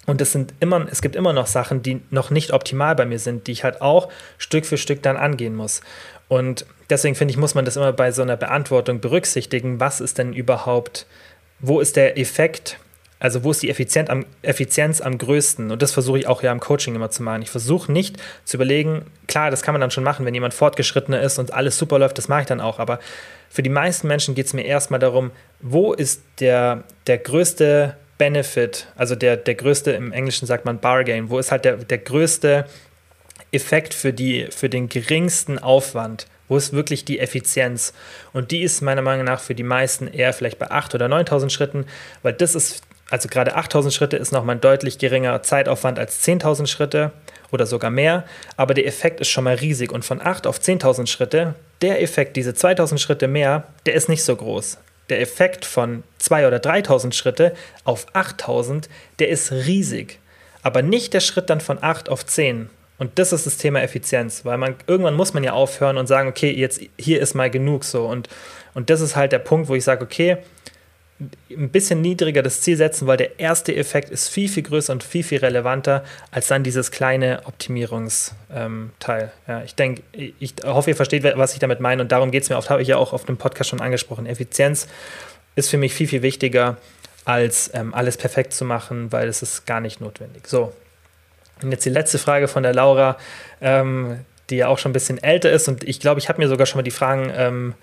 Und 0.06 0.22
es 0.22 0.32
sind 0.32 0.54
immer, 0.60 0.88
es 0.90 1.02
gibt 1.02 1.16
immer 1.16 1.34
noch 1.34 1.46
Sachen, 1.46 1.84
die 1.84 2.02
noch 2.10 2.32
nicht 2.32 2.52
optimal 2.52 2.96
bei 2.96 3.06
mir 3.06 3.20
sind, 3.20 3.46
die 3.46 3.52
ich 3.52 3.64
halt 3.64 3.82
auch 3.82 4.10
Stück 4.38 4.66
für 4.66 4.78
Stück 4.78 5.04
dann 5.04 5.18
angehen 5.18 5.56
muss. 5.56 5.82
Und 6.28 6.66
deswegen 6.90 7.16
finde 7.16 7.32
ich, 7.32 7.38
muss 7.38 7.54
man 7.54 7.66
das 7.66 7.76
immer 7.76 7.94
bei 7.94 8.12
so 8.12 8.22
einer 8.22 8.38
Beantwortung 8.38 9.02
berücksichtigen. 9.02 9.80
Was 9.80 10.02
ist 10.02 10.18
denn 10.18 10.34
überhaupt, 10.34 11.06
wo 11.60 11.80
ist 11.80 11.96
der 11.96 12.18
Effekt 12.18 12.80
also 13.20 13.44
wo 13.44 13.52
ist 13.52 13.62
die 13.62 13.70
Effizienz 13.70 14.10
am, 14.10 14.26
Effizienz 14.42 15.02
am 15.02 15.18
größten? 15.18 15.72
Und 15.72 15.82
das 15.82 15.92
versuche 15.92 16.20
ich 16.20 16.28
auch 16.28 16.42
ja 16.42 16.52
im 16.52 16.62
Coaching 16.62 16.96
immer 16.96 17.12
zu 17.12 17.22
machen. 17.22 17.42
Ich 17.42 17.50
versuche 17.50 17.92
nicht 17.92 18.16
zu 18.46 18.56
überlegen, 18.58 19.06
klar, 19.28 19.52
das 19.52 19.62
kann 19.62 19.74
man 19.74 19.82
dann 19.82 19.92
schon 19.92 20.06
machen, 20.06 20.26
wenn 20.26 20.34
jemand 20.34 20.54
fortgeschrittener 20.54 21.22
ist 21.22 21.38
und 21.38 21.54
alles 21.54 21.78
super 21.78 22.00
läuft, 22.00 22.18
das 22.18 22.30
mache 22.30 22.42
ich 22.42 22.48
dann 22.48 22.62
auch. 22.62 22.80
Aber 22.80 23.00
für 23.50 23.64
die 23.64 23.70
meisten 23.70 24.08
Menschen 24.08 24.36
geht 24.36 24.46
es 24.46 24.54
mir 24.54 24.64
erstmal 24.64 25.00
darum, 25.00 25.32
wo 25.60 25.94
ist 25.94 26.22
der, 26.40 26.84
der 27.08 27.18
größte 27.18 27.98
Benefit, 28.18 28.88
also 28.96 29.16
der, 29.16 29.38
der 29.38 29.56
größte, 29.56 29.92
im 29.92 30.12
Englischen 30.12 30.46
sagt 30.46 30.66
man 30.66 30.80
Bargain, 30.80 31.30
wo 31.30 31.40
ist 31.40 31.52
halt 31.52 31.66
der, 31.66 31.78
der 31.78 31.98
größte 31.98 32.66
Effekt 33.52 33.94
für, 33.94 34.14
die, 34.14 34.48
für 34.52 34.70
den 34.70 34.90
geringsten 34.90 35.58
Aufwand? 35.58 36.28
Wo 36.48 36.58
ist 36.58 36.74
wirklich 36.74 37.06
die 37.06 37.20
Effizienz? 37.20 37.94
Und 38.34 38.52
die 38.52 38.62
ist 38.62 38.82
meiner 38.82 39.02
Meinung 39.02 39.26
nach 39.26 39.40
für 39.40 39.56
die 39.56 39.64
meisten 39.64 40.08
eher 40.08 40.34
vielleicht 40.34 40.60
bei 40.60 40.70
8.000 40.70 40.96
oder 40.96 41.06
9.000 41.08 41.50
Schritten, 41.50 41.86
weil 42.22 42.34
das 42.34 42.56
ist 42.56 42.84
also 43.10 43.28
gerade 43.28 43.56
8000 43.56 43.94
Schritte 43.94 44.18
ist 44.18 44.32
nochmal 44.32 44.56
ein 44.56 44.62
deutlich 44.62 44.98
geringer 45.00 45.42
Zeitaufwand 45.42 45.98
als 45.98 46.24
10.000 46.24 46.68
Schritte 46.68 47.12
oder 47.52 47.66
sogar 47.66 47.92
mehr, 47.92 48.26
aber 48.58 48.74
der 48.74 48.88
Effekt 48.88 49.20
ist 49.20 49.30
schon 49.30 49.44
mal 49.44 49.56
riesig. 49.56 49.92
Und 49.92 50.06
von 50.06 50.22
8 50.22 50.48
auf 50.48 50.60
10.000 50.60 51.08
Schritte, 51.08 51.56
der 51.82 52.02
Effekt, 52.02 52.36
diese 52.36 52.54
2000 52.54 53.00
Schritte 53.00 53.28
mehr, 53.28 53.68
der 53.86 53.94
ist 53.94 54.10
nicht 54.10 54.24
so 54.24 54.36
groß. 54.36 54.78
Der 55.10 55.22
Effekt 55.22 55.66
von 55.66 56.04
2 56.20 56.48
oder 56.48 56.60
3000 56.60 57.16
Schritte 57.16 57.54
auf 57.84 58.08
8000, 58.14 58.90
der 59.20 59.30
ist 59.30 59.52
riesig, 59.52 60.20
aber 60.62 60.82
nicht 60.82 61.14
der 61.14 61.20
Schritt 61.20 61.50
dann 61.50 61.62
von 61.62 61.82
8 61.82 62.10
auf 62.10 62.26
10. 62.26 62.70
Und 63.00 63.18
das 63.18 63.32
ist 63.32 63.46
das 63.46 63.58
Thema 63.58 63.82
Effizienz, 63.82 64.44
weil 64.44 64.58
man 64.58 64.76
irgendwann 64.86 65.16
muss 65.16 65.34
man 65.34 65.44
ja 65.44 65.54
aufhören 65.54 65.98
und 65.98 66.08
sagen, 66.08 66.28
okay, 66.28 66.52
jetzt 66.52 66.82
hier 66.98 67.22
ist 67.22 67.34
mal 67.34 67.50
genug 67.50 67.86
so. 67.86 68.06
Und 68.06 68.28
und 68.74 68.90
das 68.90 69.02
ist 69.02 69.16
halt 69.16 69.32
der 69.32 69.40
Punkt, 69.40 69.68
wo 69.68 69.76
ich 69.76 69.84
sage, 69.84 70.04
okay, 70.04 70.38
ein 71.50 71.70
bisschen 71.70 72.02
niedriger 72.02 72.42
das 72.42 72.62
Ziel 72.62 72.78
setzen, 72.78 73.06
weil 73.06 73.18
der 73.18 73.40
erste 73.40 73.76
Effekt 73.76 74.10
ist 74.10 74.30
viel, 74.30 74.48
viel 74.48 74.64
größer 74.64 74.94
und 74.94 75.04
viel, 75.04 75.24
viel 75.24 75.40
relevanter 75.40 76.04
als 76.32 76.48
dann 76.48 76.64
dieses 76.64 76.92
kleine 76.92 77.42
Optimierungsteil. 77.46 78.36
Ähm, 78.52 78.92
ja, 79.48 79.64
ich 79.64 79.76
denke, 79.76 80.02
ich 80.14 80.56
hoffe, 80.64 80.92
ihr 80.92 80.96
versteht, 80.96 81.24
was 81.24 81.54
ich 81.54 81.60
damit 81.60 81.82
meine 81.82 82.02
und 82.02 82.12
darum 82.12 82.32
geht 82.32 82.44
es 82.44 82.50
mir 82.50 82.58
oft, 82.58 82.70
habe 82.70 82.82
ich 82.82 82.88
ja 82.88 82.98
auch 82.98 83.12
auf 83.12 83.26
dem 83.26 83.38
Podcast 83.38 83.70
schon 83.70 83.82
angesprochen. 83.82 84.26
Effizienz 84.26 84.88
ist 85.56 85.70
für 85.70 85.78
mich 85.78 85.94
viel, 85.94 86.08
viel 86.08 86.22
wichtiger, 86.22 86.78
als 87.26 87.70
ähm, 87.74 87.94
alles 87.94 88.16
perfekt 88.16 88.54
zu 88.54 88.64
machen, 88.64 89.12
weil 89.12 89.28
es 89.28 89.42
ist 89.42 89.66
gar 89.66 89.82
nicht 89.82 90.00
notwendig. 90.00 90.48
So, 90.48 90.72
und 91.62 91.72
jetzt 91.72 91.86
die 91.86 91.90
letzte 91.90 92.18
Frage 92.18 92.48
von 92.48 92.64
der 92.64 92.74
Laura, 92.74 93.18
ähm, 93.60 94.22
die 94.50 94.56
ja 94.56 94.68
auch 94.68 94.78
schon 94.78 94.92
ein 94.92 94.94
bisschen 94.94 95.22
älter 95.22 95.52
ist 95.52 95.68
und 95.68 95.84
ich 95.84 96.00
glaube, 96.00 96.20
ich 96.20 96.30
habe 96.30 96.42
mir 96.42 96.48
sogar 96.48 96.66
schon 96.66 96.78
mal 96.78 96.84
die 96.84 96.92
Fragen 96.92 97.30
ähm, 97.36 97.74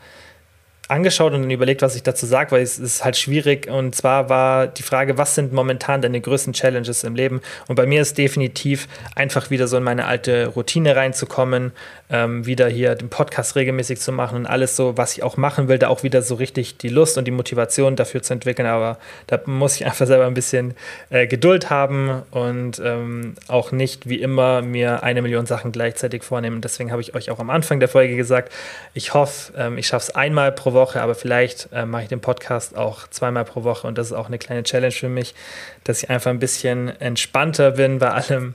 angeschaut 0.88 1.32
und 1.32 1.42
dann 1.42 1.50
überlegt, 1.50 1.82
was 1.82 1.96
ich 1.96 2.02
dazu 2.02 2.26
sage, 2.26 2.52
weil 2.52 2.62
es 2.62 2.78
ist 2.78 3.04
halt 3.04 3.16
schwierig. 3.16 3.68
Und 3.68 3.94
zwar 3.94 4.28
war 4.28 4.66
die 4.68 4.82
Frage, 4.82 5.18
was 5.18 5.34
sind 5.34 5.52
momentan 5.52 6.00
deine 6.00 6.20
größten 6.20 6.52
Challenges 6.52 7.02
im 7.02 7.16
Leben? 7.16 7.40
Und 7.66 7.74
bei 7.74 7.86
mir 7.86 8.02
ist 8.02 8.18
definitiv 8.18 8.86
einfach 9.14 9.50
wieder 9.50 9.66
so 9.66 9.76
in 9.76 9.82
meine 9.82 10.06
alte 10.06 10.46
Routine 10.46 10.94
reinzukommen, 10.94 11.72
ähm, 12.08 12.46
wieder 12.46 12.68
hier 12.68 12.94
den 12.94 13.08
Podcast 13.08 13.56
regelmäßig 13.56 13.98
zu 13.98 14.12
machen 14.12 14.36
und 14.36 14.46
alles 14.46 14.76
so, 14.76 14.96
was 14.96 15.16
ich 15.16 15.24
auch 15.24 15.36
machen 15.36 15.66
will, 15.66 15.78
da 15.78 15.88
auch 15.88 16.04
wieder 16.04 16.22
so 16.22 16.36
richtig 16.36 16.78
die 16.78 16.88
Lust 16.88 17.18
und 17.18 17.24
die 17.24 17.32
Motivation 17.32 17.96
dafür 17.96 18.22
zu 18.22 18.32
entwickeln. 18.32 18.68
Aber 18.68 18.98
da 19.26 19.40
muss 19.46 19.74
ich 19.76 19.86
einfach 19.86 20.06
selber 20.06 20.26
ein 20.26 20.34
bisschen 20.34 20.74
äh, 21.10 21.26
Geduld 21.26 21.68
haben 21.68 22.22
und 22.30 22.80
ähm, 22.84 23.34
auch 23.48 23.72
nicht 23.72 24.08
wie 24.08 24.20
immer 24.20 24.62
mir 24.62 25.02
eine 25.02 25.20
Million 25.20 25.46
Sachen 25.46 25.72
gleichzeitig 25.72 26.22
vornehmen. 26.22 26.60
Deswegen 26.60 26.92
habe 26.92 27.02
ich 27.02 27.16
euch 27.16 27.30
auch 27.30 27.40
am 27.40 27.50
Anfang 27.50 27.80
der 27.80 27.88
Folge 27.88 28.14
gesagt, 28.14 28.52
ich 28.94 29.14
hoffe, 29.14 29.52
ähm, 29.56 29.78
ich 29.78 29.88
schaffe 29.88 30.10
es 30.10 30.14
einmal 30.14 30.52
pro 30.52 30.75
Woche, 30.76 31.02
aber 31.02 31.16
vielleicht 31.16 31.68
äh, 31.72 31.84
mache 31.84 32.04
ich 32.04 32.08
den 32.08 32.20
Podcast 32.20 32.76
auch 32.76 33.08
zweimal 33.08 33.44
pro 33.44 33.64
Woche 33.64 33.88
und 33.88 33.98
das 33.98 34.06
ist 34.06 34.12
auch 34.12 34.28
eine 34.28 34.38
kleine 34.38 34.62
Challenge 34.62 34.92
für 34.92 35.08
mich, 35.08 35.34
dass 35.82 36.04
ich 36.04 36.10
einfach 36.10 36.30
ein 36.30 36.38
bisschen 36.38 36.88
entspannter 37.00 37.72
bin 37.72 37.98
bei 37.98 38.12
allem 38.12 38.54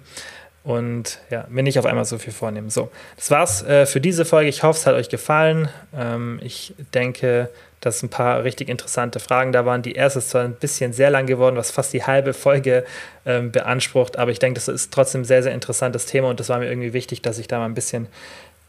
und 0.64 1.20
ja, 1.30 1.46
mir 1.50 1.64
nicht 1.64 1.80
auf 1.80 1.86
einmal 1.86 2.06
so 2.06 2.18
viel 2.18 2.32
vornehmen. 2.32 2.70
So, 2.70 2.90
das 3.18 3.30
war's 3.32 3.64
äh, 3.64 3.86
für 3.86 4.00
diese 4.00 4.24
Folge. 4.24 4.50
Ich 4.50 4.64
hoffe, 4.64 4.80
es 4.80 4.86
hat 4.86 4.94
euch 4.94 5.10
gefallen. 5.10 5.70
Ähm, 5.94 6.40
ich 6.42 6.74
denke, 6.94 7.50
dass 7.82 8.04
ein 8.04 8.10
paar 8.10 8.44
richtig 8.44 8.70
interessante 8.70 9.20
Fragen 9.20 9.52
da 9.52 9.66
waren. 9.66 9.82
Die 9.82 9.94
erste 9.94 10.20
ist 10.20 10.30
zwar 10.30 10.44
ein 10.44 10.54
bisschen 10.54 10.94
sehr 10.94 11.10
lang 11.10 11.26
geworden, 11.26 11.56
was 11.56 11.72
fast 11.72 11.92
die 11.94 12.04
halbe 12.04 12.34
Folge 12.34 12.86
ähm, 13.26 13.52
beansprucht, 13.52 14.18
aber 14.18 14.32
ich 14.32 14.40
denke, 14.40 14.56
das 14.56 14.68
ist 14.68 14.94
trotzdem 14.94 15.22
ein 15.22 15.26
sehr, 15.26 15.42
sehr 15.42 15.54
interessantes 15.54 16.06
Thema 16.06 16.30
und 16.30 16.40
das 16.40 16.50
war 16.50 16.60
mir 16.60 16.70
irgendwie 16.70 16.94
wichtig, 16.94 17.24
dass 17.24 17.40
ich 17.40 17.48
da 17.48 17.58
mal 17.58 17.66
ein 17.66 17.74
bisschen 17.74 18.08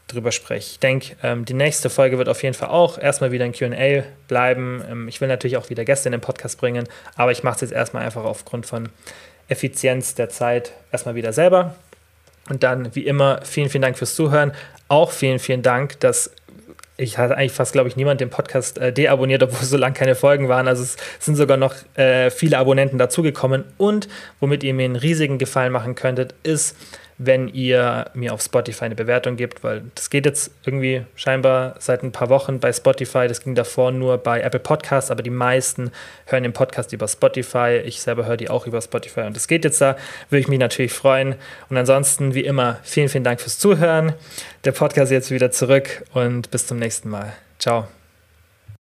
drüber 0.07 0.31
spreche. 0.31 0.71
Ich 0.71 0.79
denke, 0.79 1.15
ähm, 1.23 1.45
die 1.45 1.53
nächste 1.53 1.89
Folge 1.89 2.17
wird 2.17 2.29
auf 2.29 2.43
jeden 2.43 2.53
Fall 2.53 2.69
auch 2.69 2.97
erstmal 2.97 3.31
wieder 3.31 3.45
ein 3.45 3.53
QA 3.53 4.03
bleiben. 4.27 4.83
Ähm, 4.89 5.07
ich 5.07 5.21
will 5.21 5.27
natürlich 5.27 5.57
auch 5.57 5.69
wieder 5.69 5.85
Gäste 5.85 6.09
in 6.09 6.11
den 6.11 6.21
Podcast 6.21 6.59
bringen, 6.59 6.87
aber 7.15 7.31
ich 7.31 7.43
mache 7.43 7.55
es 7.55 7.61
jetzt 7.61 7.73
erstmal 7.73 8.03
einfach 8.03 8.23
aufgrund 8.23 8.65
von 8.65 8.89
Effizienz 9.47 10.15
der 10.15 10.29
Zeit 10.29 10.73
erstmal 10.91 11.15
wieder 11.15 11.33
selber. 11.33 11.75
Und 12.49 12.63
dann, 12.63 12.93
wie 12.95 13.05
immer, 13.05 13.39
vielen, 13.43 13.69
vielen 13.69 13.81
Dank 13.81 13.97
fürs 13.97 14.15
Zuhören. 14.15 14.51
Auch 14.89 15.11
vielen, 15.11 15.39
vielen 15.39 15.61
Dank, 15.61 15.99
dass 16.01 16.31
ich 16.95 17.17
hatte 17.17 17.35
eigentlich 17.35 17.53
fast, 17.53 17.73
glaube 17.73 17.89
ich, 17.89 17.95
niemand 17.95 18.21
den 18.21 18.29
Podcast 18.29 18.77
äh, 18.77 18.93
deabonniert, 18.93 19.41
obwohl 19.41 19.65
so 19.65 19.77
lange 19.77 19.95
keine 19.95 20.15
Folgen 20.15 20.47
waren. 20.47 20.67
Also 20.67 20.83
es 20.83 20.97
sind 21.19 21.35
sogar 21.35 21.57
noch 21.57 21.73
äh, 21.95 22.29
viele 22.29 22.57
Abonnenten 22.57 22.97
dazugekommen. 22.97 23.63
Und 23.77 24.07
womit 24.39 24.63
ihr 24.63 24.73
mir 24.73 24.85
einen 24.85 24.95
riesigen 24.95 25.37
Gefallen 25.39 25.71
machen 25.71 25.95
könntet, 25.95 26.35
ist, 26.43 26.75
wenn 27.17 27.47
ihr 27.47 28.05
mir 28.13 28.33
auf 28.33 28.41
Spotify 28.41 28.85
eine 28.85 28.95
Bewertung 28.95 29.35
gebt, 29.35 29.63
weil 29.63 29.83
das 29.95 30.09
geht 30.09 30.25
jetzt 30.25 30.51
irgendwie 30.65 31.05
scheinbar 31.15 31.75
seit 31.79 32.03
ein 32.03 32.11
paar 32.11 32.29
Wochen 32.29 32.59
bei 32.59 32.73
Spotify. 32.73 33.27
Das 33.27 33.41
ging 33.41 33.55
davor 33.55 33.91
nur 33.91 34.17
bei 34.17 34.41
Apple 34.41 34.59
Podcasts, 34.59 35.11
aber 35.11 35.23
die 35.23 35.29
meisten 35.29 35.91
hören 36.25 36.43
den 36.43 36.53
Podcast 36.53 36.93
über 36.93 37.07
Spotify. 37.07 37.81
Ich 37.83 38.01
selber 38.01 38.25
höre 38.25 38.37
die 38.37 38.49
auch 38.49 38.67
über 38.67 38.81
Spotify 38.81 39.21
und 39.21 39.35
das 39.35 39.47
geht 39.47 39.63
jetzt 39.63 39.81
da. 39.81 39.95
Würde 40.29 40.41
ich 40.41 40.47
mich 40.47 40.59
natürlich 40.59 40.93
freuen. 40.93 41.35
Und 41.69 41.77
ansonsten, 41.77 42.33
wie 42.33 42.43
immer, 42.43 42.79
vielen, 42.83 43.09
vielen 43.09 43.23
Dank 43.23 43.41
fürs 43.41 43.57
Zuhören. 43.57 44.13
Der 44.65 44.71
Podcast 44.71 45.11
ist 45.11 45.15
jetzt 45.15 45.31
wieder 45.31 45.51
zurück 45.51 46.03
und 46.13 46.51
bis 46.51 46.67
zum 46.67 46.77
nächsten 46.77 47.09
Mal. 47.09 47.33
Ciao. 47.59 47.87